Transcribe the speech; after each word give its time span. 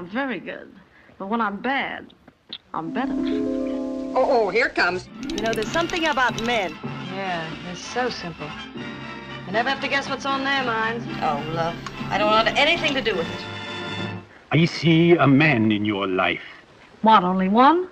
I'm 0.00 0.06
very 0.06 0.40
good. 0.40 0.72
But 1.18 1.26
when 1.26 1.42
I'm 1.42 1.58
bad, 1.60 2.14
I'm 2.72 2.90
better. 2.90 3.12
Oh, 3.12 4.46
oh, 4.46 4.48
here 4.48 4.68
it 4.68 4.74
comes. 4.74 5.06
You 5.28 5.42
know, 5.42 5.52
there's 5.52 5.70
something 5.70 6.06
about 6.06 6.42
men. 6.42 6.74
Yeah, 7.12 7.46
they're 7.64 7.76
so 7.76 8.08
simple. 8.08 8.46
I 8.46 9.50
never 9.50 9.68
have 9.68 9.82
to 9.82 9.88
guess 9.88 10.08
what's 10.08 10.24
on 10.24 10.42
their 10.42 10.64
minds. 10.64 11.04
Oh, 11.20 11.44
love. 11.52 11.76
I 12.08 12.16
don't 12.16 12.28
want 12.28 12.48
anything 12.58 12.94
to 12.94 13.02
do 13.02 13.14
with 13.14 13.28
it. 13.28 13.44
I 14.50 14.64
see 14.64 15.16
a 15.16 15.26
man 15.26 15.70
in 15.70 15.84
your 15.84 16.06
life. 16.06 16.48
What, 17.02 17.22
only 17.22 17.48
one? 17.48 17.86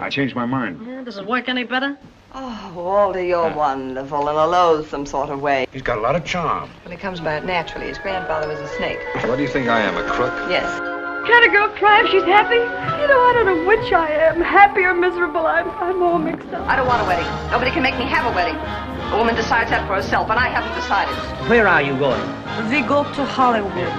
I 0.00 0.08
changed 0.08 0.34
my 0.34 0.46
mind. 0.46 0.86
Yeah, 0.86 1.02
does 1.02 1.18
it 1.18 1.26
work 1.26 1.50
any 1.50 1.64
better? 1.64 1.98
Oh, 2.34 2.72
Walter, 2.74 3.22
you're 3.22 3.50
uh. 3.50 3.54
wonderful 3.54 4.26
in 4.30 4.36
a 4.36 4.46
loathsome 4.46 5.04
sort 5.04 5.28
of 5.28 5.42
way. 5.42 5.66
He's 5.70 5.82
got 5.82 5.98
a 5.98 6.00
lot 6.00 6.16
of 6.16 6.24
charm. 6.24 6.70
Well, 6.82 6.92
he 6.92 6.96
comes 6.96 7.20
by 7.20 7.36
it 7.36 7.44
naturally, 7.44 7.88
his 7.88 7.98
grandfather 7.98 8.48
was 8.48 8.58
a 8.58 8.68
snake. 8.78 9.00
What 9.26 9.36
do 9.36 9.42
you 9.42 9.48
think 9.48 9.68
I 9.68 9.80
am, 9.80 9.98
a 9.98 10.10
crook? 10.10 10.32
Yes. 10.48 10.95
Can 11.26 11.42
a 11.42 11.48
girl 11.52 11.68
cry 11.70 12.04
if 12.04 12.10
she's 12.12 12.22
happy? 12.22 12.54
You 12.54 13.08
know, 13.08 13.20
I 13.20 13.32
don't 13.34 13.46
know 13.46 13.66
which 13.66 13.92
I 13.92 14.08
am, 14.10 14.40
happy 14.40 14.82
or 14.82 14.94
miserable. 14.94 15.44
I'm, 15.44 15.68
I'm 15.70 16.00
all 16.00 16.18
mixed 16.18 16.46
up. 16.54 16.68
I 16.68 16.76
don't 16.76 16.86
want 16.86 17.02
a 17.02 17.04
wedding. 17.04 17.26
Nobody 17.50 17.72
can 17.72 17.82
make 17.82 17.98
me 17.98 18.04
have 18.04 18.30
a 18.30 18.34
wedding. 18.36 18.54
A 19.12 19.16
woman 19.18 19.34
decides 19.34 19.70
that 19.70 19.88
for 19.88 19.96
herself, 19.96 20.30
and 20.30 20.38
I 20.38 20.46
haven't 20.46 20.74
decided. 20.80 21.12
Where 21.50 21.66
are 21.66 21.82
you 21.82 21.98
going? 21.98 22.22
We 22.70 22.80
go 22.86 23.02
to 23.02 23.24
Hollywood. 23.24 23.90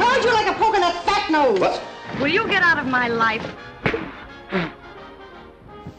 How'd 0.00 0.24
you 0.24 0.32
like 0.32 0.46
a 0.46 0.58
poke 0.58 0.74
in 0.74 0.80
that 0.80 1.04
fat 1.04 1.30
nose? 1.30 1.60
What? 1.60 1.82
Will 2.18 2.32
you 2.32 2.48
get 2.48 2.62
out 2.62 2.78
of 2.78 2.86
my 2.86 3.08
life? 3.08 3.46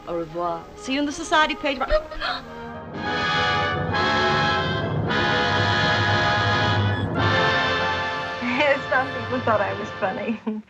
Au 0.07 0.15
revoir. 0.15 0.65
See 0.77 0.93
you 0.93 0.99
in 0.99 1.05
the 1.05 1.11
society 1.11 1.53
page. 1.53 1.79
people 9.35 9.51
thought 9.51 9.61
I 9.61 9.77
was 9.79 9.89
funny. 9.99 10.61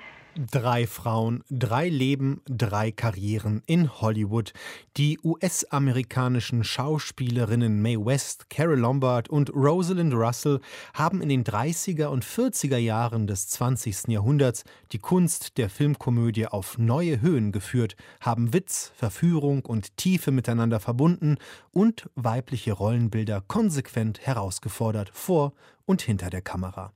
Drei 0.52 0.85
Frauen, 0.85 1.45
drei 1.49 1.88
Leben, 1.88 2.41
drei 2.45 2.91
Karrieren 2.91 3.63
in 3.67 4.02
Hollywood. 4.02 4.52
Die 4.97 5.17
US-amerikanischen 5.23 6.66
Schauspielerinnen 6.66 7.81
Mae 7.81 7.95
West, 7.97 8.49
Carol 8.49 8.80
Lombard 8.80 9.30
und 9.30 9.55
Rosalind 9.55 10.13
Russell 10.13 10.59
haben 10.94 11.22
in 11.22 11.30
den 11.30 11.45
30er 11.45 12.07
und 12.07 12.25
40er 12.25 12.75
Jahren 12.75 13.27
des 13.27 13.47
20. 13.47 14.09
Jahrhunderts 14.09 14.66
die 14.91 15.00
Kunst 15.00 15.57
der 15.57 15.69
Filmkomödie 15.69 16.47
auf 16.47 16.77
neue 16.77 17.22
Höhen 17.22 17.53
geführt, 17.53 17.95
haben 18.19 18.52
Witz, 18.52 18.91
Verführung 18.97 19.63
und 19.63 19.95
Tiefe 19.95 20.31
miteinander 20.31 20.81
verbunden 20.81 21.38
und 21.72 22.09
weibliche 22.16 22.73
Rollenbilder 22.73 23.41
konsequent 23.47 24.27
herausgefordert 24.27 25.11
vor 25.13 25.53
und 25.86 26.02
hinter 26.02 26.30
der 26.30 26.41
Kamera. 26.41 26.94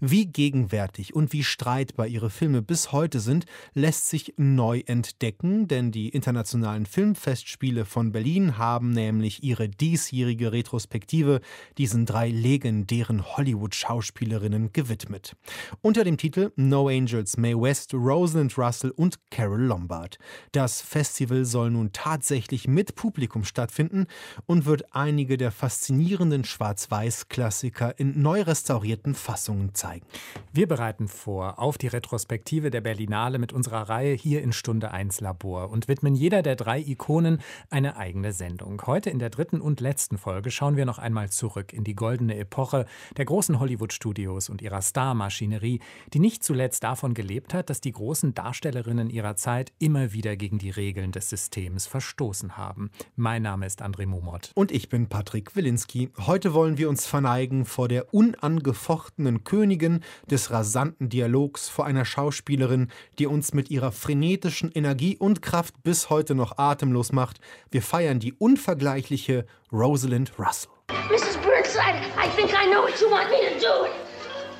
Wie 0.00 0.26
gegenwärtig 0.26 1.14
und 1.14 1.32
wie 1.32 1.44
streitbar 1.44 2.06
ihre 2.06 2.30
Filme 2.30 2.62
bis 2.62 2.92
heute 2.92 3.20
sind, 3.20 3.44
lässt 3.74 4.08
sich 4.08 4.34
neu 4.36 4.82
entdecken, 4.86 5.68
denn 5.68 5.92
die 5.92 6.08
internationalen 6.08 6.86
Filmfestspiele 6.86 7.84
von 7.84 8.12
Berlin 8.12 8.56
haben 8.56 8.90
nämlich 8.90 9.42
ihre 9.42 9.68
diesjährige 9.68 10.52
Retrospektive 10.52 11.40
diesen 11.78 12.06
drei 12.06 12.28
legendären 12.30 13.36
Hollywood-Schauspielerinnen 13.36 14.72
gewidmet. 14.72 15.36
Unter 15.82 16.04
dem 16.04 16.16
Titel 16.16 16.52
No 16.56 16.88
Angels, 16.88 17.36
Mae 17.36 17.54
West, 17.54 17.94
Rosalind 17.94 18.56
Russell 18.56 18.90
und 18.90 19.18
Carol 19.30 19.62
Lombard. 19.62 20.18
Das 20.52 20.80
Festival 20.80 21.44
soll 21.44 21.70
nun 21.70 21.92
tatsächlich 21.92 22.66
mit 22.66 22.94
Publikum 22.94 23.44
stattfinden 23.44 24.06
und 24.46 24.64
wird 24.64 24.94
einige 24.94 25.36
der 25.36 25.50
faszinierenden 25.50 26.44
Schwarz-Weiß-Klassiker 26.44 27.98
in 27.98 28.22
neu 28.30 28.42
restaurierten 28.42 29.16
Fassungen 29.16 29.74
zeigen. 29.74 30.06
Wir 30.52 30.68
bereiten 30.68 31.08
vor 31.08 31.58
auf 31.58 31.78
die 31.78 31.88
Retrospektive 31.88 32.70
der 32.70 32.80
Berlinale 32.80 33.40
mit 33.40 33.52
unserer 33.52 33.88
Reihe 33.88 34.14
hier 34.14 34.40
in 34.40 34.52
Stunde 34.52 34.92
1 34.92 35.20
Labor 35.20 35.68
und 35.68 35.88
widmen 35.88 36.14
jeder 36.14 36.42
der 36.42 36.54
drei 36.54 36.78
Ikonen 36.78 37.40
eine 37.70 37.96
eigene 37.96 38.32
Sendung. 38.32 38.80
Heute 38.86 39.10
in 39.10 39.18
der 39.18 39.30
dritten 39.30 39.60
und 39.60 39.80
letzten 39.80 40.16
Folge 40.16 40.52
schauen 40.52 40.76
wir 40.76 40.86
noch 40.86 41.00
einmal 41.00 41.30
zurück 41.30 41.72
in 41.72 41.82
die 41.82 41.96
goldene 41.96 42.36
Epoche 42.36 42.86
der 43.16 43.24
großen 43.24 43.58
Hollywood-Studios 43.58 44.48
und 44.48 44.62
ihrer 44.62 44.80
Star-Maschinerie, 44.80 45.80
die 46.12 46.20
nicht 46.20 46.44
zuletzt 46.44 46.84
davon 46.84 47.14
gelebt 47.14 47.52
hat, 47.52 47.68
dass 47.68 47.80
die 47.80 47.90
großen 47.90 48.32
Darstellerinnen 48.32 49.10
ihrer 49.10 49.34
Zeit 49.34 49.72
immer 49.80 50.12
wieder 50.12 50.36
gegen 50.36 50.58
die 50.58 50.70
Regeln 50.70 51.10
des 51.10 51.30
Systems 51.30 51.88
verstoßen 51.88 52.56
haben. 52.56 52.92
Mein 53.16 53.42
Name 53.42 53.66
ist 53.66 53.82
André 53.82 54.06
Mumot. 54.06 54.52
Und 54.54 54.70
ich 54.70 54.88
bin 54.88 55.08
Patrick 55.08 55.56
Wilinski. 55.56 56.10
Heute 56.16 56.54
wollen 56.54 56.78
wir 56.78 56.88
uns 56.88 57.06
verneigen 57.08 57.64
vor 57.64 57.88
der 57.88 58.14
unangefochtenen 58.20 59.44
Königin 59.44 60.00
des 60.30 60.50
rasanten 60.50 61.08
Dialogs 61.08 61.70
vor 61.70 61.86
einer 61.86 62.04
Schauspielerin, 62.04 62.88
die 63.18 63.26
uns 63.26 63.54
mit 63.54 63.70
ihrer 63.70 63.92
frenetischen 63.92 64.70
Energie 64.72 65.16
und 65.16 65.40
Kraft 65.40 65.82
bis 65.82 66.10
heute 66.10 66.34
noch 66.34 66.58
atemlos 66.58 67.12
macht. 67.12 67.40
Wir 67.70 67.80
feiern 67.80 68.20
die 68.20 68.34
unvergleichliche 68.34 69.46
Rosalind 69.72 70.32
Russell. 70.38 70.70
Mrs. 71.10 71.38
Burnside, 71.38 71.96
I 72.18 72.28
think 72.36 72.50
I 72.52 72.70
know 72.70 72.82
what 72.82 73.00
you 73.00 73.10
want 73.10 73.30
me 73.30 73.38
to 73.54 73.58
do. 73.58 73.88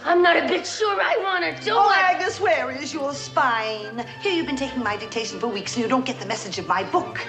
I'm 0.06 0.22
not 0.22 0.38
a 0.38 0.48
bit 0.48 0.66
sure 0.66 0.98
I 0.98 1.18
want 1.22 1.44
to 1.44 1.62
do 1.62 1.72
oh, 1.74 1.90
it. 1.90 2.14
Agnes, 2.14 2.40
where 2.40 2.70
is 2.70 2.94
your 2.94 3.12
spine? 3.12 4.06
Here 4.22 4.32
you've 4.32 4.46
been 4.46 4.56
taking 4.56 4.82
my 4.82 4.96
dictation 4.96 5.38
for 5.38 5.48
weeks 5.48 5.74
and 5.74 5.82
you 5.82 5.88
don't 5.90 6.06
get 6.06 6.18
the 6.18 6.26
message 6.26 6.58
of 6.58 6.66
my 6.66 6.82
book. 6.84 7.20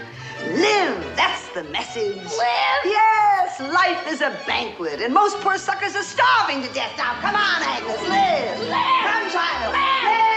Live, 0.47 1.16
that's 1.16 1.47
the 1.50 1.63
message. 1.66 2.18
Live? 2.18 2.81
Yes, 2.84 3.59
life 3.59 4.07
is 4.07 4.22
a 4.22 4.38
banquet, 4.47 5.00
and 5.02 5.13
most 5.13 5.38
poor 5.40 5.57
suckers 5.57 5.96
are 5.96 6.03
starving 6.03 6.63
to 6.63 6.74
death. 6.74 6.97
Now, 6.97 7.13
come 7.22 7.35
on, 7.35 7.62
Agnes, 7.62 8.02
live. 8.09 8.59
Live. 8.68 9.06
Come, 9.06 9.31
child. 9.31 9.74
Live. 9.74 10.03
Live. 10.03 10.31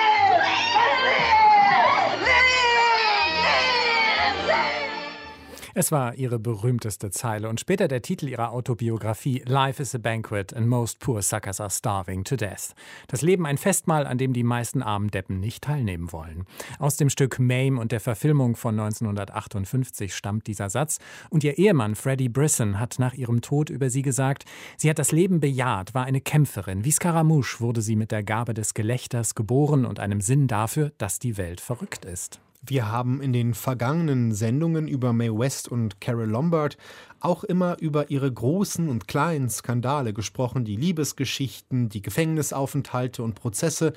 Es 5.76 5.90
war 5.90 6.14
ihre 6.14 6.38
berühmteste 6.38 7.10
Zeile 7.10 7.48
und 7.48 7.58
später 7.58 7.88
der 7.88 8.00
Titel 8.00 8.28
ihrer 8.28 8.52
Autobiografie 8.52 9.42
Life 9.44 9.82
is 9.82 9.92
a 9.92 9.98
Banquet 9.98 10.54
and 10.54 10.68
most 10.68 11.00
poor 11.00 11.20
suckers 11.20 11.60
are 11.60 11.68
starving 11.68 12.22
to 12.22 12.36
death. 12.36 12.76
Das 13.08 13.22
Leben 13.22 13.44
ein 13.44 13.58
Festmahl, 13.58 14.06
an 14.06 14.16
dem 14.16 14.32
die 14.32 14.44
meisten 14.44 14.84
armen 14.84 15.10
Deppen 15.10 15.40
nicht 15.40 15.64
teilnehmen 15.64 16.12
wollen. 16.12 16.44
Aus 16.78 16.96
dem 16.96 17.10
Stück 17.10 17.40
Mame 17.40 17.80
und 17.80 17.90
der 17.90 17.98
Verfilmung 17.98 18.54
von 18.54 18.78
1958 18.78 20.14
stammt 20.14 20.46
dieser 20.46 20.70
Satz 20.70 21.00
und 21.30 21.42
ihr 21.42 21.58
Ehemann 21.58 21.96
Freddie 21.96 22.28
Brisson 22.28 22.78
hat 22.78 23.00
nach 23.00 23.14
ihrem 23.14 23.40
Tod 23.40 23.68
über 23.68 23.90
sie 23.90 24.02
gesagt, 24.02 24.44
sie 24.76 24.88
hat 24.88 25.00
das 25.00 25.10
Leben 25.10 25.40
bejaht, 25.40 25.92
war 25.92 26.04
eine 26.04 26.20
Kämpferin. 26.20 26.84
Wie 26.84 26.92
Scaramouche 26.92 27.58
wurde 27.58 27.82
sie 27.82 27.96
mit 27.96 28.12
der 28.12 28.22
Gabe 28.22 28.54
des 28.54 28.74
Gelächters 28.74 29.34
geboren 29.34 29.86
und 29.86 29.98
einem 29.98 30.20
Sinn 30.20 30.46
dafür, 30.46 30.92
dass 30.98 31.18
die 31.18 31.36
Welt 31.36 31.60
verrückt 31.60 32.04
ist. 32.04 32.43
Wir 32.66 32.90
haben 32.90 33.20
in 33.20 33.32
den 33.32 33.52
vergangenen 33.52 34.32
Sendungen 34.32 34.88
über 34.88 35.12
Mae 35.12 35.30
West 35.30 35.68
und 35.68 36.00
Carol 36.00 36.28
Lombard 36.28 36.78
auch 37.20 37.44
immer 37.44 37.78
über 37.80 38.10
ihre 38.10 38.30
großen 38.30 38.88
und 38.88 39.08
kleinen 39.08 39.48
Skandale 39.48 40.12
gesprochen, 40.12 40.64
die 40.64 40.76
Liebesgeschichten, 40.76 41.88
die 41.88 42.02
Gefängnisaufenthalte 42.02 43.22
und 43.22 43.34
Prozesse. 43.34 43.92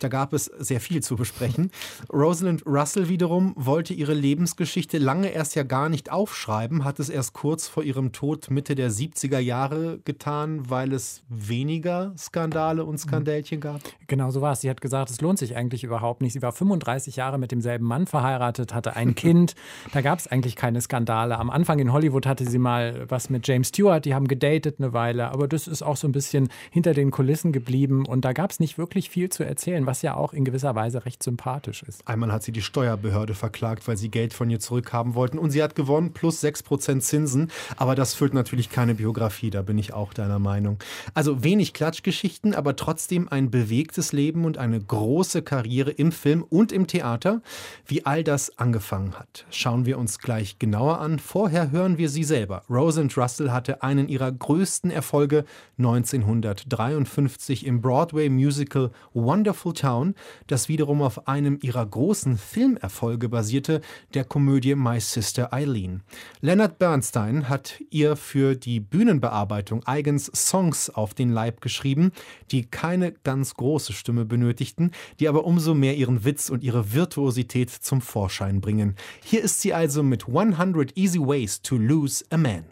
Da 0.00 0.08
gab 0.08 0.32
es 0.32 0.46
sehr 0.46 0.80
viel 0.80 1.02
zu 1.02 1.16
besprechen. 1.16 1.70
Rosalind 2.12 2.66
Russell 2.66 3.08
wiederum 3.08 3.52
wollte 3.56 3.94
ihre 3.94 4.14
Lebensgeschichte 4.14 4.98
lange 4.98 5.28
erst 5.28 5.54
ja 5.54 5.62
gar 5.62 5.88
nicht 5.88 6.10
aufschreiben, 6.10 6.84
hat 6.84 6.98
es 6.98 7.08
erst 7.08 7.32
kurz 7.32 7.68
vor 7.68 7.82
ihrem 7.82 8.12
Tod 8.12 8.50
Mitte 8.50 8.74
der 8.74 8.90
70er 8.90 9.38
Jahre 9.38 10.00
getan, 10.04 10.68
weil 10.68 10.92
es 10.92 11.22
weniger 11.28 12.12
Skandale 12.16 12.84
und 12.84 12.98
Skandälchen 12.98 13.60
gab. 13.60 13.80
Genau 14.06 14.30
so 14.30 14.40
war 14.40 14.52
es. 14.52 14.60
Sie 14.60 14.70
hat 14.70 14.80
gesagt, 14.80 15.10
es 15.10 15.20
lohnt 15.20 15.38
sich 15.38 15.56
eigentlich 15.56 15.84
überhaupt 15.84 16.20
nicht. 16.20 16.32
Sie 16.32 16.42
war 16.42 16.52
35 16.52 17.16
Jahre 17.16 17.38
mit 17.38 17.50
demselben 17.50 17.86
Mann 17.86 18.06
verheiratet, 18.06 18.74
hatte 18.74 18.96
ein 18.96 19.14
Kind. 19.22 19.54
Da 19.92 20.00
gab 20.00 20.18
es 20.18 20.26
eigentlich 20.26 20.56
keine 20.56 20.80
Skandale. 20.80 21.38
Am 21.38 21.50
Anfang 21.50 21.78
in 21.78 21.92
Hollywood 21.92 22.26
hatte 22.26 22.48
sie 22.48 22.58
mal 22.62 23.04
was 23.08 23.28
mit 23.28 23.46
James 23.46 23.68
Stewart, 23.68 24.04
die 24.04 24.14
haben 24.14 24.28
gedatet 24.28 24.76
eine 24.78 24.92
Weile, 24.92 25.30
aber 25.30 25.48
das 25.48 25.68
ist 25.68 25.82
auch 25.82 25.96
so 25.96 26.08
ein 26.08 26.12
bisschen 26.12 26.48
hinter 26.70 26.94
den 26.94 27.10
Kulissen 27.10 27.52
geblieben 27.52 28.06
und 28.06 28.24
da 28.24 28.32
gab 28.32 28.50
es 28.50 28.60
nicht 28.60 28.78
wirklich 28.78 29.10
viel 29.10 29.28
zu 29.28 29.44
erzählen, 29.44 29.86
was 29.86 30.02
ja 30.02 30.14
auch 30.14 30.32
in 30.32 30.44
gewisser 30.44 30.74
Weise 30.74 31.04
recht 31.04 31.22
sympathisch 31.22 31.82
ist. 31.82 32.06
Einmal 32.08 32.32
hat 32.32 32.42
sie 32.42 32.52
die 32.52 32.62
Steuerbehörde 32.62 33.34
verklagt, 33.34 33.86
weil 33.86 33.96
sie 33.96 34.10
Geld 34.10 34.32
von 34.32 34.48
ihr 34.48 34.60
zurückhaben 34.60 35.14
wollten 35.14 35.38
und 35.38 35.50
sie 35.50 35.62
hat 35.62 35.74
gewonnen, 35.74 36.12
plus 36.12 36.42
6% 36.42 37.00
Zinsen, 37.00 37.50
aber 37.76 37.94
das 37.94 38.14
füllt 38.14 38.34
natürlich 38.34 38.70
keine 38.70 38.94
Biografie, 38.94 39.50
da 39.50 39.62
bin 39.62 39.78
ich 39.78 39.92
auch 39.92 40.14
deiner 40.14 40.38
Meinung. 40.38 40.78
Also 41.14 41.42
wenig 41.44 41.74
Klatschgeschichten, 41.74 42.54
aber 42.54 42.76
trotzdem 42.76 43.28
ein 43.28 43.50
bewegtes 43.50 44.12
Leben 44.12 44.44
und 44.44 44.58
eine 44.58 44.80
große 44.80 45.42
Karriere 45.42 45.90
im 45.90 46.12
Film 46.12 46.44
und 46.48 46.72
im 46.72 46.86
Theater. 46.86 47.42
Wie 47.86 48.06
all 48.06 48.22
das 48.22 48.58
angefangen 48.58 49.18
hat, 49.18 49.46
schauen 49.50 49.86
wir 49.86 49.98
uns 49.98 50.18
gleich 50.18 50.58
genauer 50.58 51.00
an. 51.00 51.18
Vorher 51.18 51.70
hören 51.70 51.98
wir 51.98 52.08
sie 52.08 52.24
selber. 52.24 52.51
Rosalind 52.68 53.16
Russell 53.16 53.50
hatte 53.50 53.82
einen 53.82 54.08
ihrer 54.08 54.30
größten 54.30 54.90
Erfolge 54.90 55.44
1953 55.78 57.66
im 57.66 57.80
Broadway-Musical 57.80 58.90
Wonderful 59.14 59.72
Town, 59.72 60.14
das 60.46 60.68
wiederum 60.68 61.02
auf 61.02 61.26
einem 61.28 61.58
ihrer 61.62 61.84
großen 61.84 62.38
Filmerfolge 62.38 63.28
basierte, 63.28 63.80
der 64.14 64.24
Komödie 64.24 64.74
My 64.74 65.00
Sister 65.00 65.52
Eileen. 65.52 66.02
Leonard 66.40 66.78
Bernstein 66.78 67.48
hat 67.48 67.80
ihr 67.90 68.16
für 68.16 68.54
die 68.54 68.80
Bühnenbearbeitung 68.80 69.82
eigens 69.84 70.26
Songs 70.34 70.90
auf 70.90 71.14
den 71.14 71.30
Leib 71.30 71.60
geschrieben, 71.60 72.12
die 72.50 72.64
keine 72.64 73.12
ganz 73.12 73.54
große 73.54 73.92
Stimme 73.92 74.24
benötigten, 74.24 74.90
die 75.20 75.28
aber 75.28 75.44
umso 75.44 75.74
mehr 75.74 75.96
ihren 75.96 76.24
Witz 76.24 76.50
und 76.50 76.62
ihre 76.62 76.92
Virtuosität 76.92 77.70
zum 77.70 78.00
Vorschein 78.00 78.60
bringen. 78.60 78.96
Hier 79.22 79.42
ist 79.42 79.60
sie 79.60 79.74
also 79.74 80.02
mit 80.02 80.28
100 80.28 80.96
Easy 80.96 81.18
Ways 81.18 81.62
to 81.62 81.76
Lose 81.76 82.24
a 82.30 82.36
Man. 82.42 82.64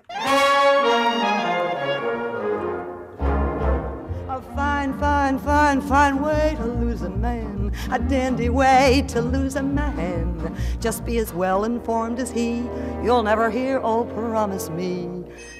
Fine, 5.38 5.80
fine, 5.80 5.80
fine, 5.80 6.22
way 6.22 6.54
to 6.56 6.64
lose 6.64 7.02
a 7.02 7.10
man. 7.10 7.72
A 7.92 7.98
dandy 8.00 8.48
way 8.48 9.04
to 9.08 9.20
lose 9.22 9.54
a 9.54 9.62
man. 9.62 10.56
Just 10.80 11.04
be 11.04 11.18
as 11.18 11.32
well 11.32 11.64
informed 11.64 12.18
as 12.18 12.32
he. 12.32 12.64
You'll 13.04 13.22
never 13.22 13.48
hear, 13.48 13.80
oh, 13.82 14.04
promise 14.06 14.70
me. 14.70 15.08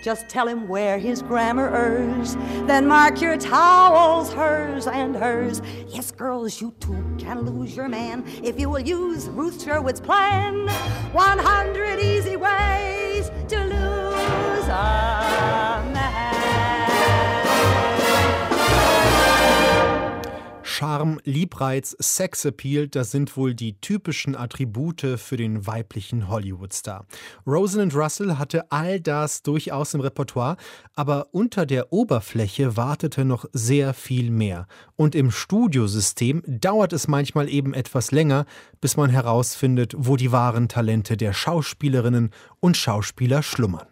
Just 0.03 0.29
tell 0.29 0.49
him 0.49 0.67
where 0.67 0.99
his 0.99 1.23
grammar 1.23 1.69
errs. 1.69 2.35
Then 2.67 2.89
mark 2.89 3.21
your 3.21 3.37
towels, 3.37 4.33
hers 4.33 4.89
and 4.89 5.15
hers. 5.15 5.63
Yes, 5.87 6.11
girls, 6.11 6.61
you 6.61 6.75
too 6.81 7.17
can 7.19 7.43
lose 7.43 7.77
your 7.77 7.89
man 7.89 8.25
if 8.43 8.59
you 8.59 8.69
will 8.69 8.81
use 8.81 9.29
Ruth 9.29 9.63
Sherwood's 9.63 10.01
plan. 10.01 10.67
100 11.13 12.01
easy 12.01 12.37
ways 12.37 13.31
to 13.49 13.65
lose 13.65 14.69
a 14.69 15.91
man. 15.95 16.40
Charme, 20.81 21.21
Liebreiz, 21.25 21.95
Sexappeal, 22.01 22.89
das 22.89 23.11
sind 23.11 23.37
wohl 23.37 23.53
die 23.53 23.79
typischen 23.83 24.35
Attribute 24.35 25.19
für 25.19 25.37
den 25.37 25.67
weiblichen 25.67 26.31
Hollywood-Star. 26.31 27.05
Rosalind 27.47 27.95
Russell 27.95 28.39
hatte 28.39 28.73
all 28.73 28.99
das 28.99 29.43
durchaus 29.43 29.93
im 29.93 30.01
Repertoire, 30.01 30.57
aber 30.95 31.27
unter 31.33 31.67
der 31.67 31.93
Oberfläche 31.93 32.79
wartete 32.79 33.27
noch 33.27 33.45
sehr 33.53 33.93
viel 33.93 34.31
mehr. 34.31 34.67
Und 34.97 35.15
im 35.15 35.31
Studiosystem 35.31 36.43
dauert 36.47 36.95
es 36.95 37.09
manchmal 37.09 37.51
eben 37.51 37.75
etwas 37.75 38.11
länger, 38.11 38.47
bis 38.81 38.97
man 38.97 39.11
herausfindet, 39.11 39.93
wo 39.99 40.17
die 40.17 40.33
wahren 40.33 40.69
Talente 40.69 41.19
der 41.19 41.35
Schauspielerinnen 41.35 42.31
und 42.59 42.79
Schauspieler 42.79 43.43
schlummern. 43.43 43.87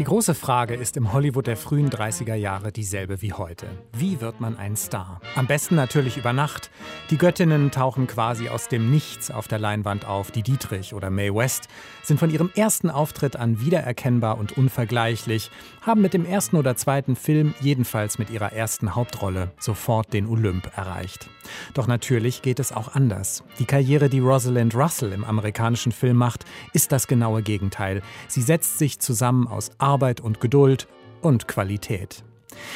Die 0.00 0.04
große 0.04 0.34
Frage 0.34 0.76
ist 0.76 0.96
im 0.96 1.12
Hollywood 1.12 1.46
der 1.46 1.58
frühen 1.58 1.90
30er 1.90 2.34
Jahre 2.34 2.72
dieselbe 2.72 3.20
wie 3.20 3.34
heute. 3.34 3.66
Wie 3.92 4.22
wird 4.22 4.40
man 4.40 4.56
ein 4.56 4.74
Star? 4.74 5.20
Am 5.34 5.46
besten 5.46 5.74
natürlich 5.74 6.16
über 6.16 6.32
Nacht. 6.32 6.70
Die 7.10 7.18
Göttinnen 7.18 7.70
tauchen 7.70 8.06
quasi 8.06 8.48
aus 8.48 8.68
dem 8.68 8.90
Nichts 8.90 9.30
auf 9.30 9.46
der 9.46 9.58
Leinwand 9.58 10.06
auf. 10.06 10.30
Die 10.30 10.42
Dietrich 10.42 10.94
oder 10.94 11.10
Mae 11.10 11.34
West 11.34 11.68
sind 12.02 12.18
von 12.18 12.30
ihrem 12.30 12.50
ersten 12.54 12.88
Auftritt 12.88 13.36
an 13.36 13.60
wiedererkennbar 13.60 14.38
und 14.38 14.56
unvergleichlich, 14.56 15.50
haben 15.82 16.00
mit 16.00 16.14
dem 16.14 16.24
ersten 16.24 16.56
oder 16.56 16.76
zweiten 16.76 17.14
Film, 17.14 17.52
jedenfalls 17.60 18.18
mit 18.18 18.30
ihrer 18.30 18.54
ersten 18.54 18.94
Hauptrolle, 18.94 19.50
sofort 19.58 20.14
den 20.14 20.26
Olymp 20.26 20.70
erreicht. 20.78 21.28
Doch 21.74 21.86
natürlich 21.86 22.40
geht 22.40 22.58
es 22.58 22.72
auch 22.72 22.94
anders. 22.94 23.44
Die 23.58 23.66
Karriere, 23.66 24.08
die 24.08 24.20
Rosalind 24.20 24.74
Russell 24.74 25.12
im 25.12 25.24
amerikanischen 25.24 25.92
Film 25.92 26.16
macht, 26.16 26.46
ist 26.72 26.90
das 26.90 27.06
genaue 27.06 27.42
Gegenteil. 27.42 28.00
Sie 28.28 28.40
setzt 28.42 28.78
sich 28.78 28.98
zusammen 28.98 29.46
aus 29.46 29.70
Arbeit 29.90 30.20
und 30.20 30.40
Geduld 30.40 30.86
und 31.20 31.48
Qualität. 31.48 32.22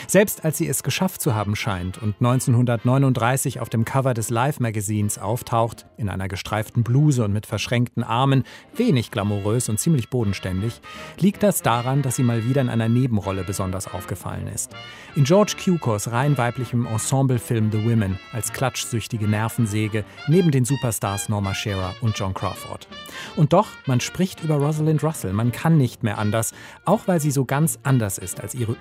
Selbst 0.06 0.44
als 0.44 0.59
sie 0.59 0.69
es 0.69 0.82
geschafft 0.82 1.21
zu 1.21 1.35
haben 1.35 1.56
scheint 1.56 2.00
und 2.03 2.17
1939 2.21 3.61
auf 3.61 3.69
dem 3.69 3.85
Cover 3.85 4.15
des 4.15 4.31
Live-Magazins 4.31 5.19
auftaucht, 5.19 5.87
in 5.97 6.09
einer 6.09 6.29
gestreiften 6.29 6.82
Bluse 6.82 7.25
und 7.25 7.32
mit 7.32 7.47
verschränkten 7.47 8.03
Armen, 8.03 8.44
wenig 8.75 9.11
glamourös 9.11 9.69
und 9.69 9.79
ziemlich 9.79 10.11
bodenständig, 10.11 10.81
liegt 11.19 11.43
das 11.43 11.62
daran, 11.62 12.03
dass 12.03 12.17
sie 12.17 12.23
mal 12.23 12.44
wieder 12.44 12.61
in 12.61 12.69
einer 12.69 12.88
Nebenrolle 12.88 13.44
besonders 13.44 13.93
aufgefallen 13.93 14.47
ist. 14.49 14.75
In 15.17 15.25
George 15.25 15.55
Cukors 15.62 16.11
rein 16.11 16.37
weiblichem 16.37 16.87
Ensemblefilm 16.87 17.70
The 17.70 17.85
Women 17.85 18.19
als 18.32 18.53
klatschsüchtige 18.53 19.29
Nervensäge 19.29 20.05
neben 20.29 20.50
den 20.50 20.65
Superstars 20.65 21.29
Norma 21.29 21.55
Shearer 21.55 21.94
und 22.00 22.19
John 22.19 22.35
Crawford. 22.35 22.88
Und 23.37 23.53
doch, 23.53 23.69
man 23.87 24.00
spricht 24.00 24.43
über 24.43 24.56
Rosalind 24.56 25.03
Russell, 25.03 25.32
man 25.32 25.53
kann 25.53 25.77
nicht 25.77 26.03
mehr 26.03 26.19
anders, 26.19 26.53
auch 26.85 27.06
weil 27.06 27.20
sie 27.20 27.31
so 27.31 27.44
ganz 27.44 27.79
anders 27.82 28.19
ist 28.19 28.41
als 28.41 28.55
ihre 28.55 28.77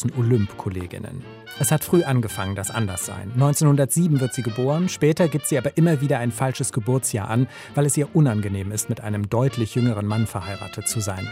überlebensgroßen 0.00 0.12
Olymp-Kolleginnen. 0.16 1.22
Es 1.58 1.72
hat 1.72 1.84
früh 1.84 2.04
angefangen, 2.04 2.54
das 2.54 2.70
Anderssein. 2.70 3.32
1907 3.34 4.20
wird 4.20 4.32
sie 4.32 4.42
geboren, 4.42 4.88
später 4.88 5.28
gibt 5.28 5.46
sie 5.46 5.58
aber 5.58 5.76
immer 5.76 6.00
wieder 6.00 6.18
ein 6.18 6.30
falsches 6.30 6.72
Geburtsjahr 6.72 7.28
an, 7.28 7.48
weil 7.74 7.86
es 7.86 7.96
ihr 7.96 8.14
unangenehm 8.14 8.72
ist, 8.72 8.88
mit 8.88 9.00
einem 9.00 9.28
deutlich 9.28 9.74
jüngeren 9.74 10.06
Mann 10.06 10.26
verheiratet 10.26 10.88
zu 10.88 11.00
sein. 11.00 11.28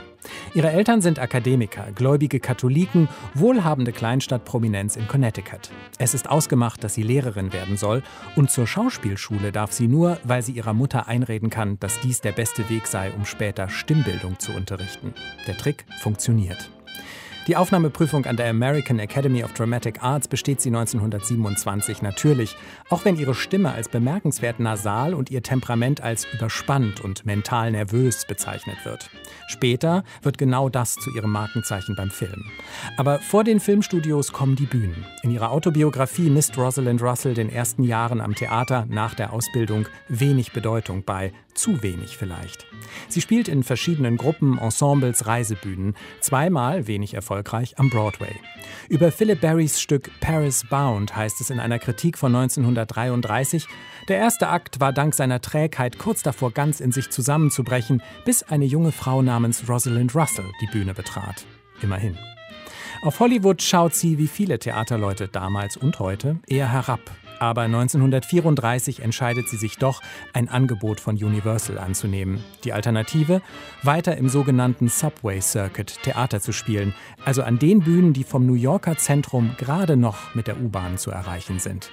Ihre 0.55 0.71
Eltern 0.71 1.01
sind 1.01 1.19
Akademiker, 1.19 1.87
gläubige 1.95 2.41
Katholiken, 2.41 3.09
wohlhabende 3.35 3.93
Kleinstadtprominenz 3.93 4.97
in 4.97 5.07
Connecticut. 5.07 5.71
Es 5.99 6.15
ist 6.15 6.29
ausgemacht, 6.29 6.83
dass 6.83 6.95
sie 6.95 7.03
Lehrerin 7.03 7.53
werden 7.53 7.77
soll 7.77 8.03
und 8.37 8.51
zur 8.51 8.67
Schauspielschule 8.67 9.53
darf 9.53 9.73
sie 9.73 9.89
nur, 9.89 10.19
weil 10.25 10.43
sie 10.43 10.53
ihrer 10.53 10.75
Mutter 10.75 11.07
einreden 11.07 11.49
kann, 11.49 11.79
dass 11.79 12.01
dies 12.01 12.21
der 12.21 12.33
beste 12.33 12.69
Weg 12.69 12.87
sei, 12.87 13.13
um 13.13 13.25
später 13.25 13.69
Stimmbildung 13.69 14.39
zu 14.39 14.53
unterrichten. 14.53 15.15
Der 15.47 15.57
Trick 15.57 15.87
funktioniert. 16.01 16.71
Die 17.49 17.57
Aufnahmeprüfung 17.57 18.27
an 18.27 18.37
der 18.37 18.51
American 18.51 18.99
Academy 18.99 19.43
of 19.43 19.55
Dramatic 19.55 20.03
Arts 20.03 20.29
besteht 20.29 20.61
sie 20.61 20.69
1927 20.69 22.03
natürlich, 22.03 22.55
auch 22.91 23.07
wenn 23.07 23.17
ihre 23.17 23.35
Stimme 23.35 23.73
als 23.73 23.89
bemerkenswert 23.89 24.61
nasal 24.61 25.15
und 25.15 25.31
ihr 25.31 25.43
Temperament 25.43 26.03
als 26.03 26.27
überspannt 26.31 27.01
und 27.01 27.25
mental 27.25 27.71
nervös 27.71 28.27
bezeichnet 28.27 28.77
wird. 28.85 29.09
Später 29.47 30.05
wird 30.21 30.37
genau 30.37 30.69
das 30.69 30.97
zu 30.97 31.09
ihrem 31.17 31.31
Markenzeichen 31.33 31.97
beim 31.97 32.11
Film. 32.11 32.45
Aber 32.99 33.19
vor 33.19 33.45
den 33.45 33.61
Filmstudios 33.61 34.31
kommen 34.35 34.55
die 34.55 34.67
Bühnen. 34.67 35.07
In 35.23 35.31
ihrer 35.31 35.51
Autobiografie 35.51 36.29
misst 36.29 36.59
Rosalind 36.59 37.01
Russell 37.01 37.33
den 37.33 37.49
ersten 37.49 37.83
Jahren 37.83 38.21
am 38.21 38.35
Theater 38.35 38.85
nach 38.91 39.15
der 39.15 39.33
Ausbildung 39.33 39.87
wenig 40.11 40.53
Bedeutung 40.53 41.03
bei, 41.03 41.33
zu 41.59 41.83
wenig 41.83 42.17
vielleicht. 42.17 42.67
Sie 43.09 43.21
spielt 43.21 43.49
in 43.49 43.63
verschiedenen 43.63 44.17
Gruppen, 44.17 44.59
Ensembles, 44.59 45.27
Reisebühnen, 45.27 45.95
zweimal 46.21 46.87
wenig 46.87 47.15
erfolgreich 47.15 47.79
am 47.79 47.91
Broadway. 47.91 48.35
Über 48.89 49.13
Philip 49.13 49.41
Barrys 49.41 49.81
Stück 49.81 50.11
Paris 50.21 50.65
Bound 50.71 51.15
heißt 51.15 51.41
es 51.41 51.51
in 51.51 51.61
einer 51.61 51.79
Kritik 51.79 52.17
von 52.17 52.35
1933, 52.35 53.67
der 54.09 54.19
erste 54.19 54.49
Akt 54.49 54.81
war 54.81 54.93
dank 54.93 55.15
seiner 55.15 55.41
Trägheit 55.41 55.99
kurz 55.99 56.23
davor 56.23 56.53
ganz 56.53 56.81
in 56.81 56.93
sich 56.93 57.11
zusammenzubrechen, 57.11 58.03
bis 58.25 58.43
eine 58.43 58.65
junge 58.65 58.93
Frau 58.93 59.21
namens 59.21 59.69
Rosalind 59.69 60.15
Russell 60.15 60.51
die 60.63 60.67
Bühne 60.67 60.95
betrat. 60.95 61.45
Immerhin. 61.83 62.17
Auf 63.03 63.21
Hollywood 63.21 63.63
schaut 63.63 63.95
sie, 63.95 64.19
wie 64.19 64.27
viele 64.27 64.59
Theaterleute 64.59 65.29
damals 65.29 65.77
und 65.77 65.99
heute, 65.99 66.39
eher 66.47 66.73
herab 66.73 67.01
aber 67.41 67.63
1934 67.63 69.01
entscheidet 69.01 69.49
sie 69.49 69.57
sich 69.57 69.79
doch, 69.79 70.03
ein 70.33 70.49
Angebot 70.49 71.01
von 71.01 71.17
Universal 71.17 71.79
anzunehmen. 71.79 72.43
Die 72.65 72.73
Alternative? 72.73 73.43
Weiter 73.83 74.17
im 74.17 74.29
sogenannten 74.29 74.89
Subway 74.89 75.41
Circuit 75.41 76.03
Theater 76.03 76.41
zu 76.41 76.53
spielen, 76.53 76.95
also 77.25 77.43
an 77.43 77.59
den 77.59 77.81
Bühnen, 77.81 78.13
die 78.13 78.25
vom 78.25 78.47
New 78.47 78.55
Yorker 78.55 78.97
Zentrum 78.97 79.55
gerade 79.59 79.97
noch 79.97 80.35
mit 80.35 80.47
der 80.47 80.61
U-Bahn 80.61 80.99
zu 80.99 81.11
erreichen 81.11 81.59
sind. 81.59 81.91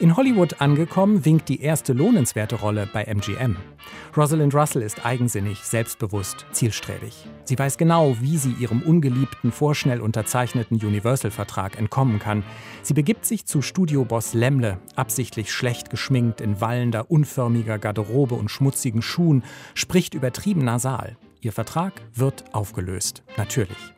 In 0.00 0.16
Hollywood 0.16 0.60
angekommen, 0.60 1.24
winkt 1.24 1.48
die 1.48 1.60
erste 1.60 1.92
lohnenswerte 1.92 2.54
Rolle 2.54 2.88
bei 2.92 3.02
MGM. 3.02 3.56
Rosalind 4.16 4.54
Russell 4.54 4.82
ist 4.82 5.04
eigensinnig, 5.04 5.58
selbstbewusst, 5.58 6.46
zielstrebig. 6.52 7.26
Sie 7.42 7.58
weiß 7.58 7.78
genau, 7.78 8.16
wie 8.20 8.36
sie 8.36 8.52
ihrem 8.52 8.82
ungeliebten, 8.82 9.50
vorschnell 9.50 10.00
unterzeichneten 10.00 10.76
Universal-Vertrag 10.76 11.76
entkommen 11.76 12.20
kann. 12.20 12.44
Sie 12.82 12.94
begibt 12.94 13.26
sich 13.26 13.46
zu 13.46 13.60
Studioboss 13.60 14.34
Lemle, 14.34 14.78
absichtlich 14.94 15.52
schlecht 15.52 15.90
geschminkt, 15.90 16.40
in 16.40 16.60
wallender, 16.60 17.10
unförmiger 17.10 17.80
Garderobe 17.80 18.36
und 18.36 18.52
schmutzigen 18.52 19.02
Schuhen, 19.02 19.42
spricht 19.74 20.14
übertrieben 20.14 20.64
nasal. 20.64 21.16
Ihr 21.40 21.52
Vertrag 21.52 22.02
wird 22.14 22.44
aufgelöst. 22.54 23.24
Natürlich. 23.36 23.97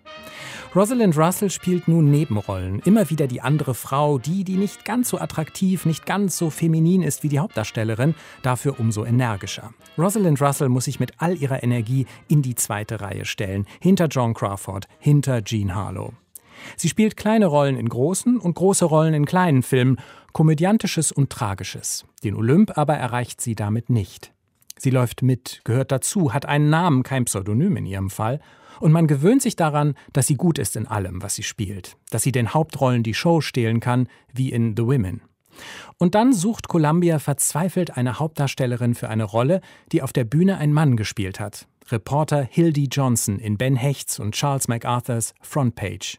Rosalind 0.72 1.18
Russell 1.18 1.50
spielt 1.50 1.88
nun 1.88 2.12
Nebenrollen, 2.12 2.78
immer 2.84 3.10
wieder 3.10 3.26
die 3.26 3.40
andere 3.40 3.74
Frau, 3.74 4.18
die, 4.18 4.44
die 4.44 4.54
nicht 4.54 4.84
ganz 4.84 5.08
so 5.08 5.18
attraktiv, 5.18 5.84
nicht 5.84 6.06
ganz 6.06 6.38
so 6.38 6.48
feminin 6.48 7.02
ist 7.02 7.24
wie 7.24 7.28
die 7.28 7.40
Hauptdarstellerin, 7.40 8.14
dafür 8.42 8.78
umso 8.78 9.04
energischer. 9.04 9.74
Rosalind 9.98 10.40
Russell 10.40 10.68
muss 10.68 10.84
sich 10.84 11.00
mit 11.00 11.14
all 11.18 11.36
ihrer 11.36 11.64
Energie 11.64 12.06
in 12.28 12.40
die 12.42 12.54
zweite 12.54 13.00
Reihe 13.00 13.24
stellen, 13.24 13.66
hinter 13.80 14.06
John 14.06 14.32
Crawford, 14.32 14.86
hinter 15.00 15.42
Jean 15.42 15.74
Harlow. 15.74 16.12
Sie 16.76 16.88
spielt 16.88 17.16
kleine 17.16 17.46
Rollen 17.46 17.76
in 17.76 17.88
großen 17.88 18.38
und 18.38 18.54
große 18.54 18.84
Rollen 18.84 19.14
in 19.14 19.24
kleinen 19.24 19.64
Filmen, 19.64 19.96
komödiantisches 20.32 21.10
und 21.10 21.30
tragisches. 21.30 22.04
Den 22.22 22.36
Olymp 22.36 22.78
aber 22.78 22.94
erreicht 22.94 23.40
sie 23.40 23.56
damit 23.56 23.90
nicht. 23.90 24.32
Sie 24.78 24.90
läuft 24.90 25.22
mit, 25.22 25.62
gehört 25.64 25.90
dazu, 25.90 26.32
hat 26.32 26.46
einen 26.46 26.70
Namen, 26.70 27.02
kein 27.02 27.24
Pseudonym 27.24 27.76
in 27.76 27.86
ihrem 27.86 28.08
Fall, 28.08 28.40
und 28.78 28.92
man 28.92 29.06
gewöhnt 29.06 29.42
sich 29.42 29.56
daran, 29.56 29.94
dass 30.12 30.26
sie 30.26 30.36
gut 30.36 30.58
ist 30.58 30.76
in 30.76 30.86
allem, 30.86 31.22
was 31.22 31.34
sie 31.34 31.42
spielt, 31.42 31.96
dass 32.10 32.22
sie 32.22 32.32
den 32.32 32.54
Hauptrollen 32.54 33.02
die 33.02 33.14
Show 33.14 33.40
stehlen 33.40 33.80
kann, 33.80 34.08
wie 34.32 34.50
in 34.50 34.76
The 34.76 34.84
Women. 34.84 35.22
Und 35.98 36.14
dann 36.14 36.32
sucht 36.32 36.68
Columbia 36.68 37.18
verzweifelt 37.18 37.96
eine 37.96 38.18
Hauptdarstellerin 38.18 38.94
für 38.94 39.08
eine 39.08 39.24
Rolle, 39.24 39.60
die 39.92 40.02
auf 40.02 40.12
der 40.12 40.24
Bühne 40.24 40.58
ein 40.58 40.72
Mann 40.72 40.96
gespielt 40.96 41.40
hat. 41.40 41.66
Reporter 41.90 42.42
Hildy 42.42 42.88
Johnson 42.90 43.38
in 43.38 43.58
Ben 43.58 43.76
Hechts 43.76 44.18
und 44.18 44.34
Charles 44.34 44.68
MacArthurs 44.68 45.34
Frontpage. 45.40 46.18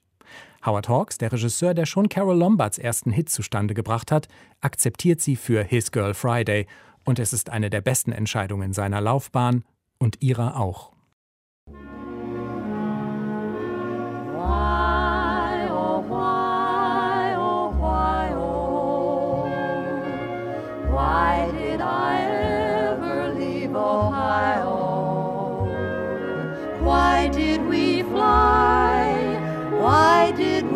Howard 0.66 0.90
Hawks, 0.90 1.18
der 1.18 1.32
Regisseur, 1.32 1.74
der 1.74 1.86
schon 1.86 2.10
Carol 2.10 2.38
Lombards 2.38 2.78
ersten 2.78 3.12
Hit 3.12 3.30
zustande 3.30 3.74
gebracht 3.74 4.12
hat, 4.12 4.28
akzeptiert 4.60 5.22
sie 5.22 5.36
für 5.36 5.64
His 5.64 5.92
Girl 5.92 6.14
Friday 6.14 6.68
und 7.04 7.18
es 7.18 7.34
ist 7.34 7.50
eine 7.50 7.70
der 7.70 7.82
besten 7.82 8.12
Entscheidungen 8.12 8.74
seiner 8.74 9.02
Laufbahn 9.02 9.64
und 9.98 10.22
ihrer 10.22 10.60
auch. 10.60 10.92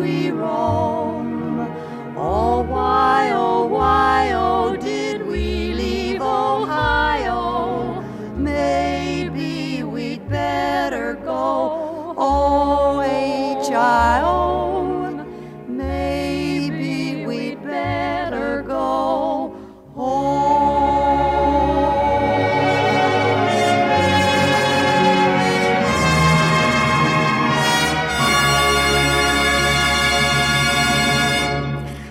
We 0.06 0.30
roam? 0.30 0.75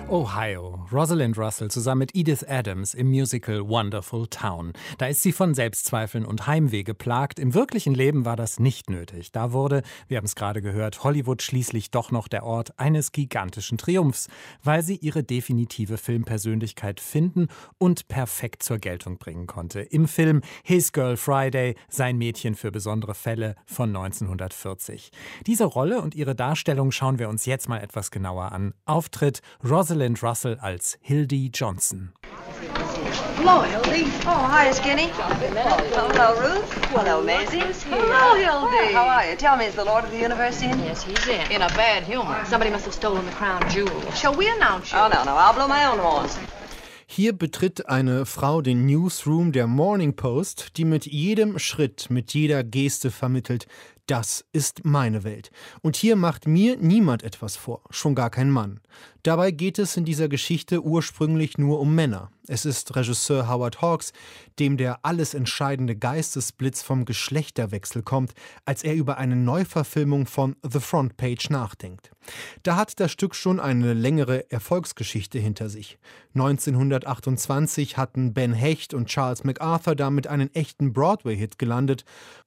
Ohio. 0.08 0.86
Rosalind 0.92 1.36
Russell 1.36 1.68
zusammen 1.68 1.98
mit 1.98 2.14
Edith 2.14 2.44
Adams 2.46 2.94
im 2.94 3.08
Musical 3.08 3.68
Wonderful 3.68 4.28
Town. 4.28 4.72
Da 4.98 5.06
ist 5.06 5.20
sie 5.22 5.32
von 5.32 5.52
Selbstzweifeln 5.52 6.24
und 6.24 6.46
Heimweh 6.46 6.84
geplagt. 6.84 7.40
Im 7.40 7.54
wirklichen 7.54 7.92
Leben 7.92 8.24
war 8.24 8.36
das 8.36 8.60
nicht 8.60 8.88
nötig. 8.88 9.32
Da 9.32 9.50
wurde, 9.50 9.82
wir 10.06 10.18
haben 10.18 10.24
es 10.24 10.36
gerade 10.36 10.62
gehört, 10.62 11.02
Hollywood 11.02 11.42
schließlich 11.42 11.90
doch 11.90 12.12
noch 12.12 12.28
der 12.28 12.44
Ort 12.44 12.78
eines 12.78 13.10
gigantischen 13.10 13.78
Triumphs, 13.78 14.28
weil 14.62 14.84
sie 14.84 14.94
ihre 14.94 15.24
definitive 15.24 15.98
Filmpersönlichkeit 15.98 17.00
finden 17.00 17.48
und 17.78 18.06
perfekt 18.06 18.62
zur 18.62 18.78
Geltung 18.78 19.18
bringen 19.18 19.48
konnte. 19.48 19.80
Im 19.80 20.06
Film 20.06 20.42
His 20.62 20.92
Girl 20.92 21.16
Friday, 21.16 21.74
sein 21.88 22.16
Mädchen 22.16 22.54
für 22.54 22.70
besondere 22.70 23.14
Fälle 23.14 23.56
von 23.66 23.88
1940. 23.88 25.10
Diese 25.48 25.64
Rolle 25.64 26.00
und 26.00 26.14
ihre 26.14 26.36
Darstellung 26.36 26.92
schauen 26.92 27.18
wir 27.18 27.28
uns 27.28 27.44
jetzt 27.44 27.68
mal 27.68 27.78
etwas 27.78 28.12
genauer 28.12 28.52
an. 28.52 28.72
Auftritt 28.84 29.40
Rosalind 29.68 29.95
Russell 30.22 30.58
als 30.60 30.98
Hildy 31.00 31.50
Johnson. 31.52 32.12
Hello, 33.36 33.62
Hildy. 33.62 34.04
Oh, 34.26 34.48
hi, 34.50 34.72
Skinny. 34.72 35.08
Hello, 35.08 35.76
hello, 36.10 36.34
Ruth. 36.40 36.72
Hello, 36.90 37.22
Maisie. 37.22 37.60
Hello, 37.88 38.34
Hildy. 38.34 38.92
How 38.92 39.06
are 39.08 39.30
you? 39.30 39.36
Tell 39.36 39.56
me, 39.56 39.66
is 39.66 39.74
the 39.74 39.84
Lord 39.84 40.04
of 40.04 40.10
the 40.10 40.18
Universe 40.18 40.62
in? 40.62 40.78
Yes, 40.80 41.02
he's 41.02 41.26
in. 41.28 41.50
In 41.50 41.62
a 41.62 41.68
bad 41.68 42.02
humor. 42.02 42.44
Somebody 42.46 42.70
must 42.70 42.84
have 42.84 42.94
stolen 42.94 43.24
the 43.24 43.32
crown 43.32 43.62
jewels. 43.70 44.18
Shall 44.18 44.34
we 44.34 44.48
announce 44.48 44.92
you? 44.92 44.98
Oh, 44.98 45.08
no, 45.08 45.24
no. 45.24 45.34
I'll 45.36 45.54
blow 45.54 45.68
my 45.68 45.84
own 45.86 45.98
horns. 45.98 46.38
Hier 47.08 47.32
betritt 47.32 47.88
eine 47.88 48.26
Frau 48.26 48.60
den 48.60 48.84
Newsroom 48.84 49.52
der 49.52 49.66
Morning 49.68 50.16
Post, 50.16 50.76
die 50.76 50.84
mit 50.84 51.06
jedem 51.06 51.58
Schritt, 51.58 52.10
mit 52.10 52.34
jeder 52.34 52.64
Geste 52.64 53.12
vermittelt, 53.12 53.66
das 54.06 54.44
ist 54.52 54.84
meine 54.84 55.24
Welt. 55.24 55.50
Und 55.82 55.96
hier 55.96 56.16
macht 56.16 56.46
mir 56.46 56.76
niemand 56.76 57.22
etwas 57.22 57.56
vor, 57.56 57.82
schon 57.90 58.14
gar 58.14 58.30
kein 58.30 58.50
Mann. 58.50 58.80
Dabei 59.22 59.50
geht 59.50 59.78
es 59.78 59.96
in 59.96 60.04
dieser 60.04 60.28
Geschichte 60.28 60.82
ursprünglich 60.82 61.58
nur 61.58 61.80
um 61.80 61.94
Männer. 61.94 62.30
Es 62.48 62.64
ist 62.64 62.94
Regisseur 62.94 63.48
Howard 63.48 63.82
Hawks, 63.82 64.12
dem 64.60 64.76
der 64.76 65.04
alles 65.04 65.34
entscheidende 65.34 65.96
Geistesblitz 65.96 66.82
vom 66.82 67.04
Geschlechterwechsel 67.04 68.02
kommt, 68.02 68.34
als 68.64 68.84
er 68.84 68.94
über 68.94 69.18
eine 69.18 69.34
Neuverfilmung 69.34 70.26
von 70.26 70.54
The 70.62 70.78
Front 70.78 71.16
Page 71.16 71.50
nachdenkt. 71.50 72.10
Da 72.62 72.76
hat 72.76 73.00
das 73.00 73.10
Stück 73.10 73.34
schon 73.34 73.58
eine 73.58 73.94
längere 73.94 74.50
Erfolgsgeschichte 74.50 75.38
hinter 75.38 75.68
sich. 75.68 75.98
1928 76.34 77.96
hatten 77.96 78.32
Ben 78.32 78.52
Hecht 78.52 78.94
und 78.94 79.06
Charles 79.06 79.42
MacArthur 79.42 79.96
damit 79.96 80.26
einen 80.26 80.54
echten 80.54 80.92
Broadway-Hit 80.92 81.58
gelandet 81.58 82.04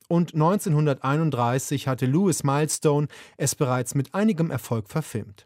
und 0.07 0.33
1931 0.33 1.87
hatte 1.87 2.05
Louis 2.07 2.43
Milestone 2.43 3.07
es 3.37 3.55
bereits 3.55 3.95
mit 3.95 4.15
einigem 4.15 4.49
Erfolg 4.49 4.89
verfilmt. 4.89 5.45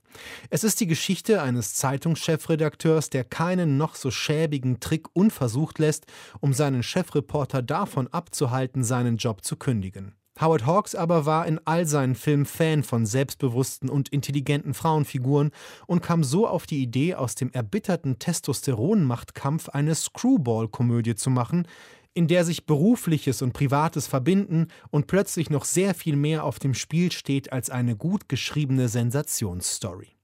Es 0.50 0.63
ist 0.63 0.80
die 0.80 0.88
Geschichte 0.88 1.23
eines 1.30 1.75
Zeitungschefredakteurs, 1.75 3.10
der 3.10 3.24
keinen 3.24 3.77
noch 3.77 3.96
so 3.96 4.12
schäbigen 4.12 4.80
Trick 4.80 5.08
unversucht 5.13 5.80
lässt, 5.80 6.06
um 6.42 6.53
seinen 6.53 6.84
Chefreporter 6.84 7.62
davon 7.62 8.08
abzuhalten, 8.10 8.84
seinen 8.84 9.18
Job 9.18 9.44
zu 9.44 9.56
kündigen. 9.56 10.15
Howard 10.39 10.65
Hawks 10.65 10.96
aber 10.96 11.25
war 11.25 11.46
in 11.46 11.60
all 11.65 11.86
seinen 11.86 12.15
Filmen 12.15 12.46
Fan 12.46 12.84
von 12.84 13.06
selbstbewussten 13.06 13.89
und 13.89 14.10
intelligenten 14.10 14.74
Frauenfiguren 14.74 15.51
und 15.86 16.01
kam 16.01 16.24
so 16.24 16.48
auf 16.48 16.65
die 16.65 16.82
Idee, 16.82 17.15
aus 17.15 17.36
dem 17.36 17.51
erbitterten 17.51 18.18
Testosteronmachtkampf 18.18 19.70
eine 19.70 19.94
Screwball-Komödie 19.94 21.15
zu 21.15 21.30
machen, 21.30 21.68
in 22.15 22.27
der 22.27 22.46
sich 22.46 22.65
Berufliches 22.65 23.42
und 23.42 23.53
Privates 23.53 24.08
verbinden 24.08 24.68
und 24.89 25.08
plötzlich 25.08 25.50
noch 25.50 25.65
sehr 25.65 25.94
viel 25.94 26.15
mehr 26.15 26.44
auf 26.44 26.60
dem 26.60 26.74
Spiel 26.74 27.12
steht 27.12 27.51
als 27.51 27.70
eine 27.70 27.96
gut 27.96 28.27
geschriebene 28.30 28.88
Sensationsstory. 28.88 30.15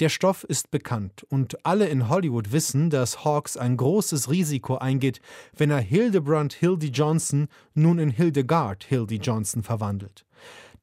Der 0.00 0.10
Stoff 0.10 0.44
ist 0.44 0.70
bekannt 0.70 1.24
und 1.28 1.66
alle 1.66 1.88
in 1.88 2.08
Hollywood 2.08 2.52
wissen, 2.52 2.88
dass 2.88 3.24
Hawks 3.24 3.56
ein 3.56 3.76
großes 3.76 4.30
Risiko 4.30 4.76
eingeht, 4.76 5.20
wenn 5.56 5.72
er 5.72 5.80
Hildebrand 5.80 6.52
Hildy 6.52 6.90
Johnson 6.90 7.48
nun 7.74 7.98
in 7.98 8.10
Hildegard 8.10 8.84
Hildy 8.84 9.16
Johnson 9.16 9.64
verwandelt. 9.64 10.24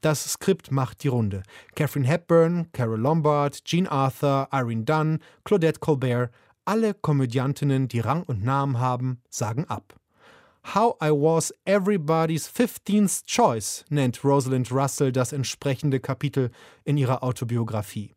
Das 0.02 0.26
Skript 0.26 0.70
macht 0.70 1.02
die 1.04 1.08
Runde. 1.08 1.44
Catherine 1.76 2.06
Hepburn, 2.06 2.68
Carol 2.74 3.00
Lombard, 3.00 3.64
Jean 3.64 3.88
Arthur, 3.88 4.50
Irene 4.52 4.84
Dunn, 4.84 5.20
Claudette 5.46 5.80
Colbert, 5.80 6.30
alle 6.66 6.94
Komödiantinnen, 6.94 7.88
die 7.88 8.02
Rang 8.02 8.24
und 8.24 8.44
Namen 8.44 8.80
haben, 8.80 9.22
sagen 9.30 9.64
ab. 9.70 9.96
How 10.74 10.96
I 11.02 11.12
Was 11.12 11.54
Everybody's 11.64 12.50
15th 12.50 13.26
Choice 13.28 13.86
nennt 13.90 14.26
Rosalind 14.26 14.72
Russell 14.74 15.14
das 15.14 15.32
entsprechende 15.32 16.02
Kapitel 16.02 16.50
in 16.84 16.98
ihrer 16.98 17.24
Autobiografie. 17.24 18.14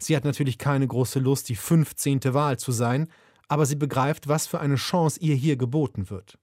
Sie 0.00 0.16
hat 0.16 0.24
natürlich 0.24 0.58
keine 0.58 0.86
große 0.86 1.18
Lust, 1.18 1.48
die 1.48 1.56
15. 1.56 2.34
Wahl 2.34 2.58
zu 2.58 2.72
sein, 2.72 3.08
aber 3.48 3.66
sie 3.66 3.76
begreift, 3.76 4.28
was 4.28 4.46
für 4.46 4.60
eine 4.60 4.76
Chance 4.76 5.20
ihr 5.20 5.34
hier 5.34 5.56
geboten 5.56 6.08
wird. 6.08 6.38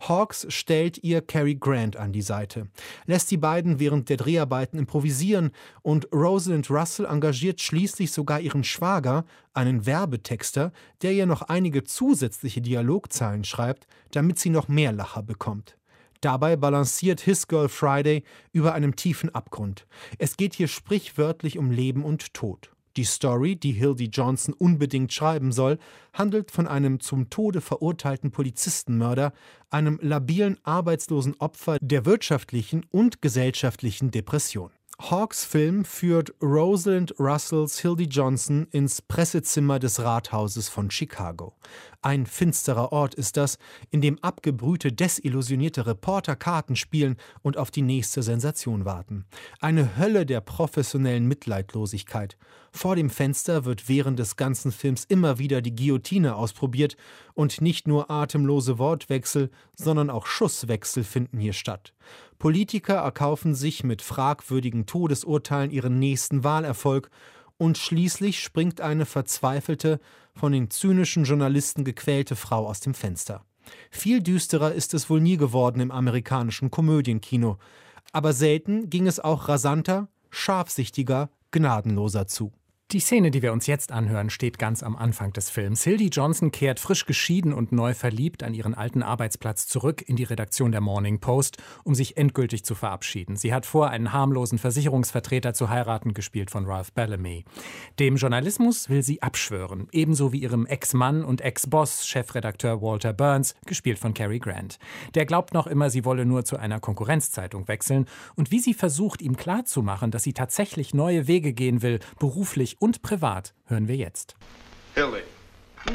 Hawks 0.00 0.46
stellt 0.50 1.02
ihr 1.02 1.22
Cary 1.22 1.54
Grant 1.56 1.96
an 1.96 2.12
die 2.12 2.22
Seite, 2.22 2.68
lässt 3.06 3.30
die 3.30 3.36
beiden 3.36 3.78
während 3.78 4.08
der 4.08 4.16
Dreharbeiten 4.16 4.78
improvisieren 4.78 5.50
und 5.82 6.08
Rosalind 6.12 6.70
Russell 6.70 7.06
engagiert 7.06 7.60
schließlich 7.60 8.12
sogar 8.12 8.40
ihren 8.40 8.64
Schwager, 8.64 9.24
einen 9.54 9.86
Werbetexter, 9.86 10.72
der 11.02 11.12
ihr 11.12 11.26
noch 11.26 11.42
einige 11.42 11.84
zusätzliche 11.84 12.60
Dialogzeilen 12.60 13.44
schreibt, 13.44 13.86
damit 14.12 14.38
sie 14.38 14.50
noch 14.50 14.68
mehr 14.68 14.92
Lacher 14.92 15.22
bekommt. 15.22 15.76
Dabei 16.20 16.56
balanciert 16.56 17.20
His 17.20 17.46
Girl 17.46 17.68
Friday 17.68 18.22
über 18.52 18.74
einem 18.74 18.96
tiefen 18.96 19.34
Abgrund. 19.34 19.86
Es 20.18 20.36
geht 20.36 20.54
hier 20.54 20.68
sprichwörtlich 20.68 21.58
um 21.58 21.70
Leben 21.70 22.04
und 22.04 22.32
Tod. 22.34 22.70
Die 22.96 23.04
Story, 23.04 23.56
die 23.56 23.72
Hildy 23.72 24.06
Johnson 24.06 24.54
unbedingt 24.54 25.12
schreiben 25.12 25.52
soll, 25.52 25.78
handelt 26.12 26.50
von 26.50 26.66
einem 26.66 27.00
zum 27.00 27.28
Tode 27.28 27.60
verurteilten 27.60 28.30
Polizistenmörder, 28.30 29.32
einem 29.70 29.98
labilen 30.00 30.58
arbeitslosen 30.62 31.34
Opfer 31.38 31.76
der 31.80 32.06
wirtschaftlichen 32.06 32.86
und 32.90 33.20
gesellschaftlichen 33.20 34.10
Depression. 34.10 34.70
Hawks 34.98 35.44
Film 35.44 35.84
führt 35.84 36.32
Rosalind 36.42 37.14
Russells 37.20 37.78
Hildy 37.80 38.04
Johnson 38.04 38.66
ins 38.70 39.02
Pressezimmer 39.02 39.78
des 39.78 40.00
Rathauses 40.00 40.70
von 40.70 40.90
Chicago. 40.90 41.54
Ein 42.06 42.24
finsterer 42.24 42.92
Ort 42.92 43.16
ist 43.16 43.36
das, 43.36 43.58
in 43.90 44.00
dem 44.00 44.22
abgebrühte, 44.22 44.92
desillusionierte 44.92 45.88
Reporter 45.88 46.36
Karten 46.36 46.76
spielen 46.76 47.16
und 47.42 47.56
auf 47.56 47.72
die 47.72 47.82
nächste 47.82 48.22
Sensation 48.22 48.84
warten. 48.84 49.24
Eine 49.58 49.98
Hölle 49.98 50.24
der 50.24 50.40
professionellen 50.40 51.26
Mitleidlosigkeit. 51.26 52.36
Vor 52.70 52.94
dem 52.94 53.10
Fenster 53.10 53.64
wird 53.64 53.88
während 53.88 54.20
des 54.20 54.36
ganzen 54.36 54.70
Films 54.70 55.04
immer 55.08 55.40
wieder 55.40 55.60
die 55.60 55.74
Guillotine 55.74 56.36
ausprobiert 56.36 56.96
und 57.34 57.60
nicht 57.60 57.88
nur 57.88 58.08
atemlose 58.08 58.78
Wortwechsel, 58.78 59.50
sondern 59.74 60.08
auch 60.08 60.26
Schusswechsel 60.26 61.02
finden 61.02 61.40
hier 61.40 61.54
statt. 61.54 61.92
Politiker 62.38 62.98
erkaufen 62.98 63.56
sich 63.56 63.82
mit 63.82 64.00
fragwürdigen 64.00 64.86
Todesurteilen 64.86 65.72
ihren 65.72 65.98
nächsten 65.98 66.44
Wahlerfolg 66.44 67.10
und 67.58 67.78
schließlich 67.78 68.40
springt 68.40 68.80
eine 68.80 69.06
verzweifelte, 69.06 70.00
von 70.34 70.52
den 70.52 70.70
zynischen 70.70 71.24
Journalisten 71.24 71.84
gequälte 71.84 72.36
Frau 72.36 72.66
aus 72.66 72.80
dem 72.80 72.94
Fenster. 72.94 73.44
Viel 73.90 74.22
düsterer 74.22 74.72
ist 74.72 74.94
es 74.94 75.10
wohl 75.10 75.20
nie 75.20 75.36
geworden 75.36 75.80
im 75.80 75.90
amerikanischen 75.90 76.70
Komödienkino, 76.70 77.58
aber 78.12 78.32
selten 78.32 78.90
ging 78.90 79.06
es 79.06 79.18
auch 79.18 79.48
rasanter, 79.48 80.08
scharfsichtiger, 80.30 81.30
gnadenloser 81.50 82.26
zu. 82.26 82.52
Die 82.92 83.00
Szene, 83.00 83.32
die 83.32 83.42
wir 83.42 83.52
uns 83.52 83.66
jetzt 83.66 83.90
anhören, 83.90 84.30
steht 84.30 84.60
ganz 84.60 84.84
am 84.84 84.94
Anfang 84.94 85.32
des 85.32 85.50
Films. 85.50 85.82
Hildy 85.82 86.06
Johnson 86.06 86.52
kehrt 86.52 86.78
frisch 86.78 87.04
geschieden 87.04 87.52
und 87.52 87.72
neu 87.72 87.94
verliebt 87.94 88.44
an 88.44 88.54
ihren 88.54 88.74
alten 88.74 89.02
Arbeitsplatz 89.02 89.66
zurück 89.66 90.04
in 90.06 90.14
die 90.14 90.22
Redaktion 90.22 90.70
der 90.70 90.80
Morning 90.80 91.18
Post, 91.18 91.56
um 91.82 91.96
sich 91.96 92.16
endgültig 92.16 92.64
zu 92.64 92.76
verabschieden. 92.76 93.34
Sie 93.34 93.52
hat 93.52 93.66
vor, 93.66 93.90
einen 93.90 94.12
harmlosen 94.12 94.58
Versicherungsvertreter 94.58 95.52
zu 95.52 95.68
heiraten, 95.68 96.14
gespielt 96.14 96.52
von 96.52 96.64
Ralph 96.64 96.92
Bellamy. 96.92 97.44
Dem 97.98 98.14
Journalismus 98.14 98.88
will 98.88 99.02
sie 99.02 99.20
abschwören, 99.20 99.88
ebenso 99.90 100.32
wie 100.32 100.42
ihrem 100.42 100.64
Ex-Mann 100.64 101.24
und 101.24 101.40
Ex-Boss, 101.40 102.06
Chefredakteur 102.06 102.80
Walter 102.82 103.12
Burns, 103.12 103.56
gespielt 103.66 103.98
von 103.98 104.14
Cary 104.14 104.38
Grant. 104.38 104.78
Der 105.16 105.26
glaubt 105.26 105.54
noch 105.54 105.66
immer, 105.66 105.90
sie 105.90 106.04
wolle 106.04 106.24
nur 106.24 106.44
zu 106.44 106.56
einer 106.56 106.78
Konkurrenzzeitung 106.78 107.66
wechseln 107.66 108.06
und 108.36 108.52
wie 108.52 108.60
sie 108.60 108.74
versucht, 108.74 109.22
ihm 109.22 109.36
klarzumachen, 109.36 110.12
dass 110.12 110.22
sie 110.22 110.34
tatsächlich 110.34 110.94
neue 110.94 111.26
Wege 111.26 111.52
gehen 111.52 111.82
will, 111.82 111.98
beruflich 112.20 112.75
und 112.78 113.02
privat, 113.02 113.52
hören 113.68 113.88
wir 113.88 113.96
jetzt. 113.96 114.34
Hildy. 114.94 115.22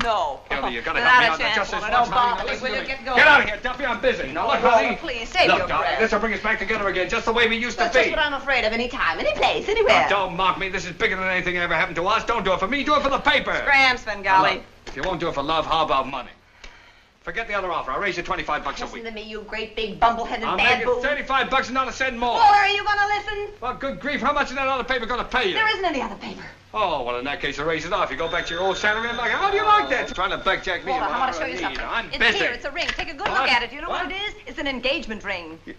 No. 0.04 0.40
Hildy, 0.50 0.76
you 0.76 0.82
gotta 0.82 1.02
Not 1.02 1.10
help 1.24 1.38
me 1.40 1.44
a 1.44 1.48
out. 1.50 1.54
chance, 1.56 1.56
Just 1.58 1.72
this 1.72 1.82
woman. 1.82 1.92
once, 2.00 2.10
honey. 2.10 2.38
Now 2.40 2.46
listen 2.46 2.72
to 2.72 2.82
me. 2.82 2.88
get? 2.88 3.04
Get 3.04 3.28
out 3.28 3.42
of 3.42 3.46
here, 3.50 3.60
Duffy. 3.62 3.86
I'm 3.86 4.00
busy. 4.00 4.32
Now, 4.32 4.48
look, 4.48 4.64
No, 4.64 4.96
please, 5.02 5.28
save 5.28 5.50
look, 5.50 5.58
your 5.58 5.68
darling, 5.68 5.88
breath. 5.88 6.00
this 6.00 6.12
will 6.14 6.20
bring 6.20 6.34
us 6.34 6.40
back 6.40 6.60
together 6.60 6.88
again, 6.88 7.10
just 7.10 7.26
the 7.26 7.34
way 7.34 7.50
we 7.50 7.58
used 7.58 7.78
to 7.78 7.84
That's 7.84 7.96
be. 7.98 8.04
just 8.04 8.16
what 8.16 8.20
I'm 8.20 8.34
afraid 8.34 8.64
of. 8.64 8.72
Any 8.72 8.88
time, 8.88 9.20
any 9.20 9.34
place, 9.34 9.68
anywhere. 9.68 10.04
Now, 10.04 10.08
don't 10.10 10.38
mock 10.38 10.58
me. 10.60 10.70
This 10.70 10.86
is 10.86 10.94
bigger 10.94 11.18
than 11.18 11.28
anything 11.28 11.56
that 11.56 11.64
ever 11.64 11.76
happened 11.76 11.98
to 11.98 12.08
us. 12.08 12.24
Don't 12.24 12.46
do 12.46 12.54
it 12.54 12.60
for 12.60 12.70
me. 12.70 12.86
Do 12.86 12.96
it 12.96 13.02
for 13.04 13.10
the 13.10 13.20
paper. 13.20 13.54
Scram, 13.54 13.98
Svengali. 13.98 14.54
Look, 14.56 14.64
if 14.88 14.96
you 14.96 15.04
won't 15.04 15.20
do 15.20 15.28
it 15.28 15.34
for 15.34 15.44
love, 15.44 15.66
how 15.66 15.84
about 15.84 16.08
money? 16.08 16.30
Forget 17.22 17.48
the 17.48 17.54
other 17.54 17.72
offer. 17.72 17.92
I'll 17.92 18.00
raise 18.00 18.18
you 18.18 18.24
25 18.24 18.64
bucks 18.64 18.82
a 18.82 18.86
week. 18.86 19.04
Listen 19.04 19.06
to 19.06 19.12
me, 19.12 19.22
you 19.22 19.42
great 19.44 19.76
big 19.76 20.00
bumbleheaded 20.00 20.44
I'll 20.44 20.58
make 20.58 20.66
bamboo. 20.66 20.98
it 20.98 21.04
35 21.04 21.52
bucks 21.52 21.68
and 21.68 21.76
not 21.76 21.88
a 21.88 21.94
cent 21.94 22.18
more. 22.18 22.30
Walter, 22.32 22.56
are 22.56 22.68
you 22.68 22.84
gonna 22.84 23.08
listen? 23.16 23.54
Well, 23.62 23.76
good 23.76 24.00
grief, 24.00 24.22
how 24.22 24.34
much 24.34 24.50
is 24.50 24.56
that 24.56 24.68
other 24.68 24.84
paper 24.84 25.06
going 25.06 25.20
to 25.20 25.26
pay 25.30 25.50
you? 25.50 25.54
There 25.54 25.70
isn't 25.70 25.86
any 25.86 26.02
other 26.02 26.16
paper. 26.16 26.42
Oh, 26.74 27.04
well, 27.04 27.20
in 27.20 27.26
that 27.26 27.40
case, 27.40 27.60
I'll 27.60 27.68
raise 27.68 27.86
it 27.86 27.94
off. 27.94 28.10
You 28.10 28.18
go 28.18 28.32
back 28.32 28.48
to 28.48 28.54
your 28.56 28.64
old 28.64 28.76
salary 28.78 29.10
and 29.10 29.18
like, 29.20 29.30
how 29.30 29.52
do 29.52 29.58
you 29.58 29.64
like 29.64 29.88
that? 29.90 30.08
Trying 30.16 30.32
to 30.32 30.38
blackjack 30.40 30.84
me 30.84 30.92
Walter, 30.94 31.06
I 31.06 31.20
want 31.20 31.34
to 31.34 31.40
show 31.40 31.46
you 31.46 31.58
something. 31.58 31.84
I'm 31.86 32.08
it's 32.08 32.18
busy. 32.18 32.38
here. 32.40 32.52
It's 32.52 32.66
a 32.66 32.72
ring. 32.72 32.88
Take 32.88 33.10
a 33.10 33.14
good 33.14 33.28
What? 33.28 33.42
look 33.42 33.52
at 33.52 33.62
it. 33.62 33.72
You 33.72 33.82
know 33.82 33.90
what? 33.90 34.06
What? 34.06 34.12
it 34.16 34.22
is? 34.30 34.34
It's 34.48 34.58
an 34.58 34.68
engagement 34.68 35.24
ring. 35.24 35.60
I 35.68 35.74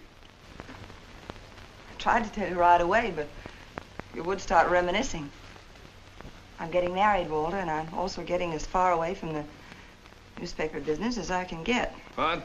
tried 1.99 2.23
to 2.23 2.29
tell 2.31 2.47
you 2.47 2.55
right 2.55 2.79
away, 2.79 3.11
but 3.13 3.27
you 4.15 4.23
would 4.23 4.39
start 4.39 4.69
reminiscing. 4.69 5.29
I'm 6.59 6.71
getting 6.71 6.93
married, 6.93 7.29
Walter, 7.29 7.57
and 7.57 7.69
I'm 7.69 7.93
also 7.95 8.21
getting 8.23 8.53
as 8.53 8.65
far 8.65 8.93
away 8.93 9.13
from 9.15 9.33
the 9.33 9.43
newspaper 10.39 10.79
business 10.79 11.17
as 11.17 11.31
I 11.31 11.43
can 11.43 11.63
get. 11.63 11.93
What? 12.15 12.43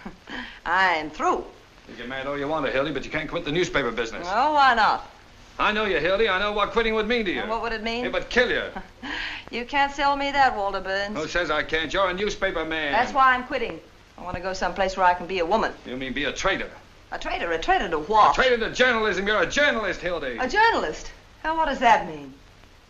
I'm 0.66 1.10
through. 1.10 1.44
You 1.88 1.94
get 1.96 2.08
mad 2.08 2.26
all 2.26 2.38
you 2.38 2.48
want 2.48 2.66
to, 2.66 2.72
Hildy, 2.72 2.92
but 2.92 3.04
you 3.04 3.10
can't 3.10 3.28
quit 3.30 3.44
the 3.44 3.52
newspaper 3.52 3.90
business. 3.90 4.26
Oh, 4.30 4.54
why 4.54 4.74
not? 4.74 5.10
I 5.58 5.72
know 5.72 5.84
you, 5.84 5.98
Hildy. 5.98 6.28
I 6.28 6.38
know 6.38 6.52
what 6.52 6.72
quitting 6.72 6.94
would 6.94 7.08
mean 7.08 7.24
to 7.24 7.32
you. 7.32 7.40
And 7.40 7.48
what 7.50 7.62
would 7.62 7.72
it 7.72 7.82
mean? 7.82 8.04
It 8.04 8.12
would 8.12 8.28
kill 8.28 8.50
you. 8.50 8.64
You 9.52 9.64
can't 9.64 9.92
sell 9.92 10.16
me 10.16 10.32
that, 10.32 10.56
Walter 10.56 10.80
Burns. 10.80 11.16
Who 11.16 11.28
says 11.28 11.52
I 11.52 11.62
can't? 11.62 11.92
You're 11.92 12.10
a 12.10 12.12
newspaper 12.12 12.64
man. 12.64 12.90
That's 12.90 13.12
why 13.12 13.32
I'm 13.32 13.44
quitting. 13.44 13.78
I 14.18 14.24
want 14.24 14.34
to 14.36 14.42
go 14.42 14.52
someplace 14.52 14.96
where 14.96 15.06
I 15.06 15.14
can 15.14 15.28
be 15.28 15.38
a 15.38 15.46
woman. 15.46 15.72
You 15.86 15.96
mean 15.96 16.12
be 16.12 16.24
a 16.24 16.32
traitor? 16.32 16.68
A 17.12 17.18
traitor? 17.18 17.52
A 17.52 17.58
traitor 17.58 17.88
to 17.90 18.00
what? 18.00 18.32
A 18.32 18.34
traitor 18.34 18.58
to 18.58 18.74
journalism. 18.74 19.24
You're 19.24 19.42
a 19.42 19.46
journalist, 19.46 20.00
Hildy. 20.00 20.36
A 20.40 20.48
journalist? 20.48 21.12
Now, 21.44 21.56
what 21.56 21.66
does 21.66 21.78
that 21.78 22.08
mean? 22.08 22.34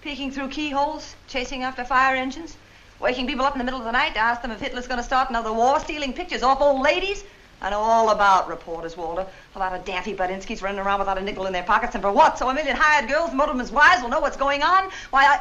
Peeking 0.00 0.30
through 0.30 0.48
keyholes? 0.48 1.14
Chasing 1.28 1.62
after 1.62 1.84
fire 1.84 2.16
engines? 2.16 2.56
Waking 2.98 3.26
people 3.26 3.44
up 3.44 3.54
in 3.54 3.58
the 3.58 3.64
middle 3.64 3.80
of 3.80 3.84
the 3.84 3.92
night 3.92 4.14
to 4.14 4.20
ask 4.20 4.42
them 4.42 4.50
if 4.50 4.60
Hitler's 4.60 4.86
going 4.86 4.98
to 4.98 5.04
start 5.04 5.30
another 5.30 5.52
war? 5.52 5.78
Stealing 5.80 6.12
pictures 6.12 6.42
off 6.42 6.60
old 6.60 6.82
ladies? 6.82 7.24
I 7.60 7.70
know 7.70 7.80
all 7.80 8.10
about 8.10 8.48
reporters, 8.48 8.96
Walter. 8.96 9.26
A 9.54 9.58
lot 9.58 9.72
of 9.72 9.84
daffy 9.84 10.14
Budinskis 10.14 10.62
running 10.62 10.80
around 10.80 10.98
without 10.98 11.18
a 11.18 11.22
nickel 11.22 11.46
in 11.46 11.52
their 11.52 11.62
pockets. 11.62 11.94
And 11.94 12.02
for 12.02 12.12
what? 12.12 12.38
So 12.38 12.48
a 12.48 12.54
million 12.54 12.76
hired 12.76 13.08
girls, 13.08 13.32
motormen's 13.32 13.72
wives 13.72 14.02
will 14.02 14.10
know 14.10 14.20
what's 14.20 14.36
going 14.36 14.62
on? 14.62 14.90
Why, 15.10 15.24
I... 15.24 15.40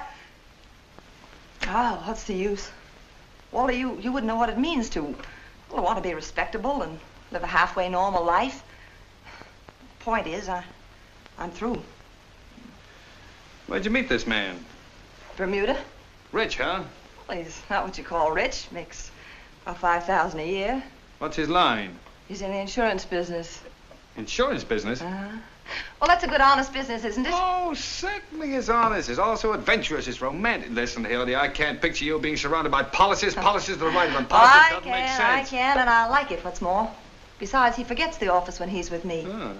Oh, 1.67 2.03
what's 2.05 2.23
the 2.23 2.33
use? 2.33 2.69
Walter, 3.51 3.73
you, 3.73 3.97
you 3.99 4.11
wouldn't 4.11 4.27
know 4.27 4.35
what 4.35 4.49
it 4.49 4.57
means 4.57 4.89
to 4.91 5.15
well, 5.71 5.83
want 5.83 5.97
to 5.97 6.01
be 6.01 6.13
respectable 6.13 6.81
and 6.81 6.99
live 7.31 7.43
a 7.43 7.47
halfway 7.47 7.89
normal 7.89 8.23
life. 8.23 8.63
Point 9.99 10.27
is, 10.27 10.47
I, 10.47 10.63
I'm 11.37 11.51
through. 11.51 11.81
Where'd 13.67 13.83
you 13.83 13.91
meet 13.91 14.07
this 14.07 14.27
man? 14.27 14.63
Bermuda? 15.37 15.77
Rich, 16.31 16.57
huh? 16.57 16.83
Well, 17.27 17.37
he's 17.37 17.61
not 17.69 17.83
what 17.85 17.97
you 17.97 18.03
call 18.03 18.31
rich. 18.31 18.67
Makes 18.71 19.11
about 19.63 19.77
five 19.79 20.05
thousand 20.05 20.39
a 20.41 20.47
year. 20.47 20.83
What's 21.19 21.35
his 21.35 21.49
line? 21.49 21.97
He's 22.27 22.41
in 22.41 22.51
the 22.51 22.57
insurance 22.57 23.05
business. 23.05 23.61
Insurance 24.17 24.63
business? 24.63 25.01
Uh-huh. 25.01 25.37
Well, 25.99 26.07
that's 26.07 26.23
a 26.23 26.27
good, 26.27 26.41
honest 26.41 26.71
business, 26.73 27.03
isn't 27.03 27.25
it? 27.25 27.31
Oh, 27.33 27.73
certainly 27.73 28.53
is 28.53 28.69
honest. 28.69 29.09
It's 29.09 29.17
also 29.17 29.53
adventurous. 29.53 30.07
It's 30.07 30.21
romantic. 30.21 30.69
Listen, 30.71 31.03
Hildy, 31.03 31.35
I 31.35 31.47
can't 31.47 31.81
picture 31.81 32.05
you 32.05 32.19
being 32.19 32.37
surrounded 32.37 32.69
by 32.69 32.83
policies. 32.83 33.33
Policies 33.49 33.75
are 33.77 33.79
the 33.79 33.85
right 33.87 34.13
one. 34.13 34.25
Policies 34.27 34.61
I 34.61 34.69
doesn't 34.69 34.83
can, 34.83 34.91
make 34.91 35.09
I 35.09 35.37
sense. 35.37 35.49
can, 35.49 35.77
and 35.79 35.89
I 35.89 36.07
like 36.07 36.31
it. 36.31 36.45
What's 36.45 36.61
more, 36.61 36.91
besides, 37.39 37.75
he 37.77 37.83
forgets 37.83 38.17
the 38.17 38.31
office 38.31 38.59
when 38.59 38.69
he's 38.69 38.91
with 38.91 39.05
me. 39.05 39.25
Ah, 39.27 39.53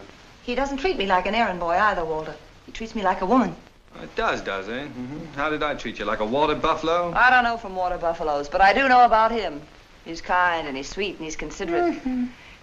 He 0.44 0.54
doesn't 0.54 0.78
treat 0.78 0.98
me 0.98 1.08
like 1.08 1.26
an 1.26 1.34
errand 1.34 1.60
boy 1.60 1.76
either, 1.76 2.06
Walter. 2.06 2.36
He 2.68 2.72
treats 2.72 2.94
me 2.94 3.02
like 3.02 3.22
a 3.22 3.26
woman. 3.26 3.56
It 4.04 4.16
does, 4.16 4.42
does 4.42 4.68
it? 4.68 4.88
hmm 4.88 5.26
How 5.36 5.50
did 5.50 5.64
I 5.64 5.76
treat 5.76 6.00
you? 6.00 6.06
Like 6.06 6.20
a 6.20 6.26
water 6.26 6.56
buffalo? 6.56 7.12
I 7.14 7.30
don't 7.30 7.44
know 7.44 7.58
from 7.58 7.76
water 7.76 7.98
buffaloes, 7.98 8.50
but 8.50 8.62
I 8.62 8.74
do 8.74 8.88
know 8.88 9.06
about 9.06 9.32
him. 9.32 9.62
He's 10.06 10.22
kind 10.22 10.68
and 10.68 10.78
he's 10.78 10.90
sweet 10.90 11.16
and 11.16 11.24
he's 11.26 11.36
considerate. 11.36 12.00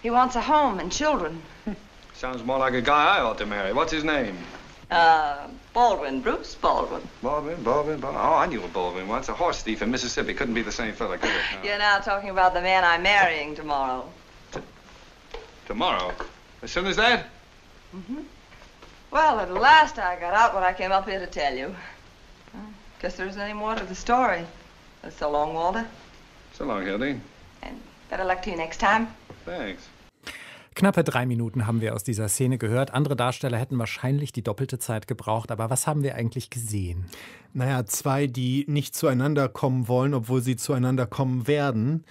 He 0.01 0.09
wants 0.09 0.35
a 0.35 0.41
home 0.41 0.79
and 0.79 0.91
children. 0.91 1.41
Sounds 2.13 2.43
more 2.43 2.57
like 2.59 2.73
a 2.73 2.81
guy 2.81 3.17
I 3.17 3.21
ought 3.21 3.37
to 3.39 3.45
marry. 3.45 3.73
What's 3.73 3.91
his 3.91 4.03
name? 4.03 4.37
Uh, 4.91 5.47
Baldwin, 5.73 6.21
Bruce 6.21 6.55
Baldwin. 6.55 7.01
Baldwin, 7.21 7.61
Baldwin, 7.63 7.99
Baldwin. 7.99 8.21
Oh, 8.23 8.33
I 8.35 8.45
knew 8.45 8.63
a 8.63 8.67
Baldwin 8.67 9.07
once. 9.07 9.27
A 9.29 9.33
horse 9.33 9.61
thief 9.63 9.81
in 9.81 9.89
Mississippi. 9.91 10.33
Couldn't 10.33 10.53
be 10.53 10.61
the 10.61 10.71
same 10.71 10.93
fella, 10.93 11.17
could 11.17 11.29
it? 11.31 11.41
No. 11.55 11.67
You're 11.69 11.79
now 11.79 11.97
talking 11.99 12.29
about 12.29 12.53
the 12.53 12.61
man 12.61 12.83
I'm 12.83 13.01
marrying 13.01 13.55
tomorrow. 13.55 14.07
Tomorrow. 15.65 16.13
As 16.61 16.71
soon 16.71 16.85
as 16.85 16.95
that? 16.97 17.25
Mm-hmm. 17.95 18.21
Well, 19.13 19.39
at 19.39 19.53
last 19.53 19.99
I 19.99 20.19
got 20.19 20.33
out 20.33 20.55
what 20.55 20.63
I 20.63 20.73
came 20.73 20.91
up 20.91 21.07
here 21.07 21.19
to 21.19 21.27
tell 21.27 21.55
you. 21.55 21.75
Well, 22.51 22.63
guess 22.99 23.15
there 23.15 23.27
isn't 23.27 23.39
any 23.39 23.53
more 23.53 23.75
to 23.75 23.85
the 23.85 23.93
story. 23.93 24.43
So 25.19 25.29
long, 25.29 25.53
Walter. 25.53 25.85
So 26.53 26.65
long, 26.65 26.83
Hildy. 26.83 27.19
Better 28.09 28.25
luck 28.25 28.41
to 28.41 28.49
you 28.49 28.57
next 28.57 28.79
time. 28.79 29.09
Thanks. 29.45 29.87
Knappe 30.75 31.03
drei 31.03 31.27
Minuten 31.27 31.67
haben 31.67 31.81
wir 31.81 31.93
aus 31.93 32.03
dieser 32.03 32.27
Szene 32.27 32.57
gehört. 32.57 32.95
Andere 32.95 33.15
Darsteller 33.15 33.59
hätten 33.59 33.77
wahrscheinlich 33.77 34.31
die 34.31 34.41
doppelte 34.41 34.79
Zeit 34.79 35.07
gebraucht. 35.07 35.51
Aber 35.51 35.69
was 35.69 35.85
haben 35.85 36.01
wir 36.01 36.15
eigentlich 36.15 36.49
gesehen? 36.49 37.05
Naja, 37.53 37.85
zwei, 37.85 38.25
die 38.25 38.65
nicht 38.67 38.95
zueinander 38.95 39.47
kommen 39.47 39.87
wollen, 39.87 40.15
obwohl 40.15 40.41
sie 40.41 40.55
zueinander 40.55 41.05
kommen 41.05 41.45
werden. 41.45 42.03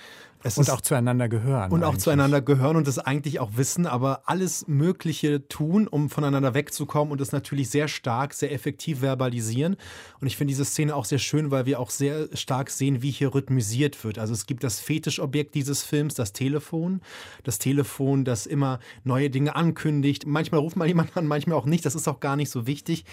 Es 0.45 0.57
und 0.59 0.63
ist- 0.63 0.71
auch 0.71 0.81
zueinander 0.81 1.29
gehören. 1.29 1.71
und 1.71 1.85
auch 1.85 1.91
eigentlich. 1.91 2.03
zueinander 2.03 2.41
gehören 2.41 2.77
und 2.77 2.87
das 2.89 2.99
eigentlich 2.99 3.39
auch 3.41 3.51
wissen, 3.57 3.87
aber 3.87 4.23
alles 4.27 4.67
Mögliche 4.67 5.47
tun, 5.49 5.87
um 5.87 6.11
voneinander 6.11 6.55
wegzukommen 6.55 7.13
und 7.13 7.21
das 7.21 7.31
natürlich 7.33 7.71
sehr 7.71 7.87
stark, 7.87 8.35
sehr 8.35 8.53
effektiv 8.53 9.01
verbalisieren. 9.03 9.77
Und 10.21 10.27
ich 10.27 10.37
finde 10.37 10.51
diese 10.51 10.65
Szene 10.65 10.97
auch 10.97 11.05
sehr 11.05 11.19
schön, 11.19 11.51
weil 11.51 11.67
wir 11.67 11.79
auch 11.79 11.91
sehr 11.91 12.29
stark 12.35 12.71
sehen, 12.71 13.03
wie 13.03 13.11
hier 13.11 13.35
rhythmisiert 13.35 14.03
wird. 14.05 14.19
Also 14.19 14.33
es 14.33 14.47
gibt 14.47 14.65
das 14.65 14.81
Fetischobjekt 14.81 15.55
dieses 15.55 15.83
Films, 15.85 16.15
das 16.15 16.33
Telefon. 16.33 17.01
Das 17.45 17.59
Telefon, 17.59 18.25
das 18.25 18.47
immer 18.47 18.81
neue 19.05 19.31
Dinge 19.31 19.55
ankündigt. 19.55 20.27
Manchmal 20.27 20.61
ruft 20.61 20.77
mal 20.77 20.89
jemand 20.89 21.17
an, 21.17 21.27
manchmal 21.27 21.57
auch 21.57 21.67
nicht. 21.67 21.85
Das 21.85 21.95
ist 21.95 22.09
auch 22.09 22.19
gar 22.21 22.35
nicht 22.37 22.51
so 22.51 22.67
wichtig. 22.67 23.05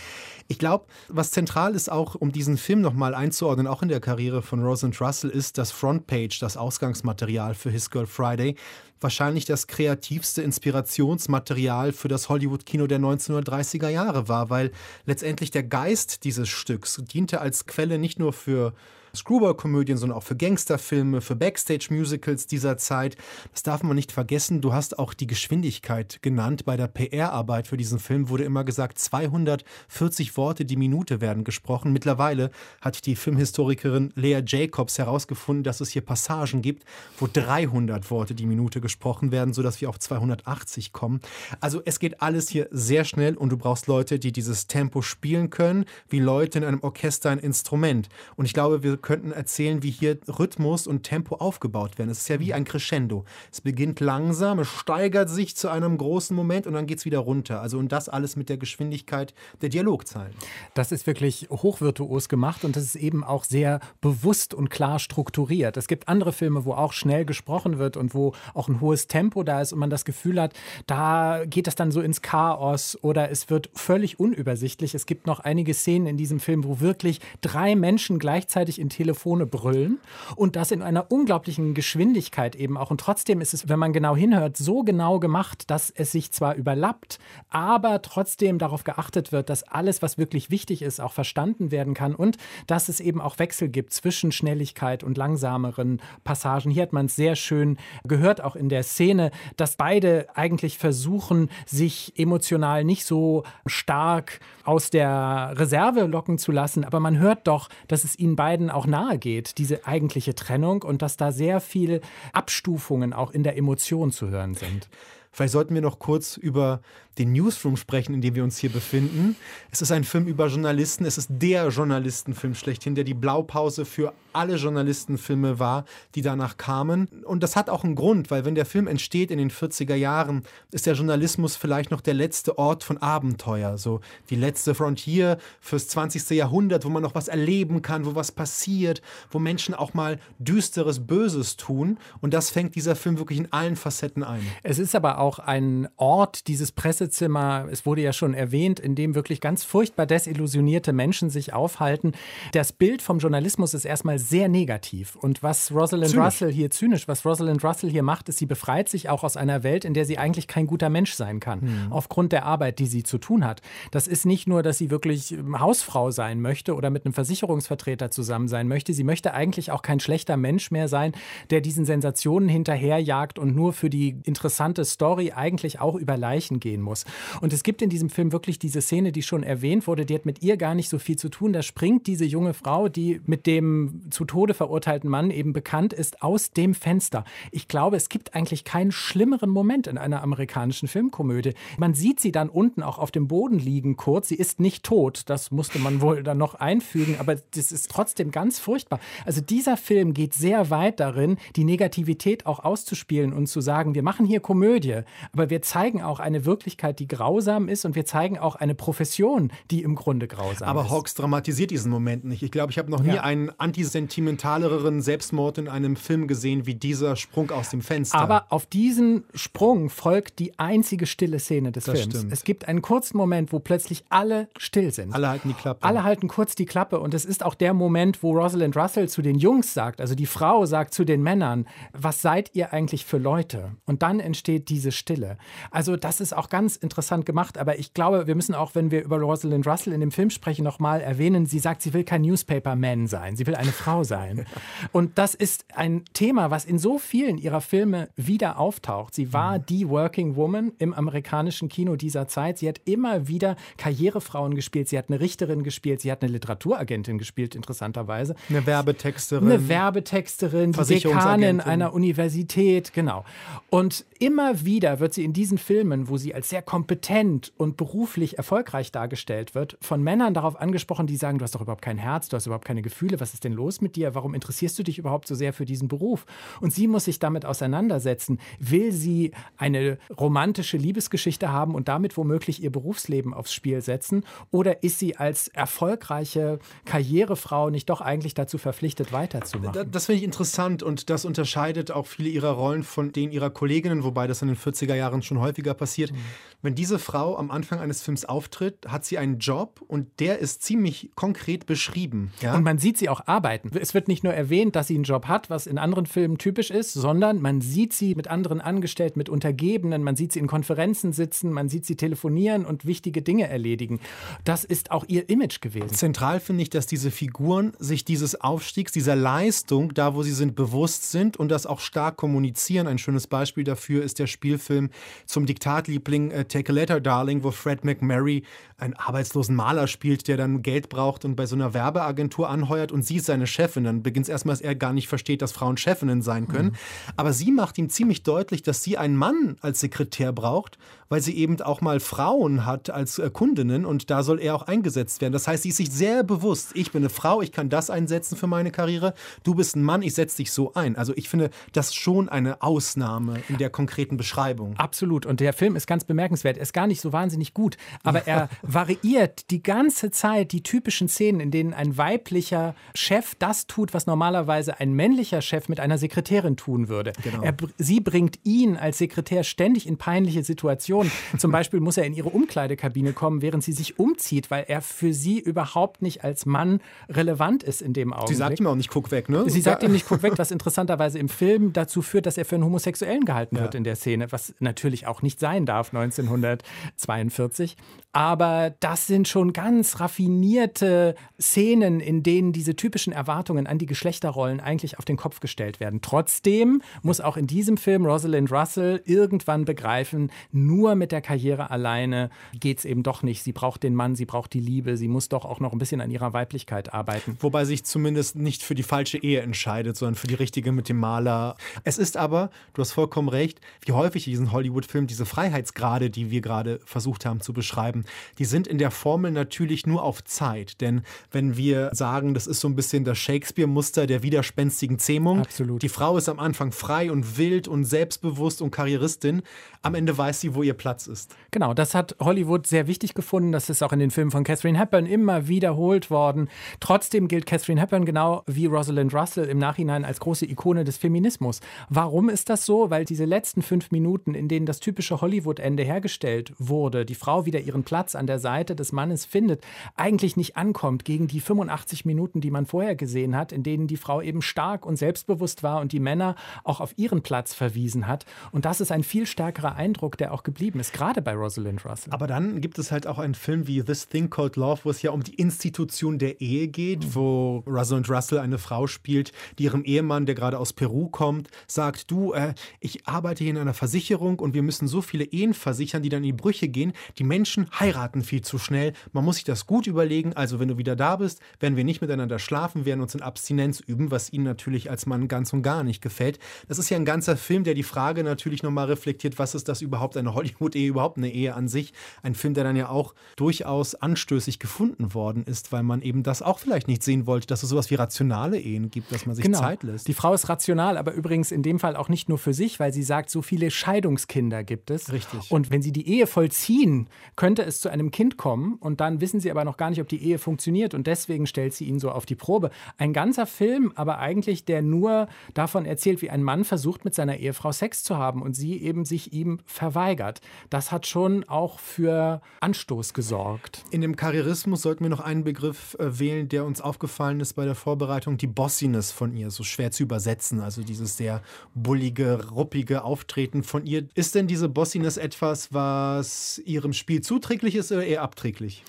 Ich 0.48 0.58
glaube, 0.58 0.86
was 1.10 1.30
zentral 1.32 1.76
ist 1.76 1.92
auch, 1.92 2.15
um 2.15 2.32
diesen 2.32 2.58
Film 2.58 2.82
nochmal 2.82 3.13
einzuordnen, 3.13 3.68
auch 3.68 3.84
in 3.84 3.89
der 3.89 4.00
Karriere 4.00 4.42
von 4.42 4.63
Rosalind 4.63 5.00
Russell, 5.00 5.30
ist 5.30 5.58
das 5.60 5.72
Frontpage, 5.72 6.39
das 6.39 6.58
Ausgangsmaterial 6.58 7.19
für 7.56 7.70
His 7.70 7.90
Girl 7.90 8.08
Friday. 8.08 8.56
Wahrscheinlich 9.02 9.46
das 9.46 9.68
kreativste 9.68 10.42
Inspirationsmaterial 10.42 11.94
für 11.94 12.08
das 12.08 12.30
Hollywood-Kino 12.30 12.88
der 12.88 13.00
1930er 13.00 13.90
Jahre 13.90 14.28
war, 14.28 14.50
weil 14.50 14.72
letztendlich 15.06 15.52
der 15.52 15.64
Geist 15.64 16.24
dieses 16.24 16.50
Stücks 16.50 17.02
diente 17.14 17.40
als 17.40 17.66
Quelle 17.66 17.98
nicht 17.98 18.20
nur 18.20 18.34
für 18.34 18.74
Screwball-Komödien, 19.15 19.98
sondern 19.98 20.17
auch 20.17 20.24
für 20.24 20.36
Gangsterfilme, 20.36 21.22
für 21.22 21.36
Backstage-Musicals 21.36 22.48
dieser 22.48 22.78
Zeit. 22.78 23.17
Das 23.52 23.63
darf 23.63 23.84
man 23.84 23.95
nicht 23.95 24.12
vergessen. 24.12 24.62
Du 24.62 24.74
hast 24.74 25.00
auch 25.00 25.13
die 25.13 25.28
Geschwindigkeit 25.28 26.22
genannt. 26.22 26.65
Bei 26.65 26.78
der 26.78 26.88
PR-Arbeit 26.88 27.67
für 27.67 27.78
diesen 27.78 28.00
Film 28.00 28.30
wurde 28.30 28.43
immer 28.43 28.63
gesagt, 28.63 29.00
240 29.00 30.38
Worte 30.38 30.65
die 30.65 30.76
Minute 30.76 31.22
werden 31.22 31.43
gesprochen. 31.43 31.93
Mittlerweile 31.93 32.52
hat 32.82 33.06
die 33.06 33.15
Filmhistorikerin 33.15 34.13
Lea 34.15 34.41
Jacobs 34.45 34.98
herausgefunden, 34.98 35.63
dass 35.63 35.82
es 35.82 35.89
hier 35.89 36.02
Passagen 36.02 36.62
gibt, 36.62 36.84
wo 37.17 37.28
300 37.32 38.10
Worte 38.12 38.36
die 38.36 38.45
Minute 38.45 38.82
gesprochen 38.82 39.32
werden, 39.32 39.54
sodass 39.54 39.82
wir 39.82 39.89
auf 39.89 40.00
280 40.00 40.93
kommen. 40.93 41.19
Also 41.60 41.82
es 41.86 42.00
geht 42.00 42.22
alles 42.22 42.50
hier 42.50 42.67
sehr 42.72 43.04
schnell 43.06 43.36
und 43.36 43.50
du 43.52 43.58
brauchst 43.58 43.88
Leute, 43.88 44.19
die 44.19 44.32
dieses 44.32 44.67
Tempo 44.67 45.02
spielen 45.02 45.50
können, 45.50 45.86
wie 46.10 46.19
Leute 46.19 46.60
in 46.60 46.63
einem 46.63 46.82
Orchester 46.82 47.30
ein 47.30 47.39
Instrument. 47.39 48.10
Und 48.36 48.45
ich 48.45 48.54
glaube, 48.54 48.84
wir 48.84 48.98
könnten 49.02 49.32
erzählen, 49.32 49.84
wie 49.84 49.92
hier 49.92 50.18
Rhythmus 50.28 50.88
und 50.88 51.04
Tempo 51.04 51.36
aufgebaut 51.36 51.98
werden. 51.98 52.10
Es 52.10 52.20
ist 52.20 52.30
ja 52.30 52.40
wie 52.40 52.54
ein 52.54 52.66
Crescendo. 52.66 53.26
Es 53.52 53.62
beginnt 53.62 54.00
langsam, 54.00 54.60
es 54.60 54.68
steigert 54.68 55.30
sich 55.30 55.56
zu 55.56 55.70
einem 55.70 55.98
großen 55.98 56.36
Moment 56.36 56.68
und 56.68 56.74
dann 56.74 56.88
geht 56.88 57.00
es 57.00 57.06
wieder 57.06 57.20
runter. 57.20 57.62
Also 57.62 57.78
und 57.78 57.92
das 57.92 58.10
alles 58.10 58.36
mit 58.36 58.50
der 58.50 58.58
Geschwindigkeit 58.58 59.34
der 59.62 59.70
Dialogzeilen. 59.70 60.34
Das 60.74 60.92
ist 60.92 61.08
wirklich 61.08 61.48
hochvirtuos 61.50 62.30
gemacht 62.30 62.64
und 62.66 62.76
das 62.76 62.84
ist 62.84 62.96
eben 62.96 63.24
auch 63.24 63.44
sehr 63.44 63.80
bewusst 64.02 64.54
und 64.54 64.70
klar 64.70 65.00
strukturiert. 65.00 65.78
Es 65.78 65.88
gibt 65.88 66.08
andere 66.08 66.34
Filme, 66.34 66.66
wo 66.66 66.74
auch 66.74 66.94
schnell 66.94 67.26
gesprochen 67.26 67.80
wird 67.80 67.98
und 67.98 68.14
wo 68.14 68.34
auch 68.54 68.68
ein 68.68 68.82
hohes 68.82 69.08
Tempo 69.08 69.44
da 69.44 69.62
ist 69.62 69.74
und 69.74 69.80
man 69.80 69.90
das 69.90 70.06
Gefühl 70.06 70.42
hat, 70.42 70.54
da 70.88 71.44
geht 71.46 71.68
das 71.68 71.76
dann 71.76 71.92
so 71.92 72.02
ins 72.02 72.22
Chaos 72.22 72.98
oder 73.02 73.32
es 73.32 73.50
wird 73.50 73.70
völlig 73.74 74.20
unübersichtlich. 74.20 74.96
Es 74.96 75.06
gibt 75.06 75.28
noch 75.28 75.40
einige 75.40 75.74
Szenen 75.74 76.08
in 76.08 76.18
diesem 76.18 76.40
Film, 76.40 76.64
wo 76.64 76.80
wirklich 76.80 77.20
drei 77.42 77.76
Menschen 77.76 78.20
gleichzeitig 78.20 78.80
in 78.80 78.88
Telefone 78.89 79.45
brüllen 79.45 79.99
und 80.36 80.56
das 80.56 80.71
in 80.71 80.82
einer 80.82 81.12
unglaublichen 81.12 81.73
Geschwindigkeit 81.73 82.56
eben 82.56 82.78
auch. 82.78 82.91
Und 82.91 82.99
trotzdem 82.99 83.41
ist 83.41 83.54
es, 83.54 83.69
wenn 83.69 83.80
man 83.80 83.93
genau 83.93 84.15
hinhört, 84.15 84.58
so 84.58 84.84
genau 84.84 85.19
gemacht, 85.19 85.69
dass 85.69 85.89
es 85.89 86.12
sich 86.12 86.32
zwar 86.32 86.56
überlappt, 86.56 87.19
aber 87.49 88.02
trotzdem 88.02 88.60
darauf 88.60 88.84
geachtet 88.84 89.32
wird, 89.32 89.49
dass 89.49 89.63
alles, 89.63 90.02
was 90.02 90.17
wirklich 90.17 90.49
wichtig 90.49 90.82
ist, 90.82 90.99
auch 90.99 91.13
verstanden 91.13 91.71
werden 91.71 91.93
kann 91.93 92.15
und 92.15 92.38
dass 92.67 92.89
es 92.89 92.99
eben 92.99 93.21
auch 93.21 93.39
Wechsel 93.39 93.69
gibt 93.69 93.93
zwischen 93.93 94.32
Schnelligkeit 94.32 95.04
und 95.04 95.17
langsameren 95.17 96.02
Passagen. 96.23 96.71
Hier 96.71 96.84
hat 96.84 96.93
man 96.93 97.08
es 97.08 97.15
sehr 97.15 97.36
schön 97.36 97.78
gehört, 98.04 98.41
auch 98.41 98.56
in 98.56 98.69
der 98.69 98.84
Szene, 98.84 99.32
dass 99.58 99.75
beide 99.75 100.28
eigentlich 100.36 100.78
versuchen, 100.78 101.49
sich 101.65 102.13
emotional 102.17 102.84
nicht 102.84 103.06
so 103.06 103.43
stark 103.65 104.39
aus 104.63 104.89
der 104.89 105.54
Reserve 105.56 106.06
locken 106.06 106.38
zu 106.38 106.52
lassen, 106.52 106.84
aber 106.84 106.99
man 106.99 107.17
hört 107.17 107.47
doch, 107.47 107.69
dass 107.88 108.04
es 108.04 108.17
ihnen 108.17 108.36
beiden 108.36 108.69
auch 108.69 108.79
nahe 108.86 109.18
geht, 109.18 109.58
diese 109.58 109.86
eigentliche 109.86 110.36
Trennung 110.36 110.84
und 110.84 111.02
dass 111.02 111.18
da 111.18 111.32
sehr 111.32 111.60
viele 111.62 112.02
Abstufungen 112.34 113.13
auch 113.13 113.32
in 113.32 113.44
der 113.44 113.58
Emotion 113.58 114.12
zu 114.12 114.30
hören 114.30 114.56
sind. 114.56 114.89
Vielleicht 115.32 115.54
sollten 115.54 115.74
wir 115.74 115.82
noch 115.82 116.00
kurz 116.00 116.38
über 116.38 116.82
den 117.20 117.34
Newsroom 117.34 117.76
sprechen, 117.76 118.13
in 118.13 118.22
dem 118.22 118.36
wir 118.36 118.44
uns 118.44 118.58
hier 118.58 118.72
befinden. 118.72 119.36
Es 119.72 119.82
ist 119.82 119.92
ein 119.92 120.06
Film 120.06 120.26
über 120.26 120.48
Journalisten. 120.48 121.06
Es 121.06 121.18
ist 121.18 121.28
der 121.30 121.68
Journalistenfilm 121.68 122.56
schlechthin, 122.56 122.96
der 122.96 123.04
die 123.04 123.13
Blaupause 123.13 123.86
für 123.86 124.13
alle 124.32 124.56
Journalistenfilme 124.56 125.60
war, 125.60 125.86
die 126.15 126.22
danach 126.22 126.58
kamen. 126.58 127.08
Und 127.26 127.44
das 127.44 127.56
hat 127.56 127.70
auch 127.70 127.84
einen 127.84 127.96
Grund, 127.96 128.32
weil 128.32 128.46
wenn 128.46 128.56
der 128.56 128.65
Film 128.65 128.88
entsteht 128.88 129.32
in 129.32 129.38
den 129.38 129.52
40er 129.52 129.96
Jahren, 129.96 130.44
ist 130.72 130.86
der 130.86 130.94
Journalismus 130.94 131.56
vielleicht 131.56 131.92
noch 131.92 132.02
der 132.02 132.13
letzte 132.13 132.58
Ort 132.58 132.84
von 132.84 132.98
Abenteuer, 133.00 133.78
so 133.78 134.00
die 134.30 134.36
letzte 134.36 134.74
Frontier 134.74 135.38
fürs 135.60 135.88
20. 135.89 136.30
Jahrhundert, 136.30 136.86
wo 136.86 136.89
man 136.89 137.04
noch 137.04 137.15
was 137.15 137.28
erleben 137.28 137.82
kann, 137.82 138.06
wo 138.06 138.15
was 138.15 138.32
passiert, 138.32 139.02
wo 139.30 139.39
Menschen 139.39 139.74
auch 139.74 139.94
mal 139.94 140.20
düsteres 140.38 141.06
Böses 141.06 141.58
tun. 141.58 141.98
Und 142.22 142.34
das 142.34 142.50
fängt 142.50 142.76
dieser 142.76 142.96
Film 142.96 143.18
wirklich 143.18 143.39
in 143.39 143.52
allen 143.52 143.76
Facetten 143.76 144.24
ein. 144.24 144.46
Es 144.63 144.80
ist 144.80 144.96
aber 144.96 145.20
auch 145.20 145.29
ein 145.38 145.88
Ort, 145.98 146.48
dieses 146.48 146.72
Pressezimmer, 146.72 147.68
es 147.70 147.86
wurde 147.86 148.02
ja 148.02 148.13
schon 148.13 148.34
erwähnt, 148.34 148.80
in 148.80 148.96
dem 148.96 149.13
wirklich 149.13 149.42
ganz 149.42 149.63
furchtbar 149.63 150.08
desillusionierte 150.08 150.94
Menschen 150.94 151.30
sich 151.30 151.54
aufhalten. 151.54 152.13
Das 152.54 152.72
Bild 152.72 153.04
vom 153.04 153.20
Journalismus 153.20 153.76
ist 153.76 153.86
erstmal 153.86 154.18
sehr 154.18 154.50
negativ. 154.50 155.15
Und 155.15 155.44
was 155.44 155.72
Rosalind 155.72 156.12
zynisch. 156.12 156.26
Russell 156.26 156.52
hier 156.52 156.72
zynisch, 156.72 157.08
was 157.08 157.24
Rosalind 157.26 157.63
Russell 157.63 157.92
hier 157.92 158.02
macht, 158.02 158.30
ist, 158.30 158.39
sie 158.39 158.48
befreit 158.48 158.89
sich 158.89 159.10
auch 159.10 159.24
aus 159.24 159.38
einer 159.38 159.62
Welt, 159.62 159.86
in 159.86 159.94
der 159.94 160.06
sie 160.06 160.18
eigentlich 160.18 160.48
kein 160.48 160.65
guter 160.65 160.89
Mensch 160.89 161.13
sein 161.13 161.39
kann, 161.39 161.60
mhm. 161.60 161.92
aufgrund 161.92 162.32
der 162.32 162.46
Arbeit, 162.46 162.80
die 162.80 162.88
sie 162.88 163.04
zu 163.04 163.18
tun 163.18 163.46
hat. 163.46 163.62
Das 163.92 164.08
ist 164.08 164.26
nicht 164.26 164.48
nur, 164.48 164.63
dass 164.63 164.78
sie 164.78 164.89
wirklich 164.89 165.34
ähm, 165.34 165.60
Hausfrau 165.60 166.12
sein 166.12 166.42
möchte 166.42 166.74
oder 166.74 166.89
mit 166.89 167.06
einem 167.06 167.13
Versicherungsvertreter 167.13 168.10
zusammen 168.10 168.48
sein 168.48 168.68
möchte. 168.68 168.94
Sie 168.94 169.04
möchte 169.04 169.34
eigentlich 169.34 169.72
auch 169.72 169.82
kein 169.82 170.00
schlechter 170.00 170.38
Mensch 170.38 170.72
mehr 170.72 170.88
sein, 170.88 171.12
der 171.50 171.62
diesen 171.62 171.86
Sensationen 171.86 172.48
hinterherjagt 172.48 173.38
und 173.38 173.56
nur 173.56 173.74
für 173.74 173.89
die 173.89 174.18
interessante 174.24 174.86
Story 174.86 175.09
eigentlich 175.17 175.80
auch 175.80 175.95
über 175.95 176.17
Leichen 176.17 176.60
gehen 176.60 176.82
muss. 176.82 177.06
Und 177.41 177.54
es 177.54 177.63
gibt 177.63 177.82
in 177.82 177.89
diesem 177.89 178.10
Film 178.10 178.32
wirklich 178.32 178.60
diese 178.60 178.82
Szene, 178.82 179.12
die 179.12 179.24
schon 179.24 179.43
erwähnt 179.43 179.88
wurde, 179.88 180.06
die 180.06 180.15
hat 180.15 180.26
mit 180.26 180.41
ihr 180.41 180.58
gar 180.58 180.76
nicht 180.76 180.89
so 180.89 181.00
viel 181.00 181.17
zu 181.17 181.30
tun. 181.30 181.54
Da 181.54 181.62
springt 181.62 182.08
diese 182.08 182.26
junge 182.26 182.54
Frau, 182.54 182.89
die 182.89 183.22
mit 183.26 183.45
dem 183.45 184.02
zu 184.10 184.26
Tode 184.26 184.54
verurteilten 184.54 185.10
Mann 185.10 185.32
eben 185.32 185.54
bekannt 185.54 185.93
ist, 185.93 186.22
aus 186.22 186.52
dem 186.52 186.74
Fenster. 186.74 187.24
Ich 187.52 187.67
glaube, 187.67 187.98
es 187.98 188.10
gibt 188.10 188.36
eigentlich 188.36 188.63
keinen 188.63 188.91
schlimmeren 188.91 189.50
Moment 189.50 189.88
in 189.88 189.98
einer 189.98 190.22
amerikanischen 190.22 190.88
Filmkomödie. 190.88 191.54
Man 191.78 191.93
sieht 191.93 192.19
sie 192.19 192.32
dann 192.32 192.50
unten 192.50 192.84
auch 192.84 193.00
auf 193.00 193.12
dem 193.12 193.28
Boden 193.28 193.60
liegen 193.60 193.98
kurz. 193.98 194.28
Sie 194.30 194.36
ist 194.36 194.60
nicht 194.60 194.84
tot, 194.84 195.24
das 195.28 195.52
musste 195.52 195.80
man 195.80 196.02
wohl 196.02 196.24
dann 196.24 196.38
noch 196.38 196.56
einfügen, 196.56 197.15
aber 197.19 197.36
das 197.36 197.72
ist 197.72 197.89
trotzdem 197.89 198.32
ganz 198.32 198.60
furchtbar. 198.60 199.00
Also 199.26 199.41
dieser 199.41 199.78
Film 199.78 200.13
geht 200.13 200.34
sehr 200.34 200.69
weit 200.69 201.00
darin, 201.00 201.38
die 201.56 201.63
Negativität 201.63 202.45
auch 202.45 202.60
auszuspielen 202.60 203.34
und 203.34 203.48
zu 203.48 203.62
sagen, 203.62 203.95
wir 203.95 204.04
machen 204.04 204.26
hier 204.26 204.39
Komödie, 204.39 204.99
aber 205.34 205.50
wir 205.50 205.62
zeigen 205.62 206.02
auch 206.02 206.20
eine 206.20 206.46
Wirklichkeit, 206.46 207.00
die 207.00 207.08
grausam 207.08 207.68
ist 207.68 207.86
und 207.86 207.96
wir 207.96 208.06
zeigen 208.06 208.38
auch 208.38 208.56
eine 208.56 208.76
Profession, 208.76 209.52
die 209.72 209.84
im 209.84 209.96
Grunde 209.96 210.28
grausam 210.28 210.68
aber 210.68 210.82
ist. 210.82 210.88
Aber 210.88 210.90
Hawks 210.90 211.14
dramatisiert 211.16 211.72
diesen 211.72 211.92
Moment 211.92 212.26
nicht. 212.26 212.44
Ich 212.44 212.52
glaube, 212.52 212.72
ich 212.72 212.78
habe 212.78 212.90
noch 212.92 213.02
nie 213.02 213.16
ja. 213.16 213.24
einen 213.24 213.50
antisentimentaleren 213.58 215.02
Selbstmord 215.02 215.58
in 215.58 215.68
einem 215.68 215.96
Film 215.96 216.28
gesehen 216.28 216.66
wie 216.66 216.76
dieser 216.76 217.16
Sprung 217.16 217.52
aus 217.52 217.70
dem 217.70 217.82
Fenster. 217.82 218.20
Aber 218.20 218.46
auf 218.50 218.66
diesen 218.66 219.24
Sprung 219.34 219.90
folgt 219.90 220.40
die 220.40 220.58
einzige 220.60 221.06
stille 221.06 221.40
Szene 221.40 221.72
des 221.72 221.86
das 221.86 222.00
Films. 222.00 222.16
Stimmt. 222.16 222.34
Es 222.34 222.44
gibt 222.44 222.68
einen 222.68 222.82
kurzen 222.82 223.18
Moment, 223.18 223.52
wo 223.52 223.60
plötzlich 223.60 224.04
alle 224.10 224.50
still 224.58 224.92
sind. 224.92 225.14
Alle 225.14 225.30
halten 225.30 225.50
die 225.50 225.54
Klappe. 225.54 225.86
Alle 225.86 226.04
halten 226.04 226.28
kurz 226.28 226.56
die 226.56 226.66
Klappe 226.66 227.00
und 227.00 227.14
es 227.14 227.26
ist 227.26 227.44
auch 227.44 227.56
der 227.56 227.74
Moment, 227.74 228.24
wo 228.24 228.32
Rosalind 228.32 228.76
Russell 228.76 229.10
zu 229.10 229.22
den 229.22 229.38
Jungs 229.38 229.74
sagt, 229.74 230.02
also 230.02 230.16
die 230.16 230.26
Frau 230.26 230.66
sagt 230.66 230.94
zu 230.94 231.06
den 231.06 231.22
Männern, 231.22 231.68
was 231.94 232.22
seid 232.22 232.52
ihr 232.54 232.74
eigentlich 232.74 233.06
für 233.06 233.18
Leute? 233.18 233.76
Und 233.86 234.02
dann 234.02 234.20
entsteht 234.20 234.70
diese 234.70 234.88
Stille. 234.91 235.38
Also 235.71 235.95
das 235.95 236.21
ist 236.21 236.36
auch 236.36 236.49
ganz 236.49 236.75
interessant 236.75 237.25
gemacht, 237.25 237.58
aber 237.58 237.80
ich 237.80 237.93
glaube, 237.93 238.28
wir 238.28 238.36
müssen 238.36 238.56
auch, 238.56 238.75
wenn 238.75 238.91
wir 238.91 239.04
über 239.04 239.19
Rosalind 239.19 239.65
Russell 239.67 239.93
in 239.93 239.99
dem 239.99 240.12
Film 240.12 240.30
sprechen, 240.30 240.63
nochmal 240.63 241.02
erwähnen, 241.02 241.45
sie 241.45 241.60
sagt, 241.60 241.82
sie 241.82 241.93
will 241.93 242.04
kein 242.04 242.21
Newspaper-Man 242.21 243.08
sein, 243.08 243.36
sie 243.36 243.47
will 243.47 243.56
eine 243.56 243.71
Frau 243.71 244.04
sein. 244.04 244.45
Und 244.91 245.17
das 245.17 245.36
ist 245.36 245.65
ein 245.75 246.06
Thema, 246.13 246.52
was 246.52 246.65
in 246.65 246.80
so 246.80 246.97
vielen 246.97 247.38
ihrer 247.38 247.62
Filme 247.62 248.10
wieder 248.15 248.60
auftaucht. 248.60 249.13
Sie 249.13 249.34
war 249.34 249.60
mhm. 249.60 249.65
die 249.67 249.89
Working 249.89 250.36
Woman 250.36 250.71
im 250.80 250.93
amerikanischen 250.93 251.69
Kino 251.69 251.95
dieser 251.95 252.28
Zeit. 252.28 252.58
Sie 252.58 252.67
hat 252.67 252.82
immer 252.86 253.28
wieder 253.28 253.56
Karrierefrauen 253.78 254.56
gespielt. 254.56 254.89
Sie 254.89 254.97
hat 254.97 255.10
eine 255.10 255.19
Richterin 255.19 255.63
gespielt. 255.63 256.02
Sie 256.02 256.12
hat 256.12 256.21
eine 256.21 256.32
Literaturaagentin 256.32 257.17
gespielt, 257.17 257.56
interessanterweise. 257.56 258.36
Eine 258.49 258.65
Werbetexterin. 258.65 259.45
Eine 259.45 259.69
Werbetexterin, 259.69 260.71
die 260.73 260.84
Dekanin 260.86 261.62
einer 261.62 261.93
Universität, 261.93 262.93
genau. 262.93 263.25
Und 263.69 264.06
immer 264.19 264.65
wieder 264.65 264.79
wird 264.82 265.13
sie 265.13 265.24
in 265.24 265.34
diesen 265.34 265.58
Filmen, 265.58 266.10
wo 266.10 266.18
sie 266.18 266.34
als 266.34 266.50
sehr 266.50 266.62
kompetent 266.62 267.54
und 267.58 267.78
beruflich 267.78 268.38
erfolgreich 268.38 268.92
dargestellt 268.92 269.56
wird, 269.56 269.78
von 269.82 270.02
Männern 270.02 270.34
darauf 270.34 270.60
angesprochen, 270.60 271.08
die 271.08 271.18
sagen, 271.18 271.38
du 271.38 271.44
hast 271.44 271.56
doch 271.56 271.62
überhaupt 271.62 271.82
kein 271.82 271.98
Herz, 271.98 272.30
du 272.30 272.36
hast 272.36 272.46
überhaupt 272.46 272.65
keine 272.65 272.82
Gefühle, 272.82 273.20
was 273.20 273.34
ist 273.34 273.44
denn 273.44 273.54
los 273.54 273.82
mit 273.82 273.96
dir? 273.96 274.15
Warum 274.15 274.34
interessierst 274.34 274.78
du 274.80 274.84
dich 274.84 274.98
überhaupt 274.98 275.28
so 275.28 275.36
sehr 275.36 275.54
für 275.54 275.65
diesen 275.65 275.88
Beruf? 275.88 276.26
Und 276.62 276.74
sie 276.74 276.88
muss 276.88 277.06
sich 277.06 277.20
damit 277.20 277.46
auseinandersetzen. 277.46 278.39
Will 278.60 278.92
sie 278.92 279.32
eine 279.58 279.98
romantische 280.18 280.78
Liebesgeschichte 280.78 281.52
haben 281.52 281.76
und 281.76 281.88
damit 281.88 282.18
womöglich 282.18 282.63
ihr 282.63 282.72
Berufsleben 282.72 283.34
aufs 283.34 283.54
Spiel 283.54 283.82
setzen? 283.82 284.24
Oder 284.52 284.84
ist 284.84 285.00
sie 285.00 285.18
als 285.18 285.48
erfolgreiche 285.50 286.60
Karrierefrau 286.86 287.70
nicht 287.70 287.89
doch 287.89 288.02
eigentlich 288.02 288.34
dazu 288.34 288.58
verpflichtet, 288.58 289.12
weiterzumachen? 289.12 289.92
Das 289.92 290.06
finde 290.06 290.20
ich 290.20 290.24
interessant 290.24 290.84
und 290.84 291.10
das 291.10 291.26
unterscheidet 291.26 291.92
auch 291.92 292.08
viele 292.08 292.30
ihrer 292.30 292.52
Rollen 292.52 292.84
von 292.84 293.12
denen 293.12 293.32
ihrer 293.32 293.50
Kolleginnen, 293.50 294.04
wobei 294.04 294.28
das 294.28 294.42
in 294.42 294.48
den 294.48 294.58
40er 294.70 294.96
Jahren 294.96 295.22
schon 295.22 295.40
häufiger 295.40 295.74
passiert. 295.74 296.12
Mhm. 296.12 296.18
Wenn 296.62 296.76
diese 296.76 297.00
Frau 297.00 297.38
am 297.38 297.52
Anfang 297.52 297.80
eines 297.80 298.02
Films 298.02 298.26
auftritt, 298.26 298.86
hat 298.88 299.06
sie 299.06 299.18
einen 299.18 299.40
Job 299.40 299.82
und 299.88 300.08
der 300.20 300.40
ist 300.40 300.62
ziemlich 300.62 301.10
konkret 301.16 301.66
beschrieben. 301.66 302.34
Ja? 302.42 302.54
Und 302.54 302.64
man 302.64 302.80
sieht 302.80 302.98
sie 302.98 303.08
auch 303.08 303.22
arbeiten. 303.28 303.72
Es 303.80 303.94
wird 303.94 304.10
nicht 304.10 304.26
nur 304.26 304.34
erwähnt, 304.34 304.76
dass 304.76 304.88
sie 304.88 304.96
einen 304.96 305.06
Job 305.06 305.28
hat, 305.28 305.50
was 305.50 305.68
in 305.68 305.78
anderen 305.78 306.06
Filmen 306.06 306.38
typisch 306.38 306.70
ist, 306.70 306.92
sondern 306.92 307.42
man 307.42 307.62
sieht 307.62 307.94
sie 307.94 308.14
mit 308.14 308.28
anderen 308.28 308.60
Angestellten, 308.60 309.20
mit 309.20 309.30
Untergebenen, 309.30 310.04
man 310.04 310.18
sieht 310.18 310.34
sie 310.34 310.40
in 310.40 310.48
Konferenzen 310.48 311.14
sitzen, 311.14 311.54
man 311.54 311.70
sieht 311.70 311.86
sie 311.86 311.96
telefonieren 311.96 312.66
und 312.66 312.86
wichtige 312.86 313.22
Dinge 313.22 313.48
erledigen. 313.48 314.02
Das 314.44 314.66
ist 314.66 314.92
auch 314.92 315.06
ihr 315.08 315.30
Image 315.30 315.62
gewesen. 315.62 315.94
Zentral 315.94 316.42
finde 316.42 316.64
ich, 316.64 316.70
dass 316.70 316.88
diese 316.88 317.10
Figuren 317.10 317.72
sich 317.80 318.04
dieses 318.04 318.40
Aufstiegs, 318.42 318.92
dieser 318.92 319.16
Leistung, 319.16 319.94
da 319.94 320.14
wo 320.14 320.24
sie 320.24 320.34
sind, 320.34 320.56
bewusst 320.56 321.12
sind 321.12 321.38
und 321.38 321.50
das 321.50 321.66
auch 321.66 321.80
stark 321.80 322.18
kommunizieren. 322.18 322.88
Ein 322.88 322.98
schönes 322.98 323.28
Beispiel 323.28 323.64
dafür 323.64 324.04
ist 324.04 324.20
der 324.20 324.28
Spielfilm 324.60 324.89
zum 325.26 325.45
Diktatliebling 325.45 326.32
äh, 326.32 326.45
Take 326.45 326.72
a 326.72 326.76
Letter, 326.76 327.00
Darling, 327.00 327.43
wo 327.43 327.52
Fred 327.52 327.86
McMurray 327.86 328.43
einen 328.78 328.93
arbeitslosen 328.93 329.56
Maler 329.56 329.88
spielt, 329.88 330.28
der 330.28 330.38
dann 330.38 330.62
Geld 330.62 330.89
braucht 330.89 331.26
und 331.26 331.36
bei 331.36 331.45
so 331.45 331.56
einer 331.56 331.74
Werbeagentur 331.74 332.50
anheuert 332.50 332.91
und 332.91 333.04
sie 333.04 333.17
ist 333.17 333.26
seine 333.26 333.48
Chefin. 333.48 333.84
Dann 333.84 334.04
beginnt 334.04 334.26
es 334.26 334.30
erstmal, 334.30 334.54
dass 334.54 334.62
er 334.62 334.76
gar 334.76 334.93
nicht 334.93 335.08
versteht, 335.08 335.41
dass 335.41 335.52
Frauen 335.52 335.78
Chefinnen 335.78 336.22
sein 336.22 336.48
können. 336.48 336.69
Mhm. 336.69 337.13
Aber 337.17 337.34
sie 337.34 337.52
macht 337.52 337.78
ihm 337.78 337.89
ziemlich 337.89 338.24
deutlich, 338.24 338.63
dass 338.63 338.84
sie 338.84 338.98
einen 338.98 339.15
Mann 339.15 339.58
als 339.62 339.80
Sekretär 339.80 340.32
braucht, 340.32 340.78
weil 341.10 341.22
sie 341.22 341.36
eben 341.36 341.60
auch 341.62 341.82
mal 341.82 342.00
Frauen 342.00 342.65
hat 342.65 342.89
als 342.89 343.19
äh, 343.19 343.30
Kundinnen 343.30 343.86
und 343.86 344.10
da 344.10 344.24
soll 344.24 344.39
er 344.39 344.56
auch 344.56 344.63
eingesetzt 344.63 345.22
werden. 345.22 345.34
Das 345.34 345.48
heißt, 345.48 345.63
sie 345.63 345.69
ist 345.69 345.78
sich 345.78 345.91
sehr 345.91 346.24
bewusst, 346.24 346.72
ich 346.74 346.91
bin 346.91 347.02
eine 347.02 347.10
Frau, 347.10 347.41
ich 347.41 347.52
kann 347.52 347.69
das 347.69 347.89
einsetzen 347.89 348.38
für 348.38 348.48
meine 348.48 348.72
Karriere, 348.72 349.13
du 349.43 349.56
bist 349.56 349.76
ein 349.76 349.84
Mann, 349.84 350.02
ich 350.02 350.13
setze 350.13 350.38
dich 350.38 350.52
so 350.52 350.74
ein. 350.74 350.95
Also 350.95 351.13
ich 351.15 351.28
finde 351.30 351.50
das 351.74 351.93
schon 351.93 352.30
eine 352.30 352.62
Ausnahme 352.62 353.41
in 353.50 353.58
der 353.58 353.69
konkreten 353.69 354.17
Beschreibung. 354.17 354.49
Absolut. 354.78 355.26
Und 355.26 355.40
der 355.40 355.54
Film 355.54 355.76
ist 355.76 355.88
ganz 355.88 356.04
bemerkenswert. 356.04 356.58
Er 356.58 356.64
ist 356.64 356.74
gar 356.74 356.88
nicht 356.88 357.02
so 357.02 357.14
wahnsinnig 357.14 357.54
gut, 357.54 357.78
aber 358.04 358.28
er 358.28 358.50
variiert 358.62 359.50
die 359.52 359.64
ganze 359.64 360.12
Zeit 360.12 360.52
die 360.52 360.64
typischen 360.64 361.08
Szenen, 361.08 361.40
in 361.40 361.52
denen 361.52 361.74
ein 361.74 361.98
weiblicher 361.98 362.76
Chef 362.96 363.36
das 363.36 363.68
tut, 363.68 363.94
was 363.94 364.06
normalerweise 364.06 364.80
ein 364.80 364.94
männlicher 364.94 365.42
Chef 365.42 365.70
mit 365.70 365.80
einer 365.80 365.98
Sekretärin 365.98 366.58
tun 366.58 366.88
würde. 366.88 367.14
Genau. 367.24 367.44
Er, 367.44 367.56
sie 367.78 368.00
bringt 368.00 368.40
ihn 368.44 368.78
als 368.78 368.98
Sekretär 368.98 369.44
ständig 369.44 369.88
in 369.88 369.98
peinliche 369.98 370.44
Situationen 370.44 370.60
Situation. 370.60 371.12
Zum 371.38 371.52
Beispiel 371.52 371.80
muss 371.80 371.98
er 371.98 372.06
in 372.06 372.14
ihre 372.14 372.30
Umkleidekabine 372.30 373.14
kommen, 373.14 373.42
während 373.42 373.64
sie 373.64 373.72
sich 373.72 374.00
umzieht, 374.00 374.52
weil 374.52 374.66
er 374.68 374.82
für 374.82 375.14
sie 375.14 375.40
überhaupt 375.40 376.02
nicht 376.02 376.24
als 376.24 376.46
Mann 376.46 376.82
relevant 377.10 377.64
ist 377.64 377.82
in 377.82 377.94
dem 377.94 378.14
Augenblick. 378.14 378.30
Sie 378.30 378.36
sagt 378.36 378.60
ihm 378.60 378.68
auch 378.68 378.76
nicht, 378.76 378.90
guck 378.90 379.12
weg, 379.12 379.30
ne? 379.30 379.50
Sie 379.50 379.62
sagt 379.62 379.84
ihm 379.84 379.92
nicht, 379.92 380.08
guck 380.08 380.24
weg, 380.24 380.34
was 380.38 380.52
interessanterweise 380.52 381.20
im 381.20 381.30
Film 381.30 381.74
dazu 381.74 382.02
führt, 382.02 382.26
dass 382.26 382.38
er 382.38 382.46
für 382.46 382.56
einen 382.56 382.66
Homosexuellen 382.66 383.26
gehalten 383.26 383.56
ja. 383.56 383.64
wird 383.64 383.76
in 383.76 383.84
der 383.84 383.96
Szene, 383.96 384.32
was 384.39 384.56
natürlich 384.60 385.08
auch 385.08 385.21
nicht 385.21 385.39
sein 385.39 385.65
darf 385.65 385.93
1942. 385.93 387.75
Aber 388.12 388.73
das 388.80 389.06
sind 389.06 389.28
schon 389.28 389.54
ganz 389.54 389.99
raffinierte 389.99 391.15
Szenen, 391.39 391.99
in 391.99 392.23
denen 392.23 392.54
diese 392.54 392.75
typischen 392.75 393.13
Erwartungen 393.13 393.67
an 393.67 393.78
die 393.78 393.86
Geschlechterrollen 393.86 394.60
eigentlich 394.60 394.97
auf 394.97 395.06
den 395.06 395.17
Kopf 395.17 395.41
gestellt 395.41 395.80
werden. 395.80 396.02
Trotzdem 396.02 396.82
muss 397.04 397.21
auch 397.21 397.38
in 397.38 397.45
diesem 397.45 397.78
Film 397.78 398.06
Rosalind 398.06 398.52
Russell 398.52 399.02
irgendwann 399.06 399.65
begreifen, 399.65 400.32
nur 400.52 400.95
mit 400.95 401.12
der 401.12 401.21
Karriere 401.21 401.69
alleine 401.69 402.32
geht 402.60 402.80
es 402.80 402.86
eben 402.86 403.04
doch 403.04 403.21
nicht. 403.21 403.43
Sie 403.43 403.54
braucht 403.54 403.84
den 403.84 403.93
Mann, 403.93 404.15
sie 404.15 404.25
braucht 404.25 404.54
die 404.54 404.60
Liebe, 404.60 404.97
sie 404.97 405.08
muss 405.08 405.30
doch 405.30 405.45
auch 405.45 405.60
noch 405.60 405.71
ein 405.71 405.78
bisschen 405.78 406.02
an 406.02 406.10
ihrer 406.10 406.34
Weiblichkeit 406.34 406.93
arbeiten. 406.93 407.38
Wobei 407.41 407.65
sich 407.65 407.84
zumindest 407.84 408.36
nicht 408.36 408.63
für 408.63 408.75
die 408.75 408.84
falsche 408.84 409.19
Ehe 409.19 409.41
entscheidet, 409.41 409.97
sondern 409.97 410.15
für 410.15 410.28
die 410.28 410.36
richtige 410.36 410.71
mit 410.71 410.89
dem 410.89 410.97
Maler. 410.97 411.58
Es 411.84 411.99
ist 411.99 412.17
aber, 412.17 412.49
du 412.73 412.82
hast 412.82 412.93
vollkommen 412.93 413.30
recht, 413.30 413.62
wie 413.86 413.91
häufig 413.91 414.19
in 414.28 414.32
diesen 414.32 414.52
Hollywood-Filmen 414.52 415.08
diese 415.08 415.26
Freiheitsgrade, 415.26 416.10
die 416.10 416.32
wir 416.32 416.42
gerade 416.42 416.80
versucht 416.86 417.26
haben 417.26 417.42
zu 417.42 417.54
beschreiben, 417.54 418.06
die 418.38 418.46
sind 418.46 418.68
in 418.68 418.78
der 418.78 418.92
Formel 418.92 419.32
natürlich 419.32 419.86
nur 419.86 420.04
auf 420.04 420.24
Zeit. 420.24 420.82
Denn 420.82 421.02
wenn 421.32 421.58
wir 421.58 421.90
sagen, 421.94 422.34
das 422.34 422.48
ist 422.48 422.60
so 422.60 422.68
ein 422.68 422.76
bisschen 422.76 423.04
das 423.04 423.18
Shakespeare-Muster 423.18 424.08
der 424.08 424.24
widerspenstigen 424.24 425.00
Zähmung, 425.00 425.42
Absolut. 425.42 425.82
die 425.82 425.90
Frau 425.90 426.18
ist 426.18 426.30
am 426.30 426.40
Anfang 426.40 426.72
frei 426.72 427.12
und 427.12 427.38
wild 427.38 427.68
und 427.68 427.86
selbstbewusst 427.86 428.62
und 428.62 428.72
Karrieristin, 428.72 429.42
am 429.82 429.96
Ende 429.96 430.18
weiß 430.18 430.42
sie, 430.42 430.56
wo 430.56 430.64
ihr 430.64 430.74
Platz 430.74 431.08
ist. 431.08 431.36
Genau, 431.52 431.74
das 431.74 431.96
hat 431.96 432.16
Hollywood 432.20 432.68
sehr 432.68 432.88
wichtig 432.88 433.14
gefunden. 433.14 433.54
Das 433.54 433.70
ist 433.70 433.82
auch 433.82 433.94
in 433.94 434.00
den 434.00 434.12
Filmen 434.12 434.32
von 434.32 434.44
Catherine 434.44 434.78
Hepburn 434.78 435.06
immer 435.06 435.48
wiederholt 435.48 436.12
worden. 436.12 436.50
Trotzdem 436.82 437.28
gilt 437.30 437.46
Catherine 437.46 437.80
Hepburn 437.80 438.04
genau 438.04 438.44
wie 438.46 438.66
Rosalind 438.66 439.14
Russell 439.14 439.46
im 439.46 439.58
Nachhinein 439.58 440.04
als 440.04 440.20
große 440.20 440.46
Ikone 440.46 440.84
des 440.84 440.98
Feminismus. 440.98 441.62
Warum 441.90 442.28
ist 442.28 442.50
das 442.50 442.66
so? 442.66 442.90
Weil 442.90 443.06
diese 443.06 443.26
letzten 443.26 443.62
fünf 443.62 443.92
Minuten, 443.92 444.09
in 444.17 444.48
denen 444.48 444.65
das 444.65 444.80
typische 444.80 445.22
Hollywood-Ende 445.22 445.84
hergestellt 445.84 446.54
wurde, 446.58 447.06
die 447.06 447.15
Frau 447.15 447.45
wieder 447.45 447.60
ihren 447.60 447.84
Platz 447.84 448.15
an 448.15 448.28
der 448.28 448.39
Seite 448.39 448.76
des 448.76 448.91
Mannes 448.91 449.26
findet, 449.26 449.63
eigentlich 449.95 450.38
nicht 450.38 450.58
ankommt 450.58 451.06
gegen 451.06 451.28
die 451.28 451.39
85 451.39 452.06
Minuten, 452.06 452.41
die 452.41 452.52
man 452.52 452.65
vorher 452.65 452.95
gesehen 452.95 453.36
hat, 453.36 453.52
in 453.52 453.63
denen 453.63 453.88
die 453.88 453.98
Frau 453.98 454.22
eben 454.22 454.41
stark 454.41 454.86
und 454.86 454.95
selbstbewusst 454.98 455.63
war 455.63 455.82
und 455.82 455.91
die 455.91 456.00
Männer 456.00 456.36
auch 456.63 456.80
auf 456.80 456.93
ihren 456.98 457.22
Platz 457.22 457.54
verwiesen 457.54 458.08
hat. 458.08 458.26
Und 458.52 458.65
das 458.65 458.82
ist 458.82 458.91
ein 458.91 459.04
viel 459.04 459.26
stärkerer 459.26 459.76
Eindruck, 459.76 460.17
der 460.17 460.34
auch 460.34 460.43
geblieben 460.43 460.80
ist, 460.80 460.93
gerade 460.93 461.22
bei 461.22 461.34
Rosalind 461.34 461.86
Russell. 461.86 462.13
Aber 462.13 462.28
dann 462.28 462.62
gibt 462.62 462.80
es 462.80 462.91
halt 462.91 463.08
auch 463.08 463.19
einen 463.19 463.36
Film 463.36 463.67
wie 463.67 463.84
This 463.84 464.08
Thing 464.08 464.30
Called 464.30 464.56
Love, 464.56 464.82
wo 464.84 464.89
es 464.89 465.02
ja 465.02 465.12
um 465.12 465.24
die 465.24 465.36
Institution 465.36 466.19
der 466.19 466.41
Ehe 466.41 466.67
geht, 466.67 467.06
mhm. 467.06 467.15
wo 467.15 467.63
Rosalind 467.67 468.10
Russell 468.10 468.39
eine 468.39 468.58
Frau 468.58 468.88
spielt, 468.88 469.32
die 469.58 469.63
ihrem 469.63 469.84
Ehemann, 469.84 470.26
der 470.26 470.36
gerade 470.36 470.58
aus 470.58 470.74
Peru 470.74 471.10
kommt, 471.10 471.50
sagt, 471.67 472.12
du, 472.12 472.34
äh, 472.34 472.54
ich 472.80 473.08
arbeite 473.08 473.43
hier 473.43 473.52
in 473.52 473.60
einer 473.60 473.74
Versicherung 473.74 473.99
und 474.10 474.54
wir 474.54 474.64
müssen 474.64 474.88
so 474.88 475.02
viele 475.02 475.26
Ehen 475.26 475.54
versichern, 475.54 476.02
die 476.02 476.10
dann 476.10 476.24
in 476.24 476.28
die 476.28 476.34
Brüche 476.34 476.68
gehen. 476.68 476.94
Die 477.18 477.24
Menschen 477.24 477.68
heiraten 477.80 478.24
viel 478.24 478.42
zu 478.42 478.58
schnell. 478.58 478.94
Man 479.12 479.26
muss 479.26 479.36
sich 479.36 479.44
das 479.44 479.68
gut 479.68 479.88
überlegen. 479.88 480.34
Also, 480.34 480.60
wenn 480.60 480.68
du 480.68 480.78
wieder 480.78 480.96
da 480.96 481.18
bist, 481.18 481.42
werden 481.60 481.76
wir 481.76 481.84
nicht 481.84 482.02
miteinander 482.02 482.40
schlafen, 482.40 482.86
werden 482.86 483.02
uns 483.02 483.16
in 483.16 483.22
Abstinenz 483.22 483.80
üben, 483.80 484.12
was 484.12 484.32
ihnen 484.32 484.46
natürlich 484.46 484.90
als 484.90 485.06
Mann 485.06 485.28
ganz 485.28 485.54
und 485.54 485.62
gar 485.62 485.84
nicht 485.84 486.02
gefällt. 486.02 486.40
Das 486.68 486.80
ist 486.80 486.90
ja 486.90 486.98
ein 486.98 487.06
ganzer 487.06 487.38
Film, 487.38 487.64
der 487.64 487.74
die 487.74 487.84
Frage 487.84 488.24
natürlich 488.24 488.64
nochmal 488.64 488.88
reflektiert, 488.88 489.40
was 489.40 489.56
ist 489.56 489.68
das 489.68 489.82
überhaupt, 489.82 490.18
eine 490.18 490.34
Hollywood-Ehe, 490.34 490.88
überhaupt 490.88 491.18
eine 491.18 491.32
Ehe 491.32 491.54
an 491.54 491.68
sich. 491.68 491.94
Ein 492.24 492.36
Film, 492.36 492.54
der 492.54 492.64
dann 492.64 492.76
ja 492.76 492.90
auch 492.90 493.14
durchaus 493.36 493.96
anstößig 493.96 494.60
gefunden 494.60 495.14
worden 495.14 495.44
ist, 495.44 495.72
weil 495.72 495.84
man 495.84 496.02
eben 496.02 496.24
das 496.24 496.42
auch 496.42 496.60
vielleicht 496.60 496.88
nicht 496.88 497.04
sehen 497.04 497.28
wollte, 497.28 497.48
dass 497.48 497.64
es 497.64 497.70
sowas 497.70 497.90
wie 497.90 497.96
rationale 497.96 498.60
Ehen 498.60 498.90
gibt, 498.90 499.12
dass 499.12 499.26
man 499.26 499.36
sich 499.36 499.44
genau. 499.44 499.60
Zeit 499.60 499.84
lässt. 499.84 500.08
Die 500.08 500.14
Frau 500.14 500.34
ist 500.34 500.50
rational, 500.50 500.98
aber 500.98 501.14
übrigens 501.14 501.52
in 501.52 501.64
dem 501.64 501.80
Fall 501.80 501.96
auch 501.96 502.10
nicht 502.10 502.30
nur 502.30 502.38
für 502.38 502.54
sich, 502.54 502.80
weil 502.80 502.94
sie 502.94 503.04
sagt, 503.04 503.30
so 503.30 503.42
viele 503.42 503.72
Scheidungskinder 503.89 504.63
gibt 504.63 504.91
es. 504.91 505.12
Richtig. 505.12 505.49
Und 505.49 505.71
wenn 505.71 505.82
sie 505.82 505.91
die 505.91 506.08
Ehe 506.08 506.28
vollziehen, 506.28 507.08
könnte 507.36 507.63
es 507.63 507.82
zu 507.82 507.89
einem 507.89 508.12
Kind 508.12 508.38
kommen 508.38 508.75
und 508.75 509.02
dann 509.02 509.19
wissen 509.19 509.39
sie 509.39 509.49
aber 509.49 509.65
noch 509.65 509.78
gar 509.78 509.89
nicht, 509.89 509.99
ob 509.99 510.08
die 510.08 510.23
Ehe 510.23 510.38
funktioniert 510.38 510.93
und 510.93 511.08
deswegen 511.08 511.47
stellt 511.47 511.73
sie 511.73 511.86
ihn 511.86 511.99
so 511.99 512.12
auf 512.12 512.28
die 512.28 512.36
Probe. 512.36 512.69
Ein 512.97 513.13
ganzer 513.13 513.47
Film, 513.47 513.91
aber 513.95 514.19
eigentlich, 514.19 514.63
der 514.63 514.84
nur 514.84 515.28
davon 515.56 515.86
erzählt, 515.86 516.21
wie 516.21 516.30
ein 516.30 516.43
Mann 516.43 516.65
versucht, 516.65 517.04
mit 517.04 517.15
seiner 517.15 517.38
Ehefrau 517.38 517.71
Sex 517.71 518.04
zu 518.04 518.17
haben 518.17 518.43
und 518.43 518.54
sie 518.54 518.78
eben 518.78 519.06
sich 519.06 519.34
ihm 519.34 519.60
verweigert. 519.65 520.41
Das 520.69 520.91
hat 520.91 521.08
schon 521.08 521.43
auch 521.45 521.80
für 521.80 522.41
Anstoß 522.60 523.15
gesorgt. 523.15 523.86
In 523.89 524.02
dem 524.02 524.15
Karrierismus 524.15 524.84
sollten 524.84 525.04
wir 525.04 525.10
noch 525.10 525.19
einen 525.19 525.43
Begriff 525.43 525.95
äh, 525.99 526.19
wählen, 526.19 526.47
der 526.47 526.63
uns 526.63 526.80
aufgefallen 526.80 527.39
ist 527.39 527.54
bei 527.54 527.65
der 527.65 527.75
Vorbereitung, 527.75 528.38
die 528.38 528.47
Bossiness 528.47 529.12
von 529.12 529.36
ihr, 529.36 529.49
so 529.49 529.63
schwer 529.63 529.89
zu 529.89 530.04
übersetzen, 530.04 530.60
also 530.60 530.84
dieses 530.84 531.17
sehr 531.17 531.41
bullige, 531.73 532.49
ruppige 532.52 533.04
Auftreten 533.04 533.63
von 533.63 533.79
ihr. 533.86 534.08
Ist 534.15 534.36
denn 534.36 534.48
diese 534.48 534.70
Bossiness 534.70 535.18
etwas, 535.18 535.74
was 535.74 536.62
ihrem 536.65 536.94
Spiel 536.94 537.22
zuträglich 537.22 537.76
ist 537.76 537.92
oder 537.92 538.06
eher 538.06 538.22
abträglich? 538.22 538.84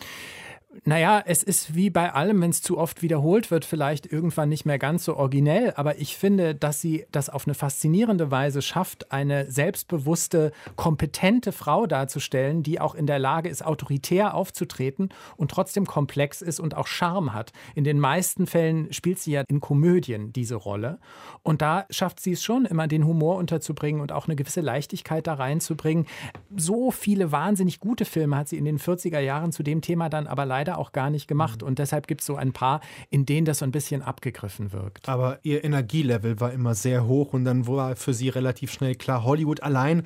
Naja, 0.84 1.20
es 1.26 1.42
ist 1.42 1.74
wie 1.74 1.90
bei 1.90 2.12
allem, 2.12 2.40
wenn 2.40 2.50
es 2.50 2.62
zu 2.62 2.78
oft 2.78 3.02
wiederholt 3.02 3.50
wird, 3.50 3.64
vielleicht 3.64 4.06
irgendwann 4.06 4.48
nicht 4.48 4.66
mehr 4.66 4.78
ganz 4.78 5.04
so 5.04 5.16
originell, 5.16 5.72
aber 5.74 5.98
ich 5.98 6.16
finde, 6.16 6.54
dass 6.54 6.80
sie 6.80 7.06
das 7.10 7.28
auf 7.28 7.46
eine 7.46 7.54
faszinierende 7.54 8.30
Weise 8.30 8.62
schafft, 8.62 9.10
eine 9.10 9.50
selbstbewusste, 9.50 10.52
kompetente 10.76 11.50
Frau 11.50 11.88
darzustellen, 11.88 12.62
die 12.62 12.80
auch 12.80 12.94
in 12.94 13.08
der 13.08 13.18
Lage 13.18 13.48
ist, 13.48 13.66
autoritär 13.66 14.34
aufzutreten 14.34 15.08
und 15.36 15.50
trotzdem 15.50 15.86
komplex 15.86 16.40
ist 16.40 16.60
und 16.60 16.76
auch 16.76 16.86
Charme 16.86 17.34
hat. 17.34 17.52
In 17.74 17.82
den 17.82 17.98
meisten 17.98 18.46
Fällen 18.46 18.92
spielt 18.92 19.18
sie 19.18 19.32
ja 19.32 19.42
in 19.48 19.58
Komödien 19.58 20.32
diese 20.32 20.54
Rolle 20.54 21.00
und 21.42 21.62
da 21.62 21.86
schafft 21.90 22.20
sie 22.20 22.32
es 22.32 22.44
schon, 22.44 22.64
immer 22.64 22.86
den 22.86 23.06
Humor 23.06 23.36
unterzubringen 23.36 24.00
und 24.00 24.12
auch 24.12 24.28
eine 24.28 24.36
gewisse 24.36 24.60
Leichtigkeit 24.60 25.26
da 25.26 25.34
reinzubringen. 25.34 26.06
So 26.56 26.92
viele 26.92 27.32
wahnsinnig 27.32 27.80
gute 27.80 28.04
Filme 28.04 28.36
hat 28.36 28.48
sie 28.48 28.56
in 28.56 28.64
den 28.64 28.78
40er 28.78 29.18
Jahren 29.18 29.50
zu 29.50 29.64
dem 29.64 29.80
Thema 29.80 30.08
dann 30.08 30.28
aber 30.28 30.46
leider 30.46 30.59
leider 30.60 30.78
auch 30.78 30.92
gar 30.92 31.10
nicht 31.10 31.26
gemacht. 31.26 31.62
Mhm. 31.62 31.68
Und 31.68 31.78
deshalb 31.78 32.06
gibt 32.06 32.20
es 32.20 32.26
so 32.26 32.36
ein 32.36 32.52
paar, 32.52 32.80
in 33.08 33.24
denen 33.24 33.46
das 33.46 33.58
so 33.58 33.64
ein 33.64 33.72
bisschen 33.72 34.02
abgegriffen 34.02 34.72
wirkt. 34.72 35.08
Aber 35.08 35.38
ihr 35.42 35.64
Energielevel 35.64 36.38
war 36.40 36.52
immer 36.52 36.74
sehr 36.74 37.06
hoch 37.06 37.32
und 37.32 37.44
dann 37.44 37.66
war 37.66 37.96
für 37.96 38.12
sie 38.12 38.28
relativ 38.28 38.72
schnell 38.72 38.94
klar, 38.94 39.24
Hollywood 39.24 39.62
allein 39.62 40.04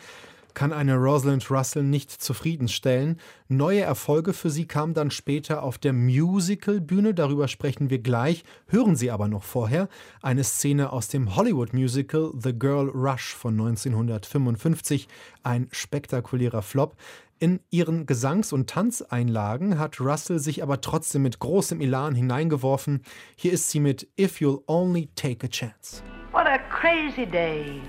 kann 0.55 0.73
eine 0.73 0.95
Rosalind 0.95 1.51
Russell 1.51 1.83
nicht 1.83 2.11
zufriedenstellen. 2.11 3.19
Neue 3.49 3.81
Erfolge 3.81 4.33
für 4.33 4.51
sie 4.51 4.67
kamen 4.67 4.95
dann 4.95 5.11
später 5.11 5.64
auf 5.64 5.79
der 5.79 5.93
Musical-Bühne, 5.93 7.12
darüber 7.12 7.49
sprechen 7.49 7.90
wir 7.90 7.99
gleich. 7.99 8.45
Hören 8.69 8.95
Sie 8.95 9.11
aber 9.11 9.27
noch 9.27 9.43
vorher 9.43 9.88
eine 10.23 10.45
Szene 10.45 10.93
aus 10.93 11.09
dem 11.09 11.35
Hollywood-Musical 11.35 12.33
The 12.40 12.57
Girl 12.57 12.88
Rush 12.88 13.35
von 13.35 13.55
1955, 13.55 15.09
ein 15.43 15.69
spektakulärer 15.73 16.62
Flop. 16.62 16.97
In 17.40 17.61
ihren 17.70 18.07
Gesangs- 18.07 18.53
und 18.53 18.70
Tanzeinlagen 18.70 19.79
hat 19.79 20.01
Russell 20.01 20.38
sich 20.38 20.62
aber 20.62 20.81
trotzdem 20.81 21.23
mit 21.23 21.40
großem 21.40 21.81
Elan 21.81 22.14
hineingeworfen. 22.14 23.03
Hier 23.37 23.53
ist 23.53 23.70
sie 23.70 23.81
mit 23.81 24.07
If 24.18 24.40
You'll 24.40 24.62
Only 24.68 25.09
Take 25.16 25.44
a 25.44 25.49
Chance. 25.49 26.03
What 26.33 26.47
a 26.47 26.59
crazy 26.70 27.27
day. 27.27 27.81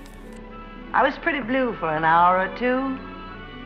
I 0.92 1.02
was 1.02 1.16
pretty 1.18 1.40
blue 1.40 1.74
for 1.74 1.88
an 1.88 2.04
hour 2.04 2.38
or 2.38 2.54
two, 2.58 2.98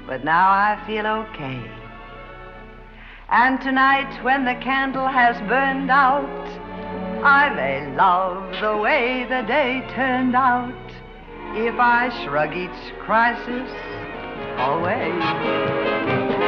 but 0.07 0.23
now 0.25 0.51
I 0.51 0.77
feel 0.87 1.07
okay. 1.07 1.61
And 3.31 3.61
tonight, 3.61 4.23
when 4.23 4.45
the 4.45 4.57
candle 4.62 5.07
has 5.07 5.37
burned 5.49 5.90
out, 5.90 6.25
I 7.23 7.49
may 7.55 7.95
love 7.97 8.53
the 8.61 8.77
way 8.77 9.25
the 9.29 9.47
day 9.47 9.83
turned 9.95 10.35
out 10.35 10.75
if 11.55 11.79
I 11.79 12.11
shrug 12.25 12.57
each 12.57 12.95
crisis 13.05 13.71
always. 14.59 16.39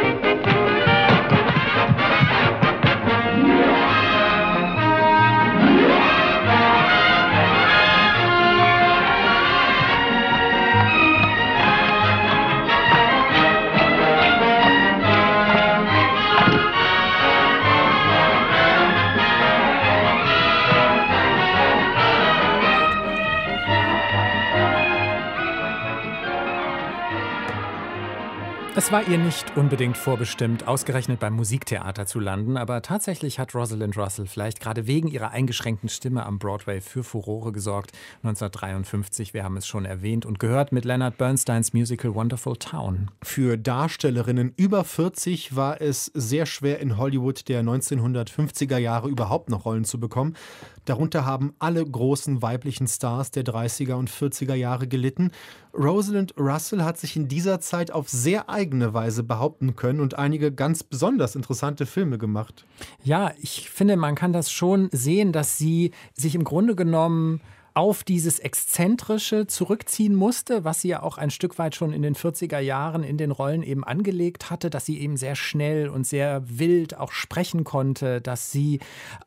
Es 28.75 28.91
war 28.91 29.07
ihr 29.07 29.19
nicht 29.19 29.55
unbedingt 29.55 29.99
vorbestimmt, 29.99 30.67
ausgerechnet 30.67 31.21
beim 31.21 31.35
Musiktheater 31.35 32.07
zu 32.07 32.19
landen, 32.19 32.57
aber 32.57 32.81
tatsächlich 32.81 33.39
hat 33.39 33.55
Rosalind 33.55 33.99
Russell 33.99 34.25
vielleicht 34.25 34.61
gerade 34.61 34.87
wegen 34.87 35.09
ihrer 35.09 35.31
eingeschränkten 35.31 35.91
Stimme 35.91 36.25
am 36.25 36.39
Broadway 36.39 36.81
für 36.81 37.05
Furore 37.05 37.53
gesorgt. 37.53 37.93
1953, 38.23 39.35
wir 39.35 39.45
haben 39.45 39.59
es 39.59 39.67
schon 39.67 39.85
erwähnt 39.85 40.25
und 40.25 40.39
gehört 40.39 40.73
mit 40.73 40.87
Leonard 40.87 41.19
Bernsteins 41.19 41.75
Musical 41.75 42.15
Wonderful 42.15 42.57
Town. 42.57 43.11
Für 43.23 43.59
Darstellerinnen 43.59 44.55
über 44.57 44.85
40 44.85 45.55
war 45.55 45.83
es 45.83 46.07
sehr 46.15 46.47
schwer 46.47 46.81
in 46.81 46.97
Hollywood 46.97 47.51
der 47.51 47.63
1950er 47.63 48.79
Jahre 48.79 49.11
überhaupt 49.11 49.51
noch 49.51 49.67
Rollen 49.67 49.85
zu 49.85 50.01
bekommen. 50.01 50.35
Darunter 50.85 51.25
haben 51.25 51.55
alle 51.59 51.85
großen 51.85 52.43
weiblichen 52.43 52.89
Stars 52.89 53.31
der 53.31 53.45
30er 53.45 53.95
und 53.95 54.11
40er 54.11 54.55
Jahre 54.55 54.89
gelitten. 54.89 55.31
Rosalind 55.73 56.35
Russell 56.39 56.83
hat 56.83 56.99
sich 56.99 57.17
in 57.17 57.29
dieser 57.29 57.61
Zeit 57.61 57.93
auf 57.93 58.09
sehr 58.09 58.51
eigene 58.51 58.93
Weise 58.93 59.23
behaupten 59.23 59.77
können 59.77 60.01
und 60.01 60.19
einige 60.19 60.53
ganz 60.53 60.83
besonders 60.83 61.37
interessante 61.37 61.87
Filme 61.87 62.19
gemacht. 62.19 62.67
Ja, 63.05 63.33
ich 63.41 63.71
finde, 63.71 63.97
man 63.97 64.15
kann 64.15 64.33
das 64.33 64.51
schon 64.51 64.89
sehen, 64.93 65.33
dass 65.33 65.57
sie 65.57 65.93
sich 66.15 66.35
im 66.35 66.45
Grunde 66.45 66.75
genommen 66.75 67.41
auf 67.75 68.05
dieses 68.05 68.39
Exzentrische 68.39 69.47
zurückziehen 69.47 70.15
musste, 70.15 70.65
was 70.65 70.83
sie 70.83 70.89
ja 70.89 71.03
auch 71.03 71.19
ein 71.19 71.31
Stück 71.31 71.59
weit 71.59 71.75
schon 71.75 71.93
in 71.93 72.03
den 72.03 72.15
40er 72.15 72.59
Jahren 72.59 73.03
in 73.03 73.17
den 73.17 73.31
Rollen 73.31 73.63
eben 73.63 73.85
angelegt 73.85 74.51
hatte, 74.51 74.71
dass 74.71 74.87
sie 74.87 75.01
eben 75.01 75.17
sehr 75.17 75.37
schnell 75.37 75.89
und 75.89 76.07
sehr 76.07 76.43
wild 76.47 76.97
auch 76.99 77.13
sprechen 77.13 77.65
konnte, 77.65 78.21
dass 78.21 78.51
sie 78.51 78.81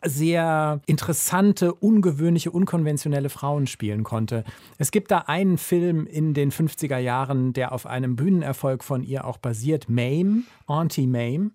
sehr 0.04 0.80
interessante, 0.86 1.74
ungewöhnliche, 1.74 2.52
unkonventionelle 2.52 3.30
Frauen 3.30 3.68
spielen 3.68 4.04
konnte. 4.04 4.44
Es 4.78 4.92
gibt 4.92 5.12
da 5.12 5.20
einen 5.20 5.58
Film 5.58 6.06
in 6.06 6.34
den 6.34 6.52
50er 6.52 6.98
Jahren, 6.98 7.54
der 7.54 7.72
auf 7.72 7.86
einem 7.86 8.16
Bühnenerfolg 8.16 8.84
von 8.84 9.04
ihr 9.04 9.26
auch 9.26 9.38
basiert, 9.38 9.90
Mame, 9.90 10.44
Auntie 10.68 11.08
Mame 11.08 11.52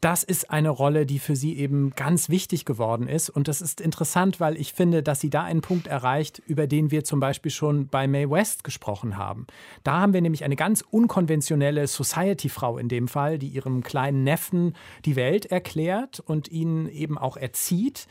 das 0.00 0.22
ist 0.22 0.50
eine 0.50 0.70
Rolle, 0.70 1.04
die 1.04 1.18
für 1.18 1.36
sie 1.36 1.58
eben 1.58 1.90
ganz 1.90 2.30
wichtig 2.30 2.64
geworden 2.64 3.06
ist. 3.06 3.28
Und 3.28 3.48
das 3.48 3.60
ist 3.60 3.82
interessant, 3.82 4.40
weil 4.40 4.56
ich 4.56 4.72
finde, 4.72 5.02
dass 5.02 5.20
sie 5.20 5.28
da 5.28 5.42
einen 5.42 5.60
Punkt 5.60 5.86
erreicht, 5.86 6.40
über 6.46 6.66
den 6.66 6.90
wir 6.90 7.04
zum 7.04 7.20
Beispiel 7.20 7.50
schon 7.50 7.88
bei 7.88 8.08
Mae 8.08 8.30
West 8.30 8.64
gesprochen 8.64 9.18
haben. 9.18 9.46
Da 9.84 10.00
haben 10.00 10.14
wir 10.14 10.22
nämlich 10.22 10.42
eine 10.42 10.56
ganz 10.56 10.82
unkonventionelle 10.90 11.86
Society-Frau 11.86 12.78
in 12.78 12.88
dem 12.88 13.08
Fall, 13.08 13.38
die 13.38 13.48
ihrem 13.48 13.82
kleinen 13.82 14.24
Neffen 14.24 14.74
die 15.04 15.16
Welt 15.16 15.46
erklärt 15.46 16.20
und 16.20 16.48
ihn 16.48 16.88
eben 16.88 17.18
auch 17.18 17.36
erzieht 17.36 18.06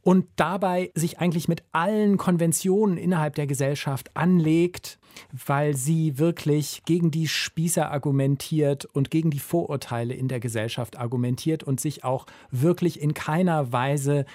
und 0.00 0.26
dabei 0.36 0.90
sich 0.94 1.18
eigentlich 1.18 1.48
mit 1.48 1.64
allen 1.72 2.16
Konventionen 2.16 2.96
innerhalb 2.96 3.34
der 3.34 3.46
Gesellschaft 3.46 4.16
anlegt 4.16 4.98
weil 5.46 5.76
sie 5.76 6.18
wirklich 6.18 6.82
gegen 6.84 7.10
die 7.10 7.28
Spießer 7.28 7.90
argumentiert 7.90 8.84
und 8.84 9.10
gegen 9.10 9.30
die 9.30 9.38
Vorurteile 9.38 10.14
in 10.14 10.28
der 10.28 10.40
Gesellschaft 10.40 10.98
argumentiert 10.98 11.62
und 11.62 11.80
sich 11.80 12.04
auch 12.04 12.26
wirklich 12.50 13.00
in 13.00 13.14
keiner 13.14 13.72
Weise 13.72 14.26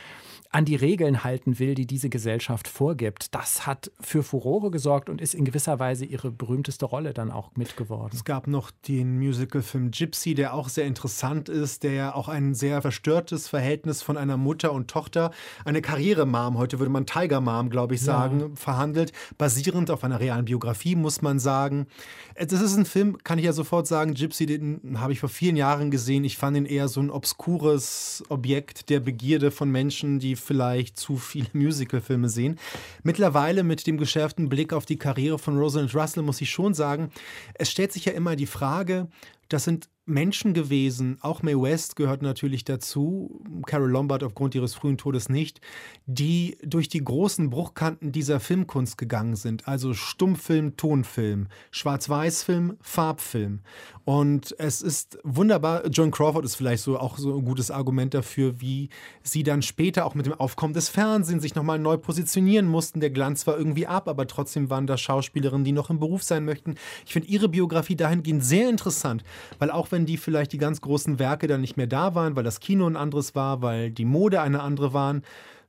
an 0.51 0.65
die 0.65 0.75
Regeln 0.75 1.23
halten 1.23 1.59
will, 1.59 1.75
die 1.75 1.87
diese 1.87 2.09
Gesellschaft 2.09 2.67
vorgibt. 2.67 3.33
Das 3.33 3.65
hat 3.65 3.91
für 4.01 4.21
Furore 4.21 4.69
gesorgt 4.69 5.09
und 5.09 5.21
ist 5.21 5.33
in 5.33 5.45
gewisser 5.45 5.79
Weise 5.79 6.03
ihre 6.03 6.29
berühmteste 6.29 6.85
Rolle 6.85 7.13
dann 7.13 7.31
auch 7.31 7.51
mitgeworden. 7.55 8.11
Es 8.13 8.25
gab 8.25 8.47
noch 8.47 8.69
den 8.87 9.17
Musicalfilm 9.17 9.91
Gypsy, 9.91 10.35
der 10.35 10.53
auch 10.53 10.67
sehr 10.67 10.85
interessant 10.85 11.47
ist, 11.47 11.83
der 11.83 11.93
ja 11.93 12.15
auch 12.15 12.27
ein 12.27 12.53
sehr 12.53 12.81
verstörtes 12.81 13.47
Verhältnis 13.47 14.01
von 14.01 14.17
einer 14.17 14.35
Mutter 14.35 14.73
und 14.73 14.89
Tochter, 14.89 15.31
eine 15.63 15.81
Karrieremam, 15.81 16.57
heute 16.57 16.79
würde 16.79 16.91
man 16.91 17.05
Tiger 17.05 17.39
Mom, 17.39 17.69
glaube 17.69 17.95
ich, 17.95 18.01
sagen, 18.01 18.39
ja. 18.41 18.47
verhandelt, 18.55 19.13
basierend 19.37 19.89
auf 19.89 20.03
einer 20.03 20.19
realen 20.19 20.45
Biografie, 20.45 20.95
muss 20.95 21.21
man 21.21 21.39
sagen. 21.39 21.87
Das 22.35 22.61
ist 22.61 22.75
ein 22.75 22.85
Film, 22.85 23.17
kann 23.23 23.39
ich 23.39 23.45
ja 23.45 23.53
sofort 23.53 23.87
sagen, 23.87 24.15
Gypsy, 24.15 24.47
den 24.47 24.99
habe 24.99 25.13
ich 25.13 25.21
vor 25.21 25.29
vielen 25.29 25.55
Jahren 25.55 25.91
gesehen. 25.91 26.25
Ich 26.25 26.37
fand 26.37 26.57
ihn 26.57 26.65
eher 26.65 26.89
so 26.89 26.99
ein 26.99 27.09
obskures 27.09 28.23
Objekt 28.27 28.89
der 28.89 28.99
Begierde 28.99 29.51
von 29.51 29.69
Menschen, 29.69 30.19
die 30.19 30.35
vielleicht 30.41 30.99
zu 30.99 31.17
viele 31.17 31.47
Musicalfilme 31.53 32.29
sehen. 32.29 32.59
Mittlerweile 33.03 33.63
mit 33.63 33.87
dem 33.87 33.97
geschärften 33.97 34.49
Blick 34.49 34.73
auf 34.73 34.85
die 34.85 34.97
Karriere 34.97 35.39
von 35.39 35.57
Rosalind 35.57 35.95
Russell 35.95 36.23
muss 36.23 36.41
ich 36.41 36.49
schon 36.49 36.73
sagen, 36.73 37.11
es 37.53 37.71
stellt 37.71 37.91
sich 37.91 38.05
ja 38.05 38.13
immer 38.13 38.35
die 38.35 38.45
Frage, 38.45 39.07
das 39.53 39.63
sind 39.65 39.89
Menschen 40.05 40.53
gewesen, 40.53 41.17
auch 41.21 41.43
Mae 41.43 41.55
West 41.55 41.95
gehört 41.95 42.21
natürlich 42.21 42.63
dazu, 42.63 43.41
Carol 43.65 43.89
Lombard 43.89 44.23
aufgrund 44.23 44.55
ihres 44.55 44.73
frühen 44.73 44.97
Todes 44.97 45.29
nicht, 45.29 45.61
die 46.05 46.57
durch 46.63 46.89
die 46.89 47.03
großen 47.03 47.49
Bruchkanten 47.49 48.11
dieser 48.11 48.39
Filmkunst 48.39 48.97
gegangen 48.97 49.35
sind. 49.35 49.67
Also 49.67 49.93
Stummfilm, 49.93 50.75
Tonfilm, 50.75 51.47
Schwarz-Weiß-Film, 51.69 52.77
Farbfilm. 52.81 53.61
Und 54.03 54.55
es 54.57 54.81
ist 54.81 55.19
wunderbar, 55.23 55.87
John 55.87 56.09
Crawford 56.09 56.45
ist 56.45 56.55
vielleicht 56.55 56.83
so 56.83 56.97
auch 56.99 57.17
so 57.17 57.37
ein 57.37 57.45
gutes 57.45 57.69
Argument 57.69 58.13
dafür, 58.13 58.59
wie 58.59 58.89
sie 59.21 59.43
dann 59.43 59.61
später 59.61 60.05
auch 60.05 60.15
mit 60.15 60.25
dem 60.25 60.33
Aufkommen 60.33 60.73
des 60.73 60.89
Fernsehens 60.89 61.43
sich 61.43 61.53
nochmal 61.53 61.77
neu 61.77 61.97
positionieren 61.97 62.67
mussten. 62.67 62.99
Der 62.99 63.11
Glanz 63.11 63.45
war 63.45 63.57
irgendwie 63.57 63.85
ab, 63.85 64.07
aber 64.07 64.25
trotzdem 64.25 64.71
waren 64.71 64.87
da 64.87 64.97
Schauspielerinnen, 64.97 65.63
die 65.63 65.71
noch 65.71 65.91
im 65.91 65.99
Beruf 65.99 66.23
sein 66.23 66.43
möchten. 66.43 66.75
Ich 67.05 67.13
finde 67.13 67.29
ihre 67.29 67.47
Biografie 67.47 67.95
dahingehend 67.95 68.43
sehr 68.43 68.67
interessant, 68.67 69.23
weil 69.59 69.71
auch 69.71 69.91
wenn 69.91 70.05
die 70.05 70.17
vielleicht 70.17 70.53
die 70.53 70.57
ganz 70.57 70.81
großen 70.81 71.19
Werke 71.19 71.47
dann 71.47 71.61
nicht 71.61 71.77
mehr 71.77 71.87
da 71.87 72.15
waren, 72.15 72.35
weil 72.35 72.43
das 72.43 72.59
Kino 72.59 72.87
ein 72.87 72.95
anderes 72.95 73.35
war, 73.35 73.61
weil 73.61 73.91
die 73.91 74.05
Mode 74.05 74.41
eine 74.41 74.61
andere 74.61 74.93
waren, 74.93 75.23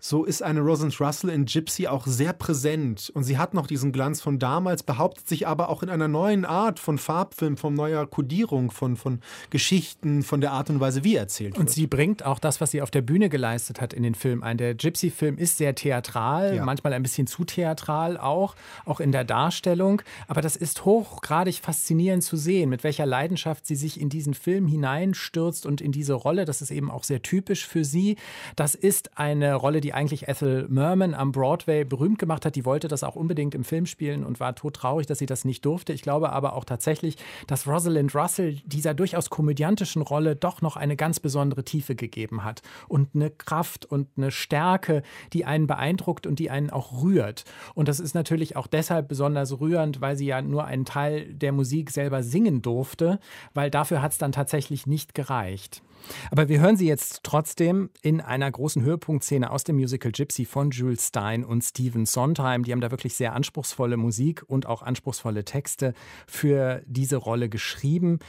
so 0.05 0.25
ist 0.25 0.43
eine 0.43 0.63
Rosalind 0.63 1.01
Russell 1.01 1.31
in 1.31 1.45
Gypsy 1.45 1.87
auch 1.87 2.09
sehr 2.09 2.33
präsent. 2.33 3.13
Und 3.15 3.23
sie 3.23 3.39
hat 3.39 3.55
noch 3.55 3.69
diesen 3.69 3.93
Glanz 3.93 4.21
von 4.21 4.41
damals, 4.41 4.83
behauptet 4.83 5.29
sich 5.29 5.47
aber 5.47 5.69
auch 5.69 5.85
in 5.85 5.91
einer 5.91 6.09
neuen 6.09 6.45
Art 6.45 6.81
von 6.81 6.99
Farbfilm, 6.99 7.57
von 7.57 7.73
neuer 7.75 8.05
Kodierung, 8.09 8.73
von, 8.73 8.97
von 8.97 9.21
Geschichten, 9.51 10.25
von 10.25 10.41
der 10.41 10.51
Art 10.51 10.71
und 10.71 10.81
Weise, 10.81 11.05
wie 11.05 11.15
erzählt 11.15 11.53
wird. 11.53 11.61
Und 11.61 11.71
sie 11.71 11.87
bringt 11.87 12.27
auch 12.27 12.41
das, 12.41 12.61
was 12.61 12.73
sie 12.73 12.83
auf 12.83 12.91
der 12.91 13.01
Bühne 13.01 13.29
geleistet 13.29 13.81
hat, 13.81 13.93
in 13.93 14.03
den 14.03 14.17
Film 14.17 14.43
ein. 14.43 14.59
Der 14.59 14.75
Gypsy-Film 14.75 15.39
ist 15.39 15.59
sehr 15.59 15.77
theatral, 15.77 16.57
ja. 16.57 16.65
manchmal 16.65 16.95
ein 16.95 17.05
bisschen 17.05 17.29
zu 17.29 17.45
theatral 17.45 18.19
auch, 18.19 18.57
auch 18.85 18.99
in 18.99 19.13
der 19.13 19.23
Darstellung. 19.23 20.03
Aber 20.27 20.41
das 20.43 20.57
ist 20.57 20.85
hochgradig 20.85 21.61
faszinierend 21.61 22.25
zu 22.25 22.37
sehen, 22.37 22.71
mit 22.71 22.83
welcher 22.83 23.07
Leidenschaft 23.07 23.69
sie 23.69 23.77
sich 23.77 24.01
in 24.01 24.09
diesen 24.09 24.35
Film 24.35 24.67
hineinstürzt 24.67 25.65
und 25.65 25.81
in 25.81 25.93
diese 25.93 26.15
Rolle. 26.15 26.45
Das 26.45 26.61
ist 26.61 26.73
eben 26.73 26.91
auch 26.91 27.05
sehr 27.05 27.23
typisch 27.23 27.69
für 27.69 27.85
sie. 27.85 28.17
Das 28.57 28.75
ist 28.75 29.17
eine 29.17 29.55
Rolle, 29.55 29.81
die 29.81 29.92
die 29.93 29.95
eigentlich 29.95 30.27
Ethel 30.27 30.67
Merman 30.71 31.13
am 31.13 31.33
Broadway 31.33 31.85
berühmt 31.85 32.19
gemacht 32.19 32.47
hat. 32.47 32.57
Die 32.57 32.65
wollte 32.65 32.89
das 32.89 33.05
auch 33.05 33.15
unbedingt 33.15 33.55
im 33.55 33.63
Film 33.63 33.85
spielen 33.85 34.25
und 34.25 34.41
war 34.41 34.55
todtraurig, 34.55 35.07
dass 35.07 35.19
sie 35.19 35.27
das 35.27 35.45
nicht 35.45 35.67
durfte. 35.67 35.93
Ich 35.93 36.01
glaube 36.01 36.33
aber 36.33 36.55
auch 36.55 36.65
tatsächlich, 36.65 37.17
dass 37.47 37.67
Rosalind 37.67 38.15
Russell 38.15 38.55
dieser 38.65 38.95
durchaus 38.95 39.29
komödiantischen 39.29 40.01
Rolle 40.01 40.35
doch 40.35 40.63
noch 40.63 40.77
eine 40.77 40.97
ganz 40.97 41.21
besondere 41.21 41.65
Tiefe 41.65 41.95
gegeben 41.95 42.43
hat 42.43 42.63
und 42.89 43.15
eine 43.15 43.31
Kraft 43.31 43.85
und 43.85 44.09
eine 44.17 44.31
Stärke, 44.31 45.03
die 45.35 45.45
einen 45.45 45.67
beeindruckt 45.67 46.27
und 46.27 46.39
die 46.39 46.51
einen 46.51 46.71
auch 46.71 47.03
rührt. 47.03 47.45
Und 47.75 47.89
das 47.89 48.01
ist 48.01 48.15
natürlich 48.15 48.57
auch 48.57 48.67
deshalb 48.67 49.09
besonders 49.09 49.61
rührend, 49.61 50.01
weil 50.01 50.17
sie 50.17 50.27
ja 50.27 50.41
nur 50.41 50.65
einen 50.65 50.87
Teil 50.87 51.35
der 51.35 51.53
Musik 51.53 51.91
selber 51.91 52.23
singen 52.23 52.63
durfte, 52.63 53.19
weil 53.53 53.71
dafür 53.71 54.01
hat 54.01 54.13
es 54.13 54.19
dann 54.19 54.33
tatsächlich 54.33 54.87
nicht 54.87 55.15
gereicht. 55.15 55.83
Aber 56.31 56.49
wir 56.49 56.61
hören 56.61 56.77
sie 56.77 56.87
jetzt 56.87 57.21
trotzdem 57.23 57.91
in 58.03 58.21
einer 58.21 58.51
großen 58.51 58.83
Höhepunktszene 58.83 59.51
aus 59.51 59.65
dem 59.65 59.79
Musical 59.83 60.13
Gypsy 60.13 60.45
von 60.45 60.71
Jules 60.71 61.09
Stein 61.09 61.45
und 61.45 61.63
Stephen 61.63 62.07
Sondheim. 62.07 62.63
Die 62.63 62.71
haben 62.71 62.81
da 62.81 62.93
wirklich 62.93 63.15
sehr 63.15 63.33
anspruchsvolle 63.33 63.97
Musik 63.97 64.45
und 64.47 64.67
auch 64.67 64.83
anspruchsvolle 64.83 65.45
Texte 65.45 65.93
für 66.29 66.85
diese 66.87 67.17
Rolle 67.17 67.49
geschrieben. 67.49 68.21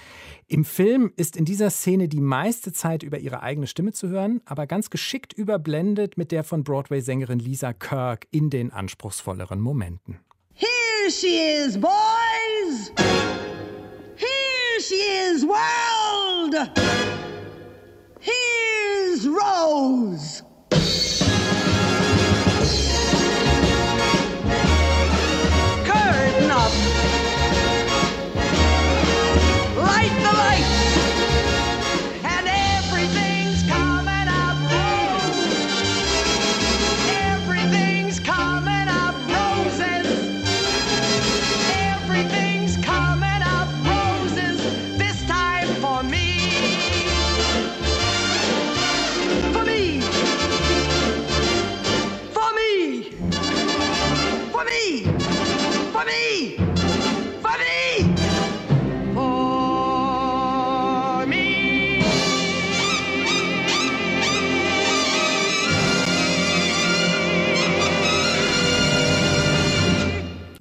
Im 0.47 0.65
Film 0.65 1.13
ist 1.15 1.37
in 1.37 1.45
dieser 1.45 1.69
Szene 1.69 2.07
die 2.07 2.21
meiste 2.21 2.73
Zeit 2.73 3.03
über 3.03 3.19
ihre 3.19 3.43
eigene 3.43 3.67
Stimme 3.67 3.93
zu 3.93 4.09
hören, 4.09 4.41
aber 4.45 4.65
ganz 4.65 4.89
geschickt 4.89 5.31
überblendet 5.31 6.17
mit 6.17 6.31
der 6.31 6.43
von 6.43 6.63
Broadway-Sängerin 6.63 7.37
Lisa 7.37 7.71
Kirk 7.71 8.25
in 8.31 8.49
den 8.49 8.71
anspruchsvolleren 8.71 9.59
Momenten. 9.59 10.17
Here 10.55 11.11
she 11.11 11.37
is, 11.37 11.79
boys! 11.79 12.91
Here 14.15 14.79
she 14.79 14.95
is, 14.95 15.45
world! 15.45 16.71
Here's 18.19 19.27
Rose. 19.27 20.43
For 54.63 54.69
me. 54.69 55.03
For 55.91 56.05
me. 56.05 56.55
For 57.43 57.57
me. 57.57 58.13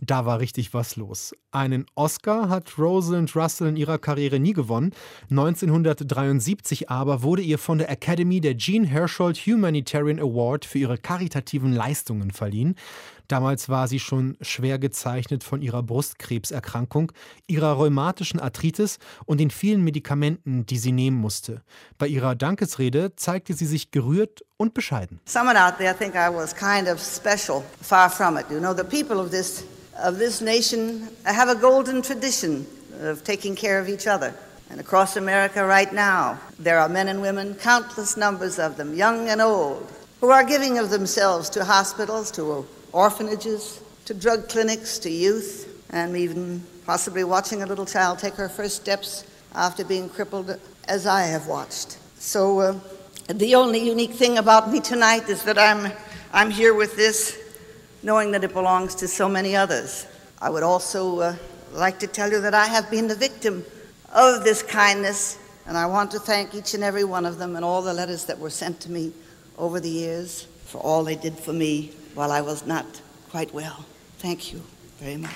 Da 0.01 0.27
war 0.27 0.41
richtig 0.41 0.75
was 0.75 0.97
los. 0.97 1.33
Einen 1.53 1.87
Oscar 1.95 2.49
hat 2.49 2.77
Rosalind 2.77 3.37
Russell 3.37 3.69
in 3.69 3.77
ihrer 3.77 3.99
Karriere 3.99 4.41
nie 4.41 4.53
gewonnen. 4.53 4.93
1973 5.31 6.91
aber 6.91 7.23
wurde 7.23 7.43
ihr 7.43 7.57
von 7.57 7.79
der 7.79 7.89
Academy 7.89 8.41
der 8.41 8.57
Jean 8.57 8.83
Hersholt 8.85 9.39
Humanitarian 9.39 10.19
Award 10.19 10.65
für 10.65 10.81
ihre 10.81 10.99
karitativen 10.99 11.73
Leistungen 11.73 12.33
verliehen. 12.33 12.75
Damals 13.33 13.71
war 13.71 13.89
sie 13.89 13.99
schon 13.99 14.37
schwer 14.43 14.79
gezeichnet 14.79 15.43
von 15.43 15.63
ihrer 15.63 15.83
Brustkrebserkrankung, 15.83 17.13
ihrer 17.47 17.73
rheumatischen 17.73 18.39
Arthritis 18.39 18.99
und 19.25 19.39
den 19.39 19.51
vielen 19.51 19.83
Medikamenten, 19.83 20.67
die 20.67 20.77
sie 20.77 20.93
nehmen 20.93 21.17
musste. 21.17 21.63
Bei 21.97 22.07
ihrer 22.07 22.35
Dankesrede 22.35 23.17
zeigte 23.17 23.55
sie 23.55 23.65
sich 23.65 23.91
gerührt 23.91 24.43
und 24.59 24.75
bescheiden. 24.75 25.19
Someone 25.25 25.59
out 25.59 25.79
there 25.79 25.97
think 25.97 26.15
I 26.15 26.29
was 26.29 26.55
kind 26.55 26.87
of 26.87 27.01
special. 27.01 27.65
Far 27.81 28.11
from 28.11 28.37
it. 28.37 28.45
You 28.51 28.61
know, 28.61 28.75
the 28.75 28.85
people 28.85 29.19
of 29.19 29.31
this 29.31 29.65
of 30.05 30.19
this 30.19 30.43
nation 30.43 31.09
have 31.25 31.51
a 31.51 31.55
golden 31.55 32.03
tradition 32.03 32.67
of 33.03 33.25
taking 33.25 33.55
care 33.55 33.81
of 33.81 33.89
each 33.89 34.07
other. 34.07 34.35
And 34.69 34.79
across 34.79 35.17
America 35.17 35.65
right 35.65 35.91
now, 35.91 36.39
there 36.59 36.79
are 36.79 36.89
men 36.91 37.09
and 37.09 37.23
women, 37.23 37.55
countless 37.55 38.15
numbers 38.15 38.59
of 38.59 38.77
them, 38.77 38.95
young 38.95 39.31
and 39.31 39.41
old, 39.41 39.91
who 40.21 40.31
are 40.31 40.45
giving 40.45 40.77
of 40.77 40.91
themselves 40.91 41.49
to 41.49 41.65
hospitals, 41.65 42.31
to 42.33 42.67
orphanages, 42.93 43.81
to 44.05 44.15
drug 44.15 44.49
clinics, 44.49 44.99
to 44.99 45.11
youth, 45.11 45.87
and 45.91 46.17
even 46.17 46.63
possibly 46.87 47.25
watching 47.25 47.63
a 47.63 47.67
little 47.67 47.87
child 47.87 48.19
take 48.19 48.35
her 48.35 48.49
first 48.49 48.77
steps 48.77 49.25
after 49.55 49.85
being 49.85 50.09
crippled, 50.09 50.59
as 50.89 51.07
I 51.07 51.23
have 51.23 51.47
watched. 51.47 51.99
So, 52.19 52.61
uh, 52.61 52.79
the 53.29 53.55
only 53.55 53.79
unique 53.79 54.13
thing 54.13 54.39
about 54.39 54.71
me 54.71 54.81
tonight 54.81 55.29
is 55.29 55.45
that 55.45 55.59
I'm, 55.59 55.93
I'm 56.33 56.51
here 56.51 56.75
with 56.75 56.97
this, 56.97 57.39
knowing 58.03 58.33
that 58.33 58.45
it 58.45 58.53
belongs 58.53 58.95
to 58.97 59.09
so 59.09 59.29
many 59.29 59.55
others. 59.55 60.07
I 60.41 60.51
would 60.51 60.63
also 60.63 61.21
uh, 61.21 61.37
like 61.73 61.99
to 62.01 62.07
tell 62.07 62.31
you 62.31 62.41
that 62.41 62.55
I 62.55 62.67
have 62.67 62.91
been 62.91 63.07
the 63.07 63.15
victim 63.15 63.65
of 64.13 64.43
this 64.45 64.63
kindness, 64.63 65.39
and 65.67 65.79
I 65.79 65.87
want 65.87 66.11
to 66.11 66.19
thank 66.19 66.55
each 66.55 66.75
and 66.75 66.83
every 66.83 67.05
one 67.05 67.25
of 67.25 67.39
them 67.39 67.55
and 67.57 67.65
all 67.65 67.83
the 67.83 67.95
letters 67.95 68.25
that 68.25 68.39
were 68.39 68.51
sent 68.51 68.81
to 68.81 68.91
me 68.91 69.13
over 69.57 69.79
the 69.79 69.89
years 69.89 70.49
for 70.73 70.81
all 70.83 71.05
they 71.05 71.17
did 71.17 71.39
for 71.39 71.53
me 71.53 71.91
while 72.15 72.33
I 72.33 72.41
was 72.41 72.65
not 72.67 72.87
quite 73.31 73.53
well. 73.53 73.85
Thank 74.19 74.53
you 74.53 74.61
very 74.99 75.19
much. 75.19 75.31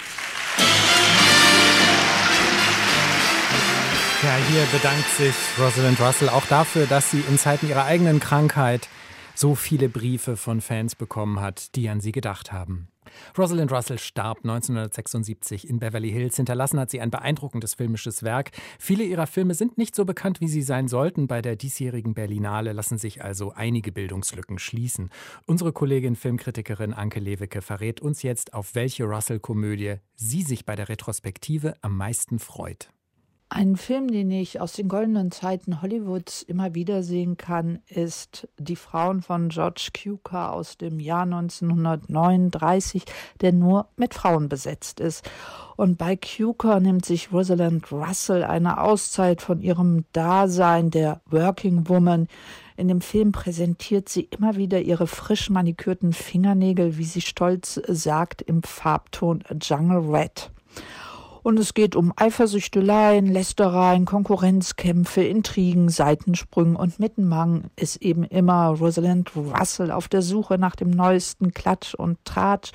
Ja, 4.22 4.37
hier 4.51 4.66
bedankt 4.72 5.09
sich 5.16 5.34
Rosalind 5.59 6.01
Russell 6.01 6.30
auch 6.30 6.47
dafür, 6.47 6.87
dass 6.87 7.11
sie 7.11 7.22
in 7.28 7.39
Zeiten 7.39 7.68
ihrer 7.68 7.84
eigenen 7.84 8.18
Krankheit 8.18 8.89
so 9.34 9.55
viele 9.55 9.91
Briefe 9.91 10.39
von 10.39 10.62
Fans 10.62 10.97
bekommen 10.97 11.41
hat, 11.41 11.76
die 11.76 11.89
an 11.91 12.01
sie 12.01 12.12
gedacht 12.12 12.51
haben. 12.51 12.89
Rosalind 13.36 13.72
Russell 13.72 13.98
starb 13.98 14.38
1976 14.38 15.68
in 15.68 15.78
Beverly 15.78 16.11
Hills. 16.11 16.36
Hinterlassen 16.36 16.80
hat 16.80 16.90
sie 16.90 17.00
ein 17.00 17.11
beeindruckendes 17.11 17.74
filmisches 17.74 18.22
Werk. 18.22 18.50
Viele 18.78 19.04
ihrer 19.04 19.26
Filme 19.26 19.54
sind 19.54 19.78
nicht 19.78 19.94
so 19.94 20.04
bekannt, 20.04 20.40
wie 20.40 20.48
sie 20.48 20.62
sein 20.62 20.88
sollten. 20.88 21.26
Bei 21.26 21.42
der 21.42 21.57
diesjährigen 21.57 22.14
Berlinale 22.14 22.72
lassen 22.72 22.98
sich 22.98 23.22
also 23.22 23.52
einige 23.52 23.92
Bildungslücken 23.92 24.59
schließen. 24.59 25.11
Unsere 25.46 25.72
Kollegin 25.72 26.16
Filmkritikerin 26.16 26.94
Anke 26.94 27.20
Lewicke 27.20 27.62
verrät 27.62 28.00
uns 28.00 28.22
jetzt, 28.22 28.54
auf 28.54 28.74
welche 28.74 29.04
Russell-Komödie 29.04 29.96
sie 30.14 30.42
sich 30.42 30.64
bei 30.64 30.76
der 30.76 30.88
Retrospektive 30.88 31.74
am 31.82 31.96
meisten 31.96 32.38
freut. 32.38 32.90
Ein 33.49 33.76
Film, 33.76 34.09
den 34.09 34.32
ich 34.32 34.61
aus 34.61 34.72
den 34.72 34.88
goldenen 34.88 35.30
Zeiten 35.30 35.80
Hollywoods 35.80 36.42
immer 36.42 36.74
wieder 36.74 37.05
sehen 37.05 37.36
kann, 37.36 37.78
ist 37.86 38.49
Die 38.59 38.74
Frauen 38.74 39.22
von 39.22 39.51
George 39.51 39.90
Cukor 39.94 40.51
aus 40.53 40.76
dem 40.78 40.99
Jahr 40.99 41.22
1939, 41.22 43.05
der 43.40 43.53
nur 43.53 43.86
mit 43.97 44.14
Frauen 44.14 44.49
besetzt 44.49 44.99
ist. 44.99 45.30
Und 45.76 45.97
bei 45.97 46.16
Cukor 46.16 46.80
nimmt 46.80 47.05
sich 47.05 47.32
Rosalind 47.32 47.92
Russell 47.92 48.42
eine 48.42 48.80
Auszeit 48.80 49.40
von 49.40 49.61
ihrem 49.61 50.07
Dasein 50.12 50.90
der 50.90 51.20
Working 51.26 51.88
Woman. 51.88 52.26
In 52.76 52.88
dem 52.88 53.01
Film 53.01 53.30
präsentiert 53.30 54.09
sie 54.09 54.22
immer 54.22 54.57
wieder 54.57 54.80
ihre 54.80 55.07
frisch 55.07 55.51
manikürten 55.51 56.12
Fingernägel, 56.12 56.99
wie 56.99 57.05
sie 57.05 57.20
stolz 57.20 57.80
sagt, 57.86 58.42
im 58.42 58.64
Farbton 58.64 59.44
Jungle 59.62 60.12
Red. 60.12 60.51
Und 61.47 61.61
es 61.61 61.74
geht 61.74 61.94
um 61.94 62.12
Eifersüchteleien, 62.16 63.26
Lästereien, 63.26 64.05
Konkurrenzkämpfe, 64.05 65.22
Intrigen, 65.22 65.90
Seitensprünge 65.90 66.76
und 66.76 66.99
Mittenmang 66.99 67.70
ist 67.76 68.03
eben 68.03 68.24
immer 68.24 68.70
Rosalind 68.70 69.30
Russell 69.36 69.92
auf 69.92 70.09
der 70.09 70.22
Suche 70.22 70.59
nach 70.59 70.74
dem 70.74 70.90
neuesten 70.90 71.55
Klatsch 71.55 71.94
und 71.94 72.18
Tratsch. 72.24 72.72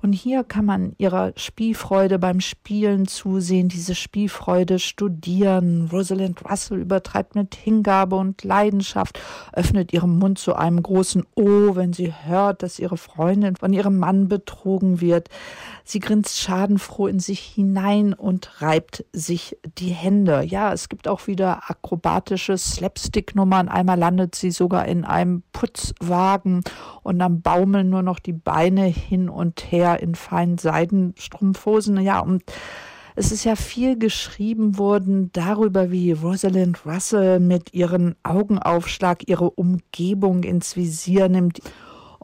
Und 0.00 0.14
hier 0.14 0.42
kann 0.42 0.64
man 0.64 0.94
ihrer 0.96 1.34
Spielfreude 1.36 2.18
beim 2.18 2.40
Spielen 2.40 3.06
zusehen, 3.06 3.68
diese 3.68 3.94
Spielfreude 3.94 4.78
studieren. 4.78 5.90
Rosalind 5.92 6.50
Russell 6.50 6.78
übertreibt 6.78 7.34
mit 7.34 7.54
Hingabe 7.54 8.16
und 8.16 8.42
Leidenschaft, 8.42 9.20
öffnet 9.52 9.92
ihren 9.92 10.16
Mund 10.18 10.38
zu 10.38 10.54
einem 10.54 10.82
großen 10.82 11.26
O, 11.34 11.76
wenn 11.76 11.92
sie 11.92 12.14
hört, 12.24 12.62
dass 12.62 12.78
ihre 12.78 12.96
Freundin 12.96 13.56
von 13.56 13.74
ihrem 13.74 13.98
Mann 13.98 14.28
betrogen 14.28 15.02
wird. 15.02 15.28
Sie 15.84 16.00
grinst 16.00 16.40
schadenfroh 16.40 17.06
in 17.06 17.20
sich 17.20 17.40
hinein 17.40 18.13
und 18.14 18.62
reibt 18.62 19.04
sich 19.12 19.56
die 19.78 19.90
Hände. 19.90 20.42
Ja, 20.42 20.72
es 20.72 20.88
gibt 20.88 21.08
auch 21.08 21.26
wieder 21.26 21.70
akrobatische 21.70 22.56
Slapstick-Nummern. 22.56 23.68
Einmal 23.68 23.98
landet 23.98 24.34
sie 24.34 24.50
sogar 24.50 24.86
in 24.86 25.04
einem 25.04 25.42
Putzwagen 25.52 26.62
und 27.02 27.18
dann 27.18 27.42
baumeln 27.42 27.90
nur 27.90 28.02
noch 28.02 28.18
die 28.18 28.32
Beine 28.32 28.84
hin 28.84 29.28
und 29.28 29.70
her 29.70 30.00
in 30.00 30.14
feinen 30.14 30.58
Seidenstrumpfhosen. 30.58 32.00
Ja, 32.00 32.20
und 32.20 32.42
es 33.16 33.30
ist 33.30 33.44
ja 33.44 33.54
viel 33.54 33.96
geschrieben 33.96 34.76
worden 34.76 35.30
darüber, 35.32 35.92
wie 35.92 36.10
Rosalind 36.10 36.84
Russell 36.84 37.38
mit 37.38 37.72
ihrem 37.72 38.16
Augenaufschlag 38.24 39.28
ihre 39.28 39.50
Umgebung 39.50 40.42
ins 40.42 40.76
Visier 40.76 41.28
nimmt. 41.28 41.60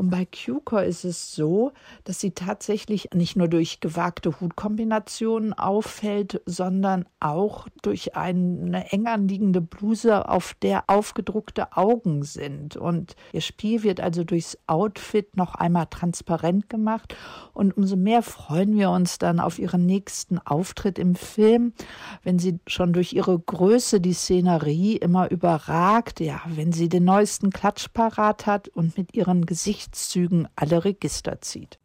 Und 0.00 0.08
bei 0.08 0.24
Cukor 0.24 0.82
ist 0.82 1.04
es 1.04 1.34
so, 1.34 1.72
dass 2.04 2.20
sie 2.20 2.30
tatsächlich 2.30 3.10
nicht 3.12 3.36
nur 3.36 3.48
durch 3.48 3.80
gewagte 3.80 4.40
Hutkombinationen 4.40 5.52
auffällt, 5.52 6.40
sondern 6.46 7.04
auch 7.20 7.68
durch 7.82 8.16
eine 8.16 8.90
eng 8.92 9.06
anliegende 9.06 9.60
Bluse, 9.60 10.26
auf 10.26 10.54
der 10.62 10.84
aufgedruckte 10.86 11.76
Augen 11.76 12.22
sind. 12.22 12.78
Und 12.78 13.14
ihr 13.34 13.42
Spiel 13.42 13.82
wird 13.82 14.00
also 14.00 14.24
durchs 14.24 14.56
Outfit 14.66 15.36
noch 15.36 15.54
einmal 15.54 15.84
transparent 15.90 16.70
gemacht. 16.70 17.14
Und 17.52 17.76
umso 17.76 17.96
mehr 17.96 18.22
freuen 18.22 18.78
wir 18.78 18.88
uns 18.88 19.18
dann 19.18 19.38
auf 19.38 19.58
ihren 19.58 19.84
nächsten 19.84 20.38
Auftritt 20.38 20.98
im 20.98 21.14
Film, 21.14 21.74
wenn 22.22 22.38
sie 22.38 22.58
schon 22.66 22.94
durch 22.94 23.12
ihre 23.12 23.38
Größe 23.38 24.00
die 24.00 24.14
Szenerie 24.14 24.96
immer 24.96 25.30
überragt, 25.30 26.20
ja, 26.20 26.40
wenn 26.46 26.72
sie 26.72 26.88
den 26.88 27.04
neuesten 27.04 27.50
Klatsch 27.50 27.88
parat 27.92 28.46
hat 28.46 28.68
und 28.68 28.96
mit 28.96 29.14
ihren 29.14 29.44
Gesichtszügen 29.90 30.48
alle 30.54 30.84
Register 30.84 31.40
zieht. 31.40 31.78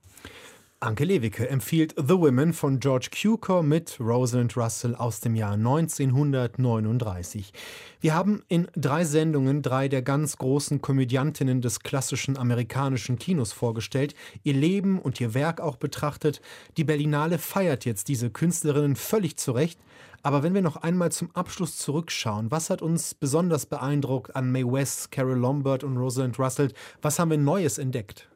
Anke 0.86 1.04
Lewicke 1.04 1.50
empfiehlt 1.50 1.96
The 1.98 2.14
Women 2.14 2.54
von 2.54 2.80
George 2.80 3.10
Cukor 3.10 3.64
mit 3.64 4.00
Rosalind 4.00 4.56
Russell 4.56 4.94
aus 4.94 5.20
dem 5.20 5.34
Jahr 5.34 5.54
1939. 5.54 7.52
Wir 8.02 8.14
haben 8.14 8.44
in 8.50 8.68
drei 8.76 9.04
Sendungen 9.04 9.64
drei 9.64 9.88
der 9.88 10.04
ganz 10.04 10.38
großen 10.38 10.84
Komödiantinnen 10.84 11.60
des 11.62 11.80
klassischen 11.80 12.38
amerikanischen 12.38 13.18
Kinos 13.18 13.52
vorgestellt, 13.52 14.14
ihr 14.44 14.54
Leben 14.54 15.00
und 15.00 15.20
ihr 15.20 15.34
Werk 15.34 15.60
auch 15.60 15.78
betrachtet. 15.78 16.40
Die 16.78 16.84
Berlinale 16.84 17.40
feiert 17.40 17.84
jetzt 17.86 18.08
diese 18.08 18.30
Künstlerinnen 18.30 18.96
völlig 18.96 19.38
zurecht. 19.38 19.80
Aber 20.22 20.44
wenn 20.44 20.54
wir 20.54 20.62
noch 20.62 20.76
einmal 20.76 21.12
zum 21.12 21.32
Abschluss 21.34 21.80
zurückschauen, 21.80 22.52
was 22.52 22.70
hat 22.70 22.84
uns 22.84 23.16
besonders 23.16 23.66
beeindruckt 23.66 24.36
an 24.36 24.52
Mae 24.52 24.72
West, 24.72 25.12
Carol 25.12 25.40
Lombard 25.40 25.84
und 25.84 25.98
Rosalind 25.98 26.38
Russell? 26.38 26.72
Was 27.02 27.18
haben 27.18 27.32
wir 27.32 27.40
Neues 27.40 27.80
entdeckt? 27.80 28.30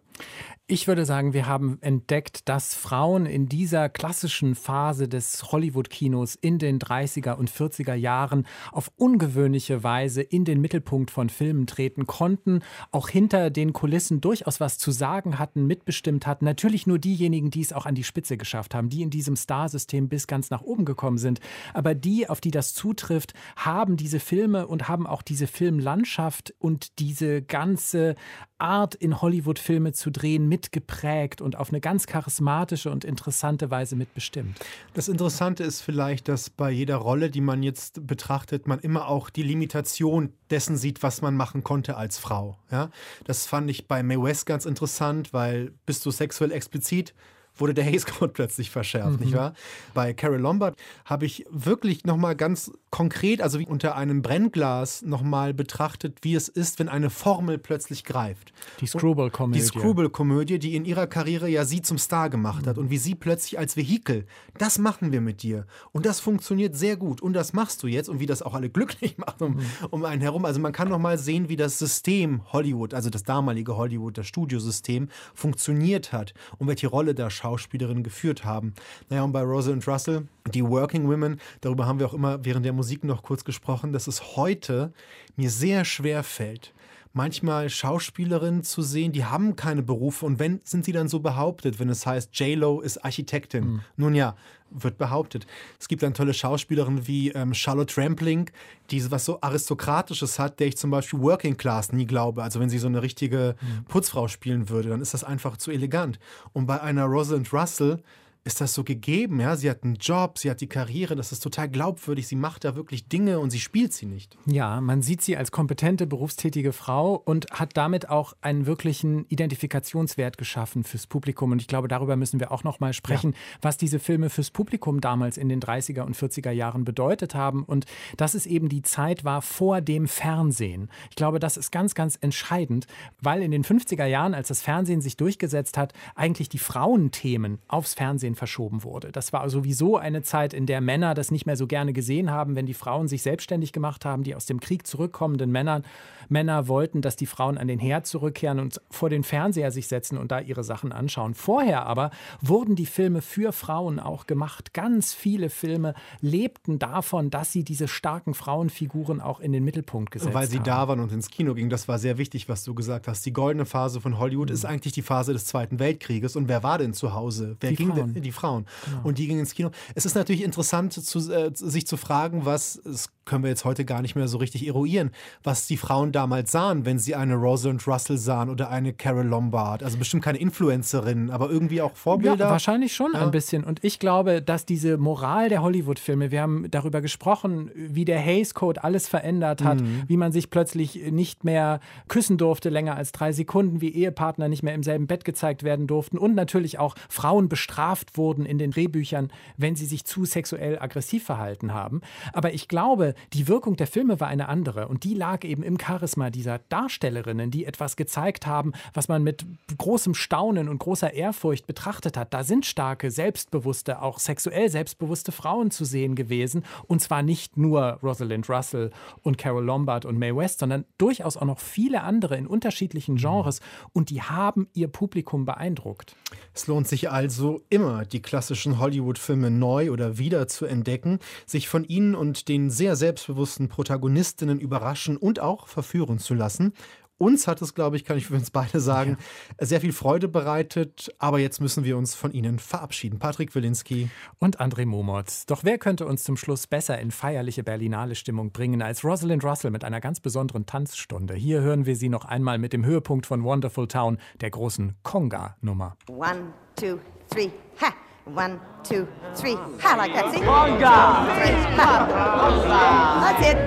Ich 0.71 0.87
würde 0.87 1.03
sagen, 1.03 1.33
wir 1.33 1.47
haben 1.47 1.79
entdeckt, 1.81 2.47
dass 2.47 2.75
Frauen 2.75 3.25
in 3.25 3.49
dieser 3.49 3.89
klassischen 3.89 4.53
Phase 4.53 5.07
des 5.07 5.51
Hollywood-Kinos 5.51 6.35
in 6.35 6.59
den 6.59 6.77
30er 6.77 7.33
und 7.33 7.49
40er 7.49 7.95
Jahren 7.95 8.45
auf 8.71 8.91
ungewöhnliche 8.95 9.81
Weise 9.81 10.21
in 10.21 10.45
den 10.45 10.61
Mittelpunkt 10.61 11.09
von 11.09 11.29
Filmen 11.29 11.65
treten 11.65 12.05
konnten, 12.05 12.59
auch 12.91 13.09
hinter 13.09 13.49
den 13.49 13.73
Kulissen 13.73 14.21
durchaus 14.21 14.59
was 14.59 14.77
zu 14.77 14.91
sagen 14.91 15.39
hatten, 15.39 15.65
mitbestimmt 15.65 16.27
hatten. 16.27 16.45
Natürlich 16.45 16.85
nur 16.85 16.99
diejenigen, 16.99 17.49
die 17.49 17.61
es 17.61 17.73
auch 17.73 17.87
an 17.87 17.95
die 17.95 18.03
Spitze 18.03 18.37
geschafft 18.37 18.75
haben, 18.75 18.89
die 18.89 19.01
in 19.01 19.09
diesem 19.09 19.35
Star-System 19.35 20.07
bis 20.07 20.27
ganz 20.27 20.51
nach 20.51 20.61
oben 20.61 20.85
gekommen 20.85 21.17
sind. 21.17 21.39
Aber 21.73 21.95
die, 21.95 22.29
auf 22.29 22.41
die 22.41 22.51
das 22.51 22.75
zutrifft, 22.75 23.33
haben 23.55 23.97
diese 23.97 24.19
Filme 24.19 24.67
und 24.67 24.87
haben 24.87 25.07
auch 25.07 25.23
diese 25.23 25.47
Filmlandschaft 25.47 26.53
und 26.59 26.99
diese 26.99 27.41
ganze 27.41 28.15
Art, 28.59 28.93
in 28.93 29.21
Hollywood 29.21 29.57
Filme 29.57 29.93
zu 29.93 30.11
drehen, 30.11 30.47
mitgeprägt 30.59 31.41
und 31.41 31.55
auf 31.55 31.69
eine 31.69 31.79
ganz 31.79 32.05
charismatische 32.05 32.91
und 32.91 33.05
interessante 33.05 33.71
Weise 33.71 33.95
mitbestimmt. 33.95 34.59
Das 34.93 35.07
Interessante 35.07 35.63
ist 35.63 35.81
vielleicht, 35.81 36.27
dass 36.27 36.49
bei 36.49 36.69
jeder 36.69 36.97
Rolle, 36.97 37.29
die 37.29 37.39
man 37.39 37.63
jetzt 37.63 38.05
betrachtet, 38.05 38.67
man 38.67 38.79
immer 38.79 39.07
auch 39.07 39.29
die 39.29 39.43
Limitation 39.43 40.33
dessen 40.49 40.75
sieht, 40.75 41.01
was 41.01 41.21
man 41.21 41.37
machen 41.37 41.63
konnte 41.63 41.95
als 41.95 42.17
Frau. 42.17 42.57
Ja? 42.71 42.89
Das 43.23 43.45
fand 43.45 43.69
ich 43.69 43.87
bei 43.87 44.03
Mae 44.03 44.21
West 44.21 44.45
ganz 44.45 44.65
interessant, 44.65 45.31
weil 45.31 45.71
bist 45.85 46.05
du 46.05 46.11
sexuell 46.11 46.51
explizit, 46.51 47.13
wurde 47.59 47.73
der 47.73 47.83
Hays 47.83 48.05
Code 48.05 48.31
plötzlich 48.33 48.69
verschärft, 48.69 49.19
mhm. 49.19 49.25
nicht 49.25 49.35
wahr? 49.35 49.53
Bei 49.93 50.13
Carol 50.13 50.39
Lombard 50.39 50.75
habe 51.05 51.25
ich 51.25 51.45
wirklich 51.49 52.05
nochmal 52.05 52.35
ganz 52.35 52.71
konkret, 52.89 53.41
also 53.41 53.59
wie 53.59 53.65
unter 53.65 53.95
einem 53.95 54.21
Brennglas 54.21 55.01
nochmal 55.03 55.53
betrachtet, 55.53 56.19
wie 56.21 56.35
es 56.35 56.47
ist, 56.47 56.79
wenn 56.79 56.89
eine 56.89 57.09
Formel 57.09 57.57
plötzlich 57.57 58.03
greift. 58.03 58.51
Die 58.79 58.87
Screwball-Komödie. 58.87 59.59
Die 59.59 59.65
Screwball-Komödie, 59.65 60.59
die 60.59 60.75
in 60.75 60.85
ihrer 60.85 61.07
Karriere 61.07 61.47
ja 61.47 61.65
sie 61.65 61.81
zum 61.81 61.97
Star 61.97 62.29
gemacht 62.29 62.65
hat 62.67 62.77
mhm. 62.77 62.83
und 62.83 62.89
wie 62.89 62.97
sie 62.97 63.15
plötzlich 63.15 63.59
als 63.59 63.77
Vehikel, 63.77 64.25
das 64.57 64.79
machen 64.79 65.11
wir 65.11 65.21
mit 65.21 65.43
dir 65.43 65.65
und 65.91 66.05
das 66.05 66.19
funktioniert 66.19 66.75
sehr 66.75 66.97
gut 66.97 67.21
und 67.21 67.33
das 67.33 67.53
machst 67.53 67.83
du 67.83 67.87
jetzt 67.87 68.09
und 68.09 68.19
wie 68.19 68.25
das 68.25 68.41
auch 68.41 68.53
alle 68.53 68.69
glücklich 68.69 69.17
macht 69.17 69.41
um, 69.41 69.55
mhm. 69.55 69.65
um 69.91 70.05
einen 70.05 70.21
herum. 70.21 70.45
Also 70.45 70.59
man 70.59 70.71
kann 70.71 70.89
nochmal 70.89 71.17
sehen, 71.17 71.49
wie 71.49 71.55
das 71.55 71.77
System 71.77 72.41
Hollywood, 72.51 72.93
also 72.93 73.09
das 73.09 73.23
damalige 73.23 73.75
Hollywood, 73.75 74.17
das 74.17 74.27
Studiosystem 74.27 75.09
funktioniert 75.33 76.11
hat 76.11 76.33
und 76.57 76.67
welche 76.67 76.87
Rolle 76.87 77.13
da 77.13 77.29
Schauspielerinnen 77.49 78.03
geführt 78.03 78.45
haben. 78.45 78.73
Naja, 79.09 79.23
und 79.23 79.31
bei 79.31 79.41
Rosalind 79.41 79.87
Russell, 79.87 80.27
die 80.53 80.63
Working 80.63 81.07
Women, 81.07 81.39
darüber 81.61 81.87
haben 81.87 81.99
wir 81.99 82.05
auch 82.05 82.13
immer 82.13 82.45
während 82.45 82.65
der 82.65 82.73
Musik 82.73 83.03
noch 83.03 83.23
kurz 83.23 83.43
gesprochen, 83.43 83.91
dass 83.91 84.07
es 84.07 84.35
heute 84.35 84.93
mir 85.35 85.49
sehr 85.49 85.83
schwer 85.83 86.23
fällt, 86.23 86.73
manchmal 87.13 87.69
Schauspielerinnen 87.69 88.63
zu 88.63 88.81
sehen, 88.81 89.11
die 89.11 89.25
haben 89.25 89.55
keine 89.55 89.81
Berufe 89.81 90.25
und 90.25 90.39
wenn 90.39 90.61
sind 90.63 90.85
sie 90.85 90.91
dann 90.91 91.07
so 91.07 91.19
behauptet, 91.19 91.79
wenn 91.79 91.89
es 91.89 92.05
heißt, 92.05 92.37
J-Lo 92.37 92.81
ist 92.81 93.03
Architektin. 93.03 93.65
Mhm. 93.65 93.81
Nun 93.97 94.15
ja, 94.15 94.35
wird 94.69 94.97
behauptet. 94.97 95.47
Es 95.79 95.87
gibt 95.87 96.03
dann 96.03 96.13
tolle 96.13 96.33
Schauspielerinnen 96.33 97.07
wie 97.07 97.29
ähm, 97.29 97.53
Charlotte 97.53 97.99
Rampling, 97.99 98.51
die 98.91 99.09
was 99.11 99.25
so 99.25 99.41
Aristokratisches 99.41 100.37
hat, 100.37 100.59
der 100.59 100.67
ich 100.67 100.77
zum 100.77 100.91
Beispiel 100.91 101.19
Working 101.19 101.57
Class 101.57 101.91
nie 101.91 102.05
glaube. 102.05 102.43
Also 102.43 102.59
wenn 102.59 102.69
sie 102.69 102.77
so 102.77 102.87
eine 102.87 103.01
richtige 103.01 103.55
mhm. 103.59 103.85
Putzfrau 103.85 104.27
spielen 104.27 104.69
würde, 104.69 104.89
dann 104.89 105.01
ist 105.01 105.13
das 105.13 105.23
einfach 105.23 105.57
zu 105.57 105.71
elegant. 105.71 106.19
Und 106.53 106.67
bei 106.67 106.81
einer 106.81 107.05
Rosalind 107.05 107.51
Russell 107.51 108.03
ist 108.49 108.61
das 108.61 108.73
so 108.73 108.83
gegeben. 108.83 109.39
Ja? 109.39 109.55
Sie 109.55 109.69
hat 109.69 109.83
einen 109.83 109.95
Job, 109.95 110.37
sie 110.37 110.49
hat 110.49 110.61
die 110.61 110.67
Karriere, 110.67 111.15
das 111.15 111.31
ist 111.31 111.41
total 111.41 111.69
glaubwürdig. 111.69 112.27
Sie 112.27 112.35
macht 112.35 112.63
da 112.63 112.75
wirklich 112.75 113.07
Dinge 113.07 113.39
und 113.39 113.51
sie 113.51 113.59
spielt 113.59 113.93
sie 113.93 114.05
nicht. 114.05 114.37
Ja, 114.45 114.81
man 114.81 115.01
sieht 115.01 115.21
sie 115.21 115.37
als 115.37 115.51
kompetente, 115.51 116.07
berufstätige 116.07 116.73
Frau 116.73 117.15
und 117.15 117.47
hat 117.51 117.77
damit 117.77 118.09
auch 118.09 118.33
einen 118.41 118.65
wirklichen 118.65 119.25
Identifikationswert 119.29 120.37
geschaffen 120.37 120.83
fürs 120.83 121.07
Publikum. 121.07 121.51
Und 121.51 121.61
ich 121.61 121.67
glaube, 121.67 121.87
darüber 121.87 122.15
müssen 122.15 122.39
wir 122.39 122.51
auch 122.51 122.63
noch 122.63 122.79
mal 122.79 122.93
sprechen, 122.93 123.31
ja. 123.33 123.37
was 123.61 123.77
diese 123.77 123.99
Filme 123.99 124.29
fürs 124.29 124.51
Publikum 124.51 125.01
damals 125.01 125.37
in 125.37 125.47
den 125.47 125.61
30er 125.61 126.01
und 126.01 126.17
40er 126.17 126.51
Jahren 126.51 126.83
bedeutet 126.85 127.35
haben. 127.35 127.63
Und 127.63 127.85
dass 128.17 128.33
es 128.33 128.45
eben 128.45 128.67
die 128.67 128.81
Zeit 128.81 129.23
war 129.23 129.41
vor 129.41 129.81
dem 129.81 130.07
Fernsehen. 130.07 130.89
Ich 131.11 131.15
glaube, 131.15 131.39
das 131.39 131.55
ist 131.55 131.71
ganz, 131.71 131.93
ganz 131.93 132.17
entscheidend, 132.19 132.87
weil 133.21 133.43
in 133.43 133.51
den 133.51 133.63
50er 133.63 134.05
Jahren, 134.05 134.33
als 134.33 134.47
das 134.47 134.61
Fernsehen 134.61 135.01
sich 135.01 135.17
durchgesetzt 135.17 135.77
hat, 135.77 135.93
eigentlich 136.15 136.49
die 136.49 136.57
Frauenthemen 136.57 137.59
aufs 137.67 137.93
Fernsehen 137.93 138.09
Fernsehen 138.09 138.35
verschoben 138.39 138.83
wurde. 138.83 139.11
Das 139.11 139.31
war 139.31 139.47
sowieso 139.49 139.97
eine 139.97 140.23
Zeit, 140.23 140.53
in 140.55 140.65
der 140.65 140.81
Männer 140.81 141.13
das 141.13 141.29
nicht 141.29 141.45
mehr 141.45 141.55
so 141.55 141.67
gerne 141.67 141.93
gesehen 141.93 142.31
haben, 142.31 142.55
wenn 142.55 142.65
die 142.65 142.73
Frauen 142.73 143.07
sich 143.07 143.21
selbstständig 143.21 143.71
gemacht 143.71 144.05
haben, 144.05 144.23
die 144.23 144.33
aus 144.33 144.47
dem 144.47 144.59
Krieg 144.59 144.87
zurückkommenden 144.87 145.51
Männer, 145.51 145.83
Männer 146.29 146.67
wollten, 146.67 147.01
dass 147.01 147.15
die 147.15 147.25
Frauen 147.25 147.57
an 147.57 147.67
den 147.67 147.79
Herd 147.79 148.07
zurückkehren 148.07 148.59
und 148.59 148.81
vor 148.89 149.09
den 149.09 149.23
Fernseher 149.23 149.71
sich 149.71 149.87
setzen 149.87 150.17
und 150.17 150.31
da 150.31 150.39
ihre 150.39 150.63
Sachen 150.63 150.91
anschauen. 150.91 151.33
Vorher 151.33 151.85
aber 151.85 152.11
wurden 152.41 152.75
die 152.75 152.85
Filme 152.85 153.21
für 153.21 153.51
Frauen 153.51 153.99
auch 153.99 154.27
gemacht. 154.27 154.73
Ganz 154.73 155.13
viele 155.13 155.49
Filme 155.49 155.93
lebten 156.21 156.79
davon, 156.79 157.29
dass 157.29 157.51
sie 157.51 157.63
diese 157.63 157.87
starken 157.87 158.33
Frauenfiguren 158.33 159.21
auch 159.21 159.39
in 159.39 159.51
den 159.51 159.63
Mittelpunkt 159.63 160.11
gesetzt 160.11 160.27
haben. 160.27 160.35
Weil 160.35 160.47
sie 160.47 160.57
haben. 160.57 160.65
da 160.65 160.87
waren 160.87 160.99
und 160.99 161.11
ins 161.11 161.29
Kino 161.29 161.53
gingen. 161.53 161.69
Das 161.69 161.87
war 161.87 161.99
sehr 161.99 162.17
wichtig, 162.17 162.49
was 162.49 162.63
du 162.63 162.73
gesagt 162.73 163.07
hast. 163.07 163.25
Die 163.25 163.33
goldene 163.33 163.65
Phase 163.65 164.01
von 164.01 164.17
Hollywood 164.19 164.49
mhm. 164.49 164.55
ist 164.55 164.65
eigentlich 164.65 164.93
die 164.93 165.01
Phase 165.01 165.33
des 165.33 165.45
Zweiten 165.45 165.79
Weltkrieges. 165.79 166.35
Und 166.35 166.47
wer 166.47 166.63
war 166.63 166.77
denn 166.77 166.93
zu 166.93 167.13
Hause? 167.13 167.57
Wer 167.59 167.71
die 167.71 167.75
ging 167.75 167.93
Frauen. 167.93 168.13
denn? 168.13 168.23
Die 168.23 168.31
Frauen. 168.31 168.65
Genau. 168.85 169.01
Und 169.03 169.17
die 169.17 169.27
gingen 169.27 169.41
ins 169.41 169.53
Kino. 169.53 169.71
Es 169.95 170.05
ist 170.05 170.15
natürlich 170.15 170.43
interessant, 170.43 170.93
zu, 170.93 171.31
äh, 171.31 171.51
sich 171.53 171.87
zu 171.87 171.97
fragen, 171.97 172.45
was, 172.45 172.81
das 172.83 173.09
können 173.25 173.43
wir 173.43 173.49
jetzt 173.49 173.65
heute 173.65 173.85
gar 173.85 174.01
nicht 174.01 174.15
mehr 174.15 174.27
so 174.27 174.37
richtig 174.37 174.65
eruieren, 174.65 175.11
was 175.43 175.67
die 175.67 175.77
Frauen 175.77 176.11
damals 176.19 176.51
sahen, 176.51 176.83
wenn 176.83 176.99
sie 176.99 177.15
eine 177.15 177.35
Rosalind 177.35 177.87
Russell 177.87 178.17
sahen 178.17 178.49
oder 178.49 178.69
eine 178.69 178.91
Carol 178.91 179.25
Lombard. 179.25 179.83
Also 179.83 179.97
bestimmt 179.97 180.21
keine 180.21 180.37
Influencerinnen, 180.37 181.29
aber 181.29 181.49
irgendwie 181.49 181.81
auch 181.81 181.95
Vorbilder. 181.95 182.45
Ja, 182.45 182.51
wahrscheinlich 182.51 182.93
schon 182.93 183.13
ja. 183.13 183.21
ein 183.21 183.31
bisschen. 183.31 183.63
Und 183.63 183.81
ich 183.85 183.99
glaube, 183.99 184.41
dass 184.41 184.65
diese 184.65 184.97
Moral 184.97 185.47
der 185.47 185.61
Hollywood-Filme, 185.61 186.29
wir 186.29 186.41
haben 186.41 186.69
darüber 186.71 186.99
gesprochen, 186.99 187.71
wie 187.73 188.03
der 188.03 188.19
Hays 188.19 188.53
Code 188.53 188.83
alles 188.83 189.07
verändert 189.07 189.63
hat, 189.63 189.79
mhm. 189.79 190.03
wie 190.07 190.17
man 190.17 190.33
sich 190.33 190.49
plötzlich 190.49 191.09
nicht 191.09 191.45
mehr 191.45 191.79
küssen 192.09 192.37
durfte 192.37 192.67
länger 192.67 192.97
als 192.97 193.13
drei 193.13 193.31
Sekunden, 193.31 193.79
wie 193.79 193.89
Ehepartner 193.89 194.49
nicht 194.49 194.61
mehr 194.61 194.73
im 194.73 194.83
selben 194.83 195.07
Bett 195.07 195.23
gezeigt 195.23 195.63
werden 195.63 195.87
durften 195.87 196.17
und 196.17 196.35
natürlich 196.35 196.79
auch 196.79 196.95
Frauen 197.07 197.47
bestraft 197.47 198.17
wurden 198.17 198.45
in 198.45 198.57
den 198.57 198.71
Drehbüchern, 198.71 199.31
wenn 199.55 199.77
sie 199.77 199.85
sich 199.85 200.03
zu 200.03 200.25
sexuell 200.25 200.79
aggressiv 200.79 201.23
verhalten 201.23 201.73
haben. 201.73 202.01
Aber 202.33 202.53
ich 202.53 202.67
glaube, 202.67 203.13
die 203.31 203.47
Wirkung 203.47 203.77
der 203.77 203.87
Filme 203.87 204.19
war 204.19 204.27
eine 204.27 204.49
andere 204.49 204.89
und 204.89 205.05
die 205.05 205.13
lag 205.13 205.45
eben 205.45 205.63
im 205.63 205.79
Charisma 205.79 206.08
dieser 206.31 206.59
Darstellerinnen, 206.69 207.51
die 207.51 207.65
etwas 207.65 207.95
gezeigt 207.95 208.47
haben, 208.47 208.73
was 208.93 209.07
man 209.07 209.23
mit 209.23 209.45
großem 209.77 210.13
Staunen 210.13 210.69
und 210.69 210.79
großer 210.79 211.13
Ehrfurcht 211.13 211.67
betrachtet 211.67 212.17
hat. 212.17 212.33
Da 212.33 212.43
sind 212.43 212.65
starke, 212.65 213.11
selbstbewusste, 213.11 214.01
auch 214.01 214.19
sexuell 214.19 214.69
selbstbewusste 214.69 215.31
Frauen 215.31 215.71
zu 215.71 215.85
sehen 215.85 216.15
gewesen 216.15 216.63
und 216.87 217.01
zwar 217.01 217.23
nicht 217.23 217.57
nur 217.57 217.99
Rosalind 218.03 218.49
Russell 218.49 218.91
und 219.21 219.37
Carol 219.37 219.63
Lombard 219.63 220.05
und 220.05 220.17
Mae 220.17 220.35
West, 220.35 220.59
sondern 220.59 220.85
durchaus 220.97 221.37
auch 221.37 221.45
noch 221.45 221.59
viele 221.59 222.01
andere 222.03 222.37
in 222.37 222.47
unterschiedlichen 222.47 223.15
Genres 223.15 223.59
und 223.93 224.09
die 224.09 224.21
haben 224.21 224.67
ihr 224.73 224.87
Publikum 224.87 225.45
beeindruckt. 225.45 226.15
Es 226.53 226.67
lohnt 226.67 226.87
sich 226.87 227.09
also 227.09 227.61
immer, 227.69 228.05
die 228.05 228.21
klassischen 228.21 228.79
Hollywood-Filme 228.79 229.51
neu 229.51 229.91
oder 229.91 230.17
wieder 230.17 230.47
zu 230.47 230.65
entdecken, 230.65 231.19
sich 231.45 231.67
von 231.69 231.83
ihnen 231.83 232.15
und 232.15 232.47
den 232.47 232.69
sehr 232.69 232.95
selbstbewussten 232.95 233.69
Protagonistinnen 233.69 234.59
überraschen 234.59 235.17
und 235.17 235.39
auch 235.39 235.67
verführen 235.67 235.98
zu 236.19 236.33
lassen. 236.33 236.73
Uns 237.19 237.47
hat 237.47 237.61
es, 237.61 237.75
glaube 237.75 237.97
ich, 237.97 238.05
kann 238.05 238.17
ich 238.17 238.27
für 238.27 238.35
uns 238.35 238.49
beide 238.49 238.79
sagen, 238.79 239.17
ja. 239.59 239.65
sehr 239.65 239.81
viel 239.81 239.91
Freude 239.91 240.29
bereitet. 240.29 241.13
Aber 241.19 241.37
jetzt 241.37 241.59
müssen 241.59 241.83
wir 241.83 241.97
uns 241.97 242.15
von 242.15 242.31
Ihnen 242.31 242.59
verabschieden. 242.59 243.19
Patrick 243.19 243.53
Wilinski. 243.53 244.09
Und 244.39 244.61
André 244.61 244.85
Momotz. 244.85 245.45
Doch 245.45 245.65
wer 245.65 245.77
könnte 245.77 246.05
uns 246.05 246.23
zum 246.23 246.37
Schluss 246.37 246.65
besser 246.65 246.97
in 246.97 247.11
feierliche 247.11 247.61
Berlinale 247.61 248.15
Stimmung 248.15 248.51
bringen 248.51 248.81
als 248.81 249.03
Rosalind 249.03 249.43
Russell 249.43 249.69
mit 249.69 249.83
einer 249.83 249.99
ganz 249.99 250.21
besonderen 250.21 250.65
Tanzstunde? 250.65 251.33
Hier 251.33 251.59
hören 251.59 251.85
wir 251.85 251.97
sie 251.97 252.07
noch 252.07 252.23
einmal 252.23 252.57
mit 252.57 252.71
dem 252.71 252.85
Höhepunkt 252.85 253.25
von 253.25 253.43
Wonderful 253.43 253.89
Town, 253.89 254.17
der 254.39 254.51
großen 254.51 254.95
Conga-Nummer. 255.03 255.97
One, 256.07 256.53
two, 256.77 256.99
three, 257.29 257.51
ha! 257.81 257.93
One, 258.25 258.59
two, 258.87 259.07
three. 259.33 259.55
Ha, 259.83 259.95
like 259.95 260.13
that. 260.13 260.31
See? 260.31 260.39
Conga. 260.39 261.25
Three, 261.35 261.55
ha. 261.75 263.33
That's 263.33 263.47
it. 263.47 263.57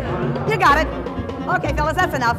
You 0.48 0.56
got 0.56 0.78
it. 0.78 1.21
Okay, 1.48 1.72
fellas, 1.74 1.96
that's 1.96 2.14
enough. 2.14 2.38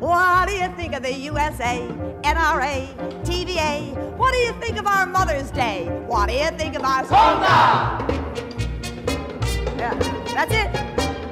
What 0.00 0.48
do 0.48 0.54
you 0.54 0.68
think 0.76 0.94
of 0.94 1.02
the 1.02 1.12
USA, 1.12 1.80
NRA, 2.22 2.86
TVA? 3.24 3.92
What 4.16 4.32
do 4.32 4.38
you 4.38 4.52
think 4.60 4.78
of 4.78 4.86
our 4.86 5.04
Mother's 5.04 5.50
Day? 5.50 5.86
What 6.06 6.28
do 6.28 6.34
you 6.34 6.48
think 6.52 6.76
of 6.76 6.84
our 6.84 7.02
Conga? 7.02 8.08
Yeah, 9.76 9.94
that's 10.32 10.52
it. 10.52 10.72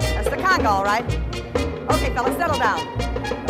That's 0.00 0.28
the 0.28 0.36
conga, 0.36 0.66
all 0.66 0.84
right. 0.84 1.04
Okay, 1.92 2.12
fellas, 2.12 2.36
settle 2.36 2.58
down. 2.58 3.45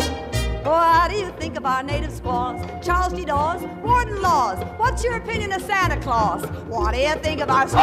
What 0.67 1.09
do 1.11 1.15
you 1.15 1.31
think 1.39 1.55
of 1.55 1.65
our 1.65 1.81
native 1.81 2.11
squaws? 2.11 2.59
Charles 2.85 3.13
D. 3.13 3.23
Dawes, 3.23 3.63
Warden 3.81 4.21
Laws. 4.21 4.61
What's 4.75 5.01
your 5.01 5.15
opinion 5.15 5.53
of 5.53 5.61
Santa 5.61 5.97
Claus? 6.01 6.45
What 6.67 6.93
do 6.93 6.99
you 6.99 7.15
think 7.23 7.39
of 7.39 7.49
our 7.49 7.65
sweet? 7.69 7.79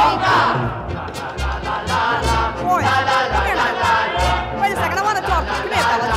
Warren, 2.63 2.85
come 2.85 3.47
here 3.47 3.57
now. 3.57 4.61
Wait 4.61 4.73
a 4.73 4.77
second, 4.77 4.99
I 4.99 5.03
want 5.03 5.17
to 5.17 5.25
talk. 5.25 5.47
Come 5.49 5.73
here, 5.73 5.83
fellas. 5.89 6.13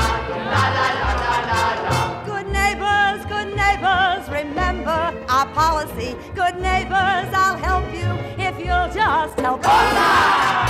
Good 2.27 2.47
neighbors, 2.51 3.23
good 3.31 3.55
neighbors, 3.55 4.27
remember 4.27 4.99
our 5.29 5.47
policy. 5.53 6.17
Good 6.35 6.59
neighbors, 6.59 7.31
I'll 7.31 7.55
help 7.55 7.85
you 7.93 8.11
if 8.43 8.59
you'll 8.59 8.89
just 8.93 9.39
help 9.39 9.61
us. 9.63 10.66